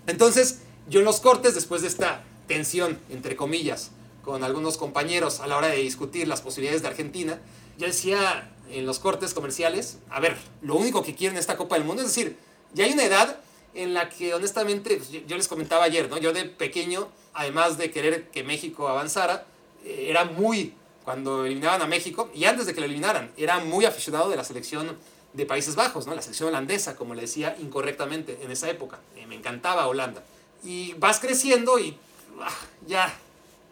Entonces, 0.08 0.60
yo 0.90 1.00
en 1.00 1.06
los 1.06 1.20
cortes, 1.20 1.56
después 1.56 1.82
de 1.82 1.88
esta 1.88 2.24
tensión, 2.48 3.00
entre 3.10 3.36
comillas, 3.36 3.92
con 4.24 4.44
algunos 4.44 4.78
compañeros 4.78 5.40
a 5.40 5.48
la 5.48 5.58
hora 5.58 5.68
de 5.68 5.78
discutir 5.78 6.28
las 6.28 6.42
posibilidades 6.42 6.82
de 6.82 6.88
Argentina, 6.90 7.40
yo 7.78 7.88
decía 7.88 8.50
en 8.70 8.86
los 8.86 9.00
cortes 9.00 9.34
comerciales, 9.34 10.00
a 10.10 10.20
ver, 10.20 10.38
lo 10.62 10.76
único 10.76 11.04
que 11.04 11.16
quieren 11.16 11.38
esta 11.38 11.58
Copa 11.58 11.76
del 11.76 11.86
Mundo, 11.86 12.02
es 12.02 12.10
decir, 12.10 12.38
ya 12.74 12.86
hay 12.86 12.94
una 12.94 13.04
edad 13.04 13.40
en 13.74 13.94
la 13.94 14.10
que 14.10 14.34
honestamente, 14.34 14.98
pues, 14.98 15.12
yo 15.12 15.38
les 15.38 15.48
comentaba 15.48 15.84
ayer, 15.84 16.10
¿no? 16.10 16.18
Yo 16.18 16.34
de 16.34 16.46
pequeño, 16.46 17.10
además 17.34 17.78
de 17.78 17.92
querer 17.92 18.30
que 18.30 18.44
México 18.44 18.88
avanzara, 18.88 19.46
eh, 19.86 20.08
era 20.10 20.26
muy, 20.26 20.74
cuando 21.04 21.46
eliminaban 21.46 21.82
a 21.82 21.88
México, 21.88 22.30
y 22.34 22.46
antes 22.46 22.66
de 22.66 22.74
que 22.74 22.82
lo 22.82 22.86
eliminaran, 22.86 23.32
era 23.38 23.60
muy 23.60 23.86
aficionado 23.86 24.30
de 24.30 24.36
la 24.36 24.44
selección 24.44 24.98
de 25.34 25.46
Países 25.46 25.76
Bajos, 25.76 26.08
¿no? 26.08 26.16
La 26.16 26.22
selección 26.22 26.50
holandesa, 26.50 26.96
como 26.96 27.14
le 27.16 27.22
decía 27.22 27.56
incorrectamente 27.60 28.40
en 28.44 28.52
esa 28.52 28.70
época. 28.70 29.00
Eh, 29.16 29.26
me 29.28 29.36
encantaba 29.36 29.88
Holanda. 29.88 30.24
Y 30.64 30.94
vas 30.94 31.20
creciendo 31.20 31.80
y 31.80 31.98
ah, 32.42 32.50
ya, 32.86 33.14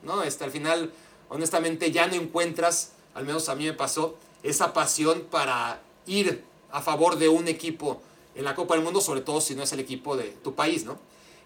¿no? 0.04 0.24
Este, 0.24 0.43
al 0.45 0.52
final, 0.52 0.91
honestamente, 1.28 1.91
ya 1.91 2.08
no 2.08 2.16
encuentras, 2.16 2.93
al 3.14 3.26
menos 3.26 3.49
a 3.49 3.55
mí 3.55 3.66
me 3.66 3.74
pasó, 3.74 4.18
esa 4.43 4.74
pasión 4.74 5.26
para 5.30 5.82
ir 6.05 6.43
a 6.72 6.82
favor 6.82 7.18
de 7.18 7.30
un 7.30 7.47
equipo 7.47 8.01
en 8.36 8.45
la 8.45 8.55
Copa 8.55 8.76
del 8.76 8.84
Mundo, 8.84 9.01
sobre 9.01 9.22
todo 9.22 9.41
si 9.41 9.55
no 9.55 9.64
es 9.64 9.74
el 9.74 9.80
equipo 9.80 10.16
de 10.16 10.30
tu 10.43 10.55
país, 10.55 10.86
¿no? 10.86 10.97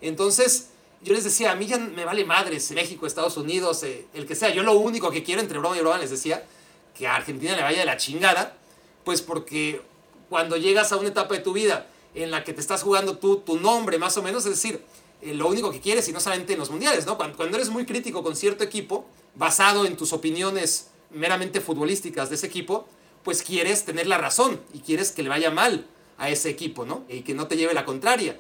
Entonces, 0.02 0.70
yo 1.02 1.14
les 1.14 1.24
decía, 1.24 1.52
a 1.52 1.56
mí 1.56 1.66
ya 1.66 1.78
me 1.78 2.06
vale 2.06 2.26
madres, 2.26 2.72
México, 2.72 3.06
Estados 3.06 3.38
Unidos, 3.38 3.84
eh, 3.84 4.06
el 4.14 4.26
que 4.26 4.36
sea. 4.36 4.50
Yo 4.50 4.64
lo 4.64 4.74
único 4.74 5.12
que 5.12 5.24
quiero 5.24 5.42
entre 5.42 5.60
broma 5.60 5.78
y 5.78 5.82
broma 5.82 5.98
les 5.98 6.12
decía, 6.12 6.46
que 6.94 7.08
a 7.08 7.16
Argentina 7.16 7.56
le 7.56 7.64
vaya 7.64 7.80
de 7.80 7.86
la 7.86 7.98
chingada, 7.98 8.56
pues 9.04 9.22
porque 9.22 9.82
cuando 10.30 10.58
llegas 10.58 10.92
a 10.92 10.98
una 10.98 11.10
etapa 11.10 11.34
de 11.34 11.42
tu 11.42 11.54
vida 11.54 11.88
en 12.16 12.32
la 12.32 12.44
que 12.44 12.54
te 12.54 12.62
estás 12.62 12.84
jugando 12.84 13.18
tú, 13.18 13.38
tu 13.38 13.60
nombre 13.60 13.98
más 13.98 14.16
o 14.18 14.24
menos, 14.24 14.46
es 14.46 14.52
decir, 14.52 14.82
eh, 15.22 15.34
lo 15.34 15.48
único 15.48 15.72
que 15.72 15.80
quieres 15.80 16.08
y 16.08 16.12
no 16.12 16.20
solamente 16.20 16.54
en 16.54 16.60
los 16.60 16.70
mundiales, 16.70 17.06
¿no? 17.06 17.18
Cuando, 17.18 17.36
cuando 17.36 17.58
eres 17.58 17.70
muy 17.70 17.86
crítico 17.86 18.24
con 18.24 18.36
cierto 18.36 18.64
equipo, 18.64 19.06
basado 19.36 19.86
en 19.86 19.98
tus 19.98 20.14
opiniones 20.14 20.88
meramente 21.14 21.62
futbolísticas 21.62 22.30
de 22.30 22.36
ese 22.36 22.48
equipo, 22.48 22.88
pues 23.24 23.42
quieres 23.42 23.86
tener 23.86 24.08
la 24.08 24.18
razón 24.18 24.60
y 24.74 24.80
quieres 24.80 25.12
que 25.12 25.24
le 25.24 25.30
vaya 25.30 25.52
mal 25.52 25.86
a 26.18 26.30
ese 26.30 26.50
equipo, 26.50 26.86
¿no? 26.86 27.04
Y 27.10 27.22
que 27.22 27.34
no 27.34 27.48
te 27.48 27.58
lleve 27.58 27.74
la 27.74 27.86
contraria. 27.86 28.38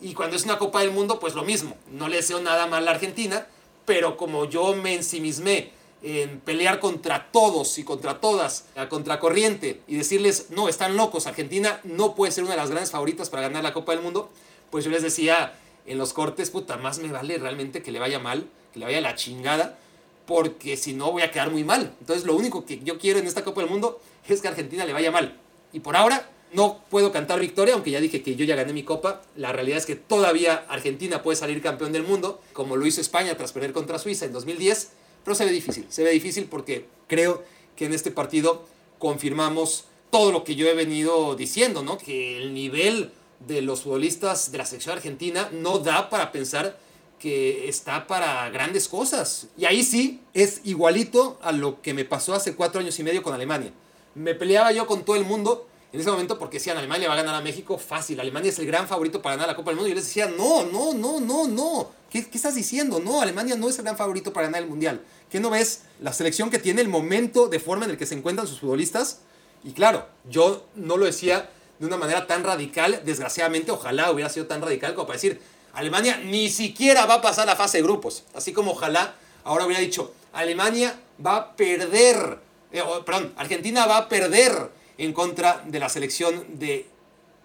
Y 0.00 0.14
cuando 0.14 0.36
es 0.36 0.44
una 0.44 0.58
Copa 0.58 0.80
del 0.80 0.90
Mundo, 0.90 1.20
pues 1.20 1.34
lo 1.34 1.44
mismo. 1.44 1.76
No 1.90 2.08
le 2.08 2.16
deseo 2.16 2.40
nada 2.40 2.66
mal 2.66 2.88
a 2.88 2.90
Argentina, 2.90 3.46
pero 3.84 4.16
como 4.16 4.46
yo 4.46 4.74
me 4.74 4.94
ensimismé 4.94 5.70
en 6.02 6.40
pelear 6.40 6.80
contra 6.80 7.30
todos 7.30 7.78
y 7.78 7.84
contra 7.84 8.20
todas, 8.20 8.66
a 8.74 8.88
contracorriente, 8.88 9.82
y 9.86 9.96
decirles, 9.96 10.46
no, 10.50 10.68
están 10.68 10.96
locos, 10.96 11.26
Argentina 11.26 11.80
no 11.84 12.14
puede 12.14 12.32
ser 12.32 12.42
una 12.42 12.54
de 12.54 12.58
las 12.58 12.70
grandes 12.70 12.90
favoritas 12.90 13.30
para 13.30 13.42
ganar 13.42 13.62
la 13.62 13.72
Copa 13.72 13.92
del 13.92 14.02
Mundo, 14.02 14.28
pues 14.70 14.84
yo 14.84 14.90
les 14.90 15.02
decía 15.02 15.54
en 15.86 15.98
los 15.98 16.12
cortes, 16.12 16.50
puta, 16.50 16.76
más 16.76 16.98
me 16.98 17.12
vale 17.12 17.38
realmente 17.38 17.82
que 17.82 17.92
le 17.92 18.00
vaya 18.00 18.18
mal, 18.18 18.48
que 18.72 18.80
le 18.80 18.86
vaya 18.86 19.00
la 19.00 19.14
chingada, 19.14 19.78
porque 20.26 20.76
si 20.76 20.92
no 20.92 21.12
voy 21.12 21.22
a 21.22 21.30
quedar 21.30 21.50
muy 21.50 21.64
mal. 21.64 21.94
Entonces 22.00 22.24
lo 22.24 22.34
único 22.34 22.64
que 22.64 22.80
yo 22.80 22.98
quiero 22.98 23.18
en 23.18 23.26
esta 23.26 23.44
Copa 23.44 23.60
del 23.60 23.70
Mundo 23.70 24.00
es 24.28 24.40
que 24.40 24.48
Argentina 24.48 24.84
le 24.84 24.92
vaya 24.92 25.10
mal. 25.10 25.38
Y 25.72 25.80
por 25.80 25.96
ahora 25.96 26.28
no 26.52 26.84
puedo 26.90 27.12
cantar 27.12 27.40
victoria, 27.40 27.74
aunque 27.74 27.90
ya 27.90 28.00
dije 28.00 28.22
que 28.22 28.36
yo 28.36 28.44
ya 28.44 28.56
gané 28.56 28.72
mi 28.72 28.82
copa. 28.82 29.22
La 29.36 29.52
realidad 29.52 29.78
es 29.78 29.86
que 29.86 29.96
todavía 29.96 30.64
Argentina 30.68 31.22
puede 31.22 31.36
salir 31.36 31.62
campeón 31.62 31.92
del 31.92 32.02
mundo, 32.02 32.40
como 32.52 32.76
lo 32.76 32.86
hizo 32.86 33.00
España 33.00 33.36
tras 33.36 33.52
perder 33.52 33.72
contra 33.72 33.98
Suiza 33.98 34.26
en 34.26 34.32
2010, 34.32 34.90
pero 35.24 35.34
se 35.34 35.44
ve 35.44 35.52
difícil. 35.52 35.86
Se 35.88 36.04
ve 36.04 36.10
difícil 36.10 36.46
porque 36.46 36.86
creo 37.06 37.42
que 37.76 37.86
en 37.86 37.94
este 37.94 38.10
partido 38.10 38.64
confirmamos 38.98 39.86
todo 40.10 40.30
lo 40.30 40.44
que 40.44 40.54
yo 40.54 40.68
he 40.68 40.74
venido 40.74 41.34
diciendo, 41.36 41.82
¿no? 41.82 41.96
Que 41.96 42.36
el 42.36 42.52
nivel 42.52 43.12
de 43.46 43.62
los 43.62 43.82
futbolistas 43.82 44.52
de 44.52 44.58
la 44.58 44.66
selección 44.66 44.96
argentina 44.96 45.48
no 45.52 45.78
da 45.78 46.10
para 46.10 46.32
pensar 46.32 46.78
que 47.22 47.68
está 47.68 48.08
para 48.08 48.50
grandes 48.50 48.88
cosas. 48.88 49.46
Y 49.56 49.64
ahí 49.64 49.84
sí 49.84 50.20
es 50.34 50.60
igualito 50.64 51.38
a 51.40 51.52
lo 51.52 51.80
que 51.80 51.94
me 51.94 52.04
pasó 52.04 52.34
hace 52.34 52.56
cuatro 52.56 52.80
años 52.80 52.98
y 52.98 53.04
medio 53.04 53.22
con 53.22 53.32
Alemania. 53.32 53.72
Me 54.16 54.34
peleaba 54.34 54.72
yo 54.72 54.88
con 54.88 55.04
todo 55.04 55.14
el 55.14 55.24
mundo 55.24 55.68
en 55.92 56.00
ese 56.00 56.10
momento 56.10 56.36
porque 56.36 56.56
decían 56.56 56.76
Alemania 56.78 57.06
va 57.06 57.14
a 57.14 57.18
ganar 57.18 57.36
a 57.36 57.40
México 57.40 57.78
fácil, 57.78 58.18
Alemania 58.18 58.50
es 58.50 58.58
el 58.58 58.66
gran 58.66 58.88
favorito 58.88 59.22
para 59.22 59.36
ganar 59.36 59.48
la 59.50 59.54
Copa 59.54 59.70
del 59.70 59.76
Mundo. 59.76 59.88
Y 59.88 59.92
yo 59.92 59.96
les 59.96 60.06
decía, 60.06 60.26
no, 60.26 60.64
no, 60.64 60.94
no, 60.94 61.20
no, 61.20 61.46
no. 61.46 61.90
¿Qué, 62.10 62.28
¿Qué, 62.28 62.36
estás 62.36 62.56
diciendo? 62.56 62.98
No, 62.98 63.22
Alemania 63.22 63.54
no 63.54 63.68
es 63.68 63.78
el 63.78 63.84
gran 63.84 63.96
favorito 63.96 64.32
para 64.32 64.48
ganar 64.48 64.62
el 64.62 64.68
Mundial. 64.68 65.00
¿Qué 65.30 65.38
no 65.38 65.50
ves? 65.50 65.82
La 66.00 66.12
selección 66.12 66.50
que 66.50 66.58
tiene 66.58 66.80
el 66.80 66.88
momento 66.88 67.46
de 67.46 67.60
forma 67.60 67.84
en 67.84 67.92
el 67.92 67.98
que 67.98 68.06
se 68.06 68.16
encuentran 68.16 68.48
sus 68.48 68.58
futbolistas. 68.58 69.20
Y 69.62 69.74
claro, 69.74 70.08
yo 70.28 70.66
no 70.74 70.96
lo 70.96 71.06
decía 71.06 71.50
de 71.78 71.86
una 71.86 71.96
manera 71.96 72.26
tan 72.26 72.42
radical, 72.42 73.02
desgraciadamente, 73.04 73.70
ojalá 73.70 74.10
hubiera 74.10 74.30
sido 74.30 74.46
tan 74.46 74.60
radical 74.60 74.94
como 74.94 75.06
para 75.06 75.16
decir, 75.16 75.40
Alemania 75.74 76.18
ni 76.18 76.50
siquiera 76.50 77.06
va 77.06 77.14
a 77.14 77.22
pasar 77.22 77.46
la 77.46 77.56
fase 77.56 77.78
de 77.78 77.84
grupos. 77.84 78.24
Así 78.34 78.52
como 78.52 78.72
ojalá 78.72 79.14
ahora 79.44 79.66
hubiera 79.66 79.80
dicho, 79.80 80.12
Alemania 80.32 80.98
va 81.24 81.36
a 81.36 81.56
perder, 81.56 82.38
eh, 82.72 82.82
perdón, 83.04 83.32
Argentina 83.36 83.86
va 83.86 83.98
a 83.98 84.08
perder 84.08 84.70
en 84.98 85.12
contra 85.12 85.62
de 85.66 85.78
la 85.78 85.88
selección 85.88 86.58
de 86.58 86.86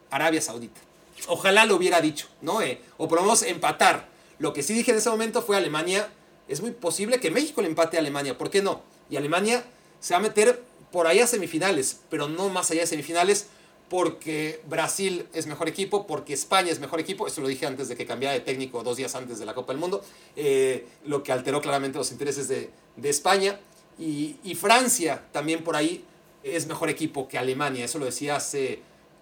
Arabia 0.09 0.41
Saudita. 0.41 0.79
Ojalá 1.27 1.65
lo 1.65 1.75
hubiera 1.75 2.01
dicho, 2.01 2.27
¿no? 2.41 2.61
Eh, 2.61 2.81
o 2.97 3.07
por 3.07 3.19
empatar. 3.45 4.07
Lo 4.39 4.53
que 4.53 4.61
sí 4.61 4.73
dije 4.73 4.91
en 4.91 4.97
ese 4.97 5.09
momento 5.09 5.41
fue 5.41 5.57
Alemania, 5.57 6.09
es 6.47 6.61
muy 6.61 6.71
posible 6.71 7.19
que 7.19 7.31
México 7.31 7.61
le 7.61 7.67
empate 7.67 7.97
a 7.97 8.01
Alemania, 8.01 8.37
¿por 8.37 8.49
qué 8.49 8.61
no? 8.61 8.81
Y 9.09 9.17
Alemania 9.17 9.63
se 9.99 10.13
va 10.13 10.19
a 10.19 10.21
meter 10.21 10.63
por 10.91 11.07
ahí 11.07 11.19
a 11.19 11.27
semifinales, 11.27 11.99
pero 12.09 12.27
no 12.27 12.49
más 12.49 12.69
allá 12.71 12.81
de 12.81 12.87
semifinales, 12.87 13.47
porque 13.89 14.61
Brasil 14.67 15.27
es 15.33 15.47
mejor 15.47 15.69
equipo, 15.69 16.07
porque 16.07 16.33
España 16.33 16.71
es 16.71 16.79
mejor 16.79 16.99
equipo, 16.99 17.27
esto 17.27 17.41
lo 17.41 17.47
dije 17.47 17.65
antes 17.65 17.87
de 17.87 17.95
que 17.95 18.05
cambiara 18.05 18.33
de 18.33 18.41
técnico 18.41 18.83
dos 18.83 18.97
días 18.97 19.15
antes 19.15 19.39
de 19.39 19.45
la 19.45 19.53
Copa 19.53 19.71
del 19.71 19.79
Mundo, 19.79 20.03
eh, 20.35 20.85
lo 21.05 21.23
que 21.23 21.31
alteró 21.31 21.61
claramente 21.61 21.97
los 21.97 22.11
intereses 22.11 22.47
de, 22.47 22.69
España, 23.03 23.59
y, 23.97 24.35
y 24.43 24.55
Francia 24.55 25.23
también 25.31 25.63
por 25.63 25.75
ahí 25.75 26.03
es 26.43 26.67
mejor 26.67 26.89
equipo 26.89 27.27
que 27.27 27.37
Alemania. 27.37 27.85
Eso 27.85 27.99
lo 27.99 28.05
decía 28.05 28.35
hace 28.35 28.79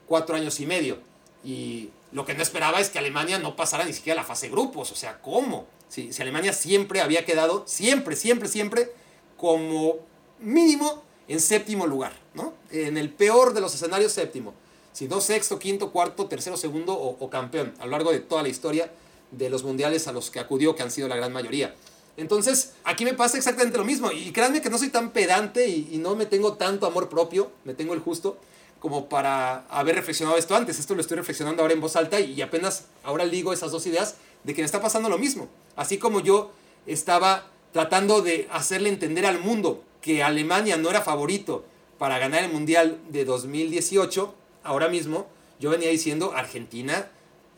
cuatro 0.08 0.36
años 0.36 0.60
y 0.60 0.66
medio. 0.66 0.98
Y 1.44 1.90
lo 2.12 2.26
que 2.26 2.34
no 2.34 2.42
esperaba 2.42 2.80
es 2.80 2.90
que 2.90 3.00
Alemania 3.00 3.40
no 3.40 3.56
pasara 3.56 3.86
ni 3.86 3.94
siquiera 3.94 4.22
la 4.22 4.28
fase 4.28 4.48
de 4.48 4.52
grupos. 4.52 4.92
O 4.92 4.96
sea, 4.96 5.22
¿cómo? 5.22 5.68
Si, 5.88 6.12
si 6.12 6.22
Alemania 6.22 6.54
siempre 6.54 7.02
había 7.02 7.26
quedado, 7.26 7.64
siempre, 7.68 8.16
siempre, 8.16 8.48
siempre, 8.48 8.92
como 9.38 9.96
mínimo 10.40 11.04
en 11.28 11.40
séptimo 11.40 11.88
lugar, 11.88 12.14
¿no? 12.34 12.54
En 12.72 12.98
el 12.98 13.10
peor 13.10 13.54
de 13.54 13.62
los 13.62 13.74
escenarios, 13.74 14.12
séptimo. 14.12 14.54
Si 14.96 15.08
no, 15.08 15.20
sexto, 15.20 15.60
quinto, 15.60 15.92
cuarto, 15.92 16.28
tercero, 16.28 16.56
segundo 16.56 16.94
o, 16.94 17.30
campeón, 17.30 17.74
a 17.80 17.86
lo 17.86 17.92
largo 17.92 18.12
de 18.12 18.20
toda 18.20 18.44
la 18.44 18.50
historia 18.50 18.90
de 19.32 19.50
los 19.50 19.64
mundiales 19.64 20.08
a 20.08 20.14
los 20.14 20.32
que 20.32 20.40
acudió, 20.40 20.76
que 20.76 20.84
han 20.84 20.92
sido 20.92 21.08
la 21.10 21.18
gran 21.18 21.34
mayoría. 21.34 21.76
Entonces, 22.16 22.72
aquí 22.86 23.04
me 23.04 23.14
pasa 23.14 23.38
exactamente 23.38 23.78
lo 23.78 23.84
mismo. 23.84 24.10
Y 24.12 24.32
créanme 24.32 24.62
que 24.62 24.70
no 24.70 24.78
soy 24.78 24.88
tan 24.88 25.12
pedante 25.12 25.68
y, 25.68 25.98
no 25.98 26.16
me 26.16 26.26
tengo 26.26 26.54
tanto 26.54 26.86
amor 26.86 27.10
propio, 27.10 27.52
me 27.66 27.74
tengo 27.74 27.94
el 27.94 28.00
justo, 28.00 28.38
como 28.80 29.10
para 29.10 29.66
haber 29.68 29.96
reflexionado 29.96 30.38
esto 30.38 30.56
antes. 30.56 30.80
Esto 30.80 30.96
lo 30.96 31.02
estoy 31.02 31.18
reflexionando 31.18 31.62
ahora 31.62 31.74
en 31.74 31.82
voz 31.82 31.98
alta 31.98 32.22
y, 32.22 32.42
apenas 32.42 32.86
ahora 33.04 33.26
ligo 33.26 33.52
esas 33.52 33.72
dos 33.72 33.86
ideas 33.88 34.16
de 34.46 34.54
que 34.54 34.62
me 34.62 34.66
está 34.66 34.82
pasando 34.82 35.10
lo 35.10 35.18
mismo. 35.18 35.50
Así 35.76 35.98
como 35.98 36.22
yo 36.22 36.52
estaba 36.86 37.48
tratando 37.74 38.22
de 38.22 38.48
hacerle 38.50 38.88
entender 38.88 39.26
al 39.26 39.40
mundo 39.40 39.84
que 40.06 40.22
Alemania 40.22 40.78
no 40.78 40.92
era 40.92 41.02
favorito 41.02 41.66
para 41.98 42.20
ganar 42.20 42.44
el 42.44 42.54
Mundial 42.54 43.00
de 43.10 43.26
2018, 43.26 44.36
ahora 44.64 44.88
mismo 44.88 45.26
yo 45.60 45.72
venía 45.72 45.90
diciendo, 45.90 46.34
Argentina, 46.36 47.10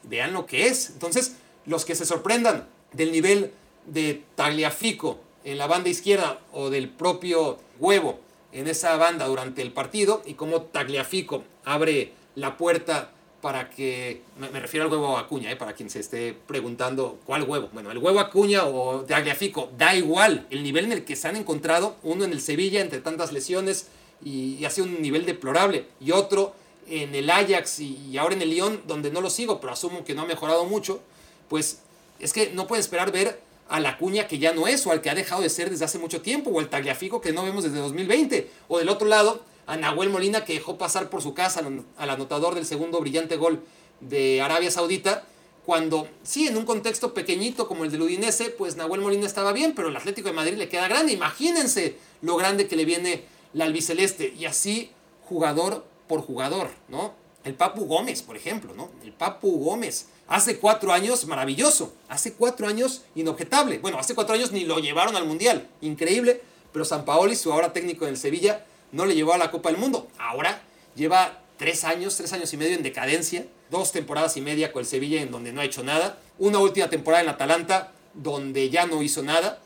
vean 0.03 0.31
lo 0.31 0.45
que 0.45 0.67
es. 0.67 0.91
Entonces, 0.91 1.35
los 1.65 1.83
que 1.83 1.93
se 1.93 2.05
sorprendan 2.05 2.69
del 2.93 3.11
nivel 3.11 3.51
de 3.85 4.23
Tagliafico 4.35 5.19
en 5.43 5.57
la 5.57 5.67
banda 5.67 5.89
izquierda 5.89 6.39
o 6.53 6.69
del 6.69 6.87
propio 6.87 7.57
Huevo 7.79 8.21
en 8.53 8.69
esa 8.69 8.95
banda 8.95 9.25
durante 9.25 9.61
el 9.61 9.73
partido 9.73 10.21
y 10.25 10.35
cómo 10.35 10.61
Tagliafico 10.61 11.43
abre 11.65 12.13
la 12.35 12.55
puerta 12.55 13.11
para 13.41 13.69
que, 13.69 14.21
me, 14.39 14.59
refiero 14.59 14.85
al 14.85 14.91
huevo 14.91 15.17
Acuña, 15.17 15.51
¿eh? 15.51 15.55
para 15.55 15.73
quien 15.73 15.89
se 15.89 15.99
esté 15.99 16.33
preguntando 16.47 17.19
cuál 17.25 17.43
huevo. 17.43 17.69
Bueno, 17.71 17.91
el 17.91 17.97
huevo 17.97 18.19
Acuña 18.19 18.65
o 18.65 19.03
de 19.03 19.13
Agliafico, 19.13 19.69
da 19.77 19.95
igual, 19.95 20.47
el 20.49 20.63
nivel 20.63 20.85
en 20.85 20.91
el 20.91 21.05
que 21.05 21.15
se 21.15 21.27
han 21.27 21.35
encontrado, 21.35 21.95
uno 22.03 22.25
en 22.25 22.31
el 22.31 22.41
Sevilla 22.41 22.81
entre 22.81 22.99
tantas 22.99 23.31
lesiones 23.31 23.87
y, 24.23 24.55
y 24.55 24.65
ha 24.65 24.69
sido 24.69 24.87
un 24.87 25.01
nivel 25.01 25.25
deplorable, 25.25 25.85
y 26.01 26.11
otro 26.11 26.53
en 26.89 27.15
el 27.15 27.29
Ajax 27.29 27.79
y, 27.79 28.17
ahora 28.17 28.35
en 28.35 28.41
el 28.41 28.49
Lyon, 28.49 28.81
donde 28.87 29.11
no 29.11 29.21
lo 29.21 29.29
sigo, 29.29 29.59
pero 29.59 29.73
asumo 29.73 30.03
que 30.03 30.15
no 30.15 30.23
ha 30.23 30.25
mejorado 30.25 30.65
mucho, 30.65 31.01
pues 31.49 31.79
es 32.19 32.33
que 32.33 32.51
no 32.51 32.67
pueden 32.67 32.81
esperar 32.81 33.11
ver 33.11 33.39
a 33.69 33.79
la 33.79 33.97
cuña 33.97 34.27
que 34.27 34.39
ya 34.39 34.53
no 34.53 34.67
es, 34.67 34.87
o 34.87 34.91
al 34.91 35.01
que 35.01 35.09
ha 35.09 35.15
dejado 35.15 35.41
de 35.41 35.49
ser 35.49 35.69
desde 35.69 35.85
hace 35.85 35.99
mucho 35.99 36.21
tiempo, 36.21 36.49
o 36.49 36.59
al 36.59 36.69
Tagliafico 36.69 37.19
que 37.19 37.33
no 37.33 37.43
vemos 37.43 37.63
desde 37.63 37.79
2020, 37.79 38.49
o 38.69 38.79
del 38.79 38.89
otro 38.89 39.07
lado, 39.07 39.41
a 39.67 39.77
Nahuel 39.77 40.09
Molina 40.09 40.43
que 40.43 40.53
dejó 40.53 40.77
pasar 40.77 41.09
por 41.09 41.21
su 41.21 41.33
casa 41.33 41.61
al 41.97 42.09
anotador 42.09 42.55
del 42.55 42.65
segundo 42.65 42.99
brillante 42.99 43.35
gol 43.35 43.63
de 43.99 44.41
Arabia 44.41 44.71
Saudita, 44.71 45.25
cuando 45.65 46.07
sí, 46.23 46.47
en 46.47 46.55
un 46.55 46.65
contexto 46.65 47.13
pequeñito 47.13 47.67
como 47.67 47.83
el 47.83 47.91
del 47.91 48.01
Udinese, 48.01 48.49
pues 48.49 48.77
Nahuel 48.77 49.01
Molina 49.01 49.25
estaba 49.25 49.51
bien, 49.51 49.73
pero 49.75 49.89
el 49.89 49.97
Atlético 49.97 50.29
de 50.29 50.33
Madrid 50.33 50.57
le 50.57 50.69
queda 50.69 50.87
grande. 50.87 51.11
Imagínense 51.11 51.97
lo 52.21 52.37
grande 52.37 52.67
que 52.67 52.77
le 52.77 52.85
viene 52.85 53.25
la 53.53 53.65
albiceleste, 53.65 54.33
y 54.37 54.45
así 54.45 54.91
jugador 55.25 55.85
por 56.07 56.21
jugador, 56.21 56.69
¿no? 56.87 57.13
El 57.43 57.53
Papu 57.53 57.85
Gómez, 57.85 58.21
por 58.21 58.37
ejemplo, 58.37 58.73
¿no? 58.73 58.89
El 59.03 59.11
Papu 59.11 59.59
Gómez. 59.59 60.07
Hace 60.27 60.59
cuatro 60.59 60.91
años, 60.93 61.25
maravilloso. 61.25 61.93
Hace 62.09 62.33
cuatro 62.33 62.67
años, 62.67 63.03
inobjetable. 63.15 63.79
Bueno, 63.79 63.99
hace 63.99 64.15
cuatro 64.15 64.35
años 64.35 64.51
ni 64.51 64.65
lo 64.65 64.79
llevaron 64.79 65.15
al 65.15 65.25
Mundial. 65.25 65.67
Increíble. 65.81 66.41
Pero 66.73 66.83
San 66.83 67.05
Paoli, 67.05 67.35
su 67.35 67.51
ahora 67.51 67.71
técnico 67.71 68.05
en 68.05 68.11
el 68.11 68.17
Sevilla, 68.17 68.65
no 68.91 69.05
le 69.05 69.15
llevó 69.15 69.33
a 69.33 69.37
la 69.37 69.51
Copa 69.51 69.69
del 69.69 69.79
Mundo. 69.79 70.07
Ahora 70.17 70.61
lleva 70.95 71.39
tres 71.57 71.83
años, 71.83 72.15
tres 72.15 72.33
años 72.33 72.53
y 72.53 72.57
medio 72.57 72.75
en 72.75 72.83
decadencia. 72.83 73.45
Dos 73.69 73.91
temporadas 73.91 74.37
y 74.37 74.41
media 74.41 74.71
con 74.71 74.81
el 74.81 74.85
Sevilla 74.85 75.21
en 75.21 75.31
donde 75.31 75.51
no 75.51 75.61
ha 75.61 75.65
hecho 75.65 75.83
nada. 75.83 76.17
Una 76.39 76.59
última 76.59 76.89
temporada 76.89 77.23
en 77.23 77.29
Atalanta 77.29 77.91
donde 78.13 78.69
ya 78.69 78.85
no 78.85 79.01
hizo 79.01 79.21
nada 79.23 79.59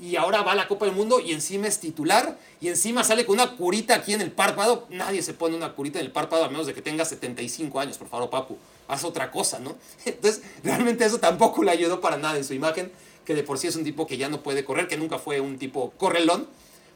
y 0.00 0.16
ahora 0.16 0.42
va 0.42 0.52
a 0.52 0.54
la 0.54 0.68
Copa 0.68 0.86
del 0.86 0.94
Mundo 0.94 1.20
y 1.20 1.32
encima 1.32 1.66
es 1.66 1.80
titular 1.80 2.38
y 2.60 2.68
encima 2.68 3.02
sale 3.02 3.26
con 3.26 3.34
una 3.34 3.56
curita 3.56 3.96
aquí 3.96 4.14
en 4.14 4.20
el 4.20 4.30
párpado. 4.30 4.86
Nadie 4.90 5.22
se 5.22 5.34
pone 5.34 5.56
una 5.56 5.74
curita 5.74 5.98
en 5.98 6.06
el 6.06 6.12
párpado 6.12 6.44
a 6.44 6.48
menos 6.48 6.66
de 6.66 6.74
que 6.74 6.82
tenga 6.82 7.04
75 7.04 7.80
años, 7.80 7.98
por 7.98 8.08
favor, 8.08 8.30
papu. 8.30 8.56
Haz 8.86 9.04
otra 9.04 9.30
cosa, 9.30 9.58
¿no? 9.58 9.76
Entonces, 10.04 10.42
realmente 10.62 11.04
eso 11.04 11.18
tampoco 11.18 11.62
le 11.62 11.72
ayudó 11.72 12.00
para 12.00 12.16
nada 12.16 12.38
en 12.38 12.44
su 12.44 12.54
imagen, 12.54 12.92
que 13.24 13.34
de 13.34 13.42
por 13.42 13.58
sí 13.58 13.66
es 13.66 13.76
un 13.76 13.84
tipo 13.84 14.06
que 14.06 14.16
ya 14.16 14.28
no 14.28 14.42
puede 14.42 14.64
correr, 14.64 14.86
que 14.88 14.96
nunca 14.96 15.18
fue 15.18 15.40
un 15.40 15.58
tipo 15.58 15.92
correlón, 15.98 16.46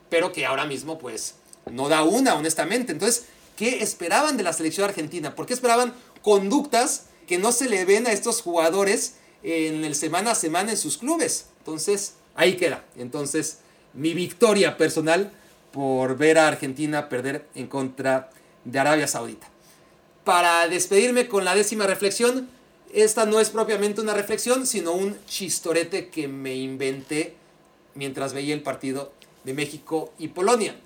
pero 0.09 0.33
que 0.33 0.47
ahora 0.47 0.65
mismo, 0.65 0.99
pues, 0.99 1.35
no 1.71 1.89
da 1.89 2.03
una, 2.03 2.35
honestamente. 2.35 2.93
Entonces, 2.93 3.27
¿qué 3.57 3.83
esperaban 3.83 4.37
de 4.37 4.43
la 4.43 4.53
selección 4.53 4.89
argentina? 4.89 5.35
¿Por 5.35 5.47
qué 5.47 5.55
esperaban 5.55 5.95
conductas 6.23 7.07
que 7.27 7.39
no 7.39 7.53
se 7.53 7.69
le 7.69 7.85
ven 7.85 8.07
a 8.07 8.13
estos 8.13 8.43
jugadores 8.43 9.15
en 9.43 9.85
el 9.85 9.95
semana 9.95 10.33
a 10.33 10.35
semana 10.35 10.73
en 10.73 10.77
sus 10.77 10.99
clubes? 10.99 11.47
Entonces, 11.59 12.15
ahí 12.35 12.57
queda. 12.57 12.85
Entonces, 12.97 13.59
mi 13.95 14.15
victoria 14.15 14.77
personal 14.77 15.33
por 15.73 16.17
ver 16.17 16.39
a 16.39 16.49
Argentina 16.49 17.09
perder 17.09 17.47
en 17.55 17.67
contra 17.67 18.31
de 18.65 18.79
Arabia 18.79 19.09
Saudita. 19.09 19.49
Para 20.25 20.69
despedirme 20.69 21.27
con 21.27 21.45
la 21.45 21.55
décima 21.55 21.87
reflexión, 21.87 22.49
esta 22.93 23.25
no 23.25 23.41
es 23.41 23.51
propiamente 23.51 24.01
una 24.01 24.15
reflexión, 24.15 24.67
sino 24.67 24.93
un 24.93 25.19
chistorete 25.27 26.11
que 26.11 26.29
me 26.29 26.55
inventé 26.55 27.35
mientras 27.95 28.33
veía 28.33 28.55
el 28.55 28.63
partido 28.63 29.13
de 29.45 29.55
México 29.55 30.13
y 30.19 30.29
Polonia. 30.29 30.77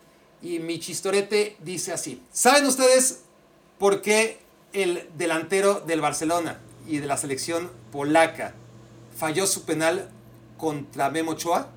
Y 0.46 0.60
mi 0.60 0.78
chistorete 0.78 1.56
dice 1.58 1.92
así. 1.92 2.22
¿Saben 2.32 2.66
ustedes 2.66 3.22
por 3.80 4.00
qué 4.00 4.38
el 4.72 5.10
delantero 5.18 5.80
del 5.80 6.00
Barcelona 6.00 6.60
y 6.86 6.98
de 6.98 7.08
la 7.08 7.16
selección 7.16 7.68
polaca 7.90 8.54
falló 9.16 9.44
su 9.48 9.64
penal 9.64 10.08
contra 10.56 11.10
Memo 11.10 11.32
Ochoa, 11.32 11.68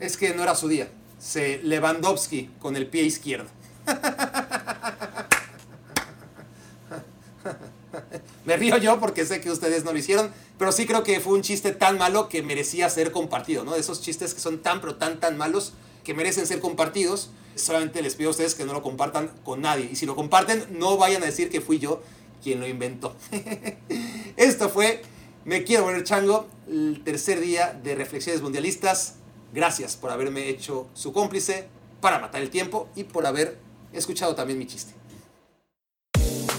es 0.00 0.16
que 0.16 0.34
no 0.34 0.42
era 0.42 0.56
su 0.56 0.66
día. 0.66 0.88
Se 1.20 1.60
Lewandowski 1.62 2.50
con 2.58 2.74
el 2.74 2.88
pie 2.88 3.04
izquierdo. 3.04 3.46
Me 8.44 8.56
río 8.56 8.78
yo 8.78 8.98
porque 8.98 9.24
sé 9.24 9.40
que 9.40 9.52
ustedes 9.52 9.84
no 9.84 9.92
lo 9.92 9.98
hicieron, 9.98 10.32
pero 10.58 10.72
sí 10.72 10.86
creo 10.86 11.04
que 11.04 11.20
fue 11.20 11.34
un 11.34 11.42
chiste 11.42 11.70
tan 11.70 11.98
malo 11.98 12.28
que 12.28 12.42
merecía 12.42 12.90
ser 12.90 13.12
compartido, 13.12 13.62
¿no? 13.62 13.74
De 13.74 13.80
esos 13.80 14.02
chistes 14.02 14.34
que 14.34 14.40
son 14.40 14.58
tan, 14.58 14.80
pero 14.80 14.96
tan, 14.96 15.20
tan 15.20 15.36
malos 15.36 15.72
que 16.06 16.14
merecen 16.14 16.46
ser 16.46 16.60
compartidos. 16.60 17.30
Solamente 17.56 18.00
les 18.00 18.14
pido 18.14 18.28
a 18.28 18.30
ustedes 18.30 18.54
que 18.54 18.64
no 18.64 18.72
lo 18.72 18.80
compartan 18.80 19.28
con 19.44 19.60
nadie. 19.60 19.88
Y 19.90 19.96
si 19.96 20.06
lo 20.06 20.14
comparten, 20.14 20.64
no 20.70 20.96
vayan 20.96 21.24
a 21.24 21.26
decir 21.26 21.50
que 21.50 21.60
fui 21.60 21.80
yo 21.80 22.00
quien 22.44 22.60
lo 22.60 22.68
inventó. 22.68 23.16
Esto 24.36 24.68
fue 24.68 25.02
me 25.44 25.64
quiero 25.64 25.84
volver 25.84 26.04
chango, 26.04 26.46
el 26.68 27.02
tercer 27.04 27.40
día 27.40 27.78
de 27.82 27.96
Reflexiones 27.96 28.40
Mundialistas. 28.40 29.16
Gracias 29.52 29.96
por 29.96 30.12
haberme 30.12 30.48
hecho 30.48 30.86
su 30.94 31.12
cómplice 31.12 31.66
para 32.00 32.20
matar 32.20 32.40
el 32.40 32.50
tiempo 32.50 32.88
y 32.94 33.04
por 33.04 33.26
haber 33.26 33.58
escuchado 33.92 34.36
también 34.36 34.60
mi 34.60 34.66
chiste. 34.66 34.92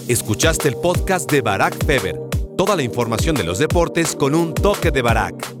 Escuchaste 0.08 0.68
el 0.68 0.76
podcast 0.76 1.30
de 1.30 1.40
Barack 1.40 1.84
Feber. 1.86 2.20
Toda 2.58 2.76
la 2.76 2.82
información 2.82 3.34
de 3.34 3.44
los 3.44 3.58
deportes 3.58 4.14
con 4.14 4.34
un 4.34 4.52
toque 4.52 4.90
de 4.90 5.00
Barack. 5.00 5.57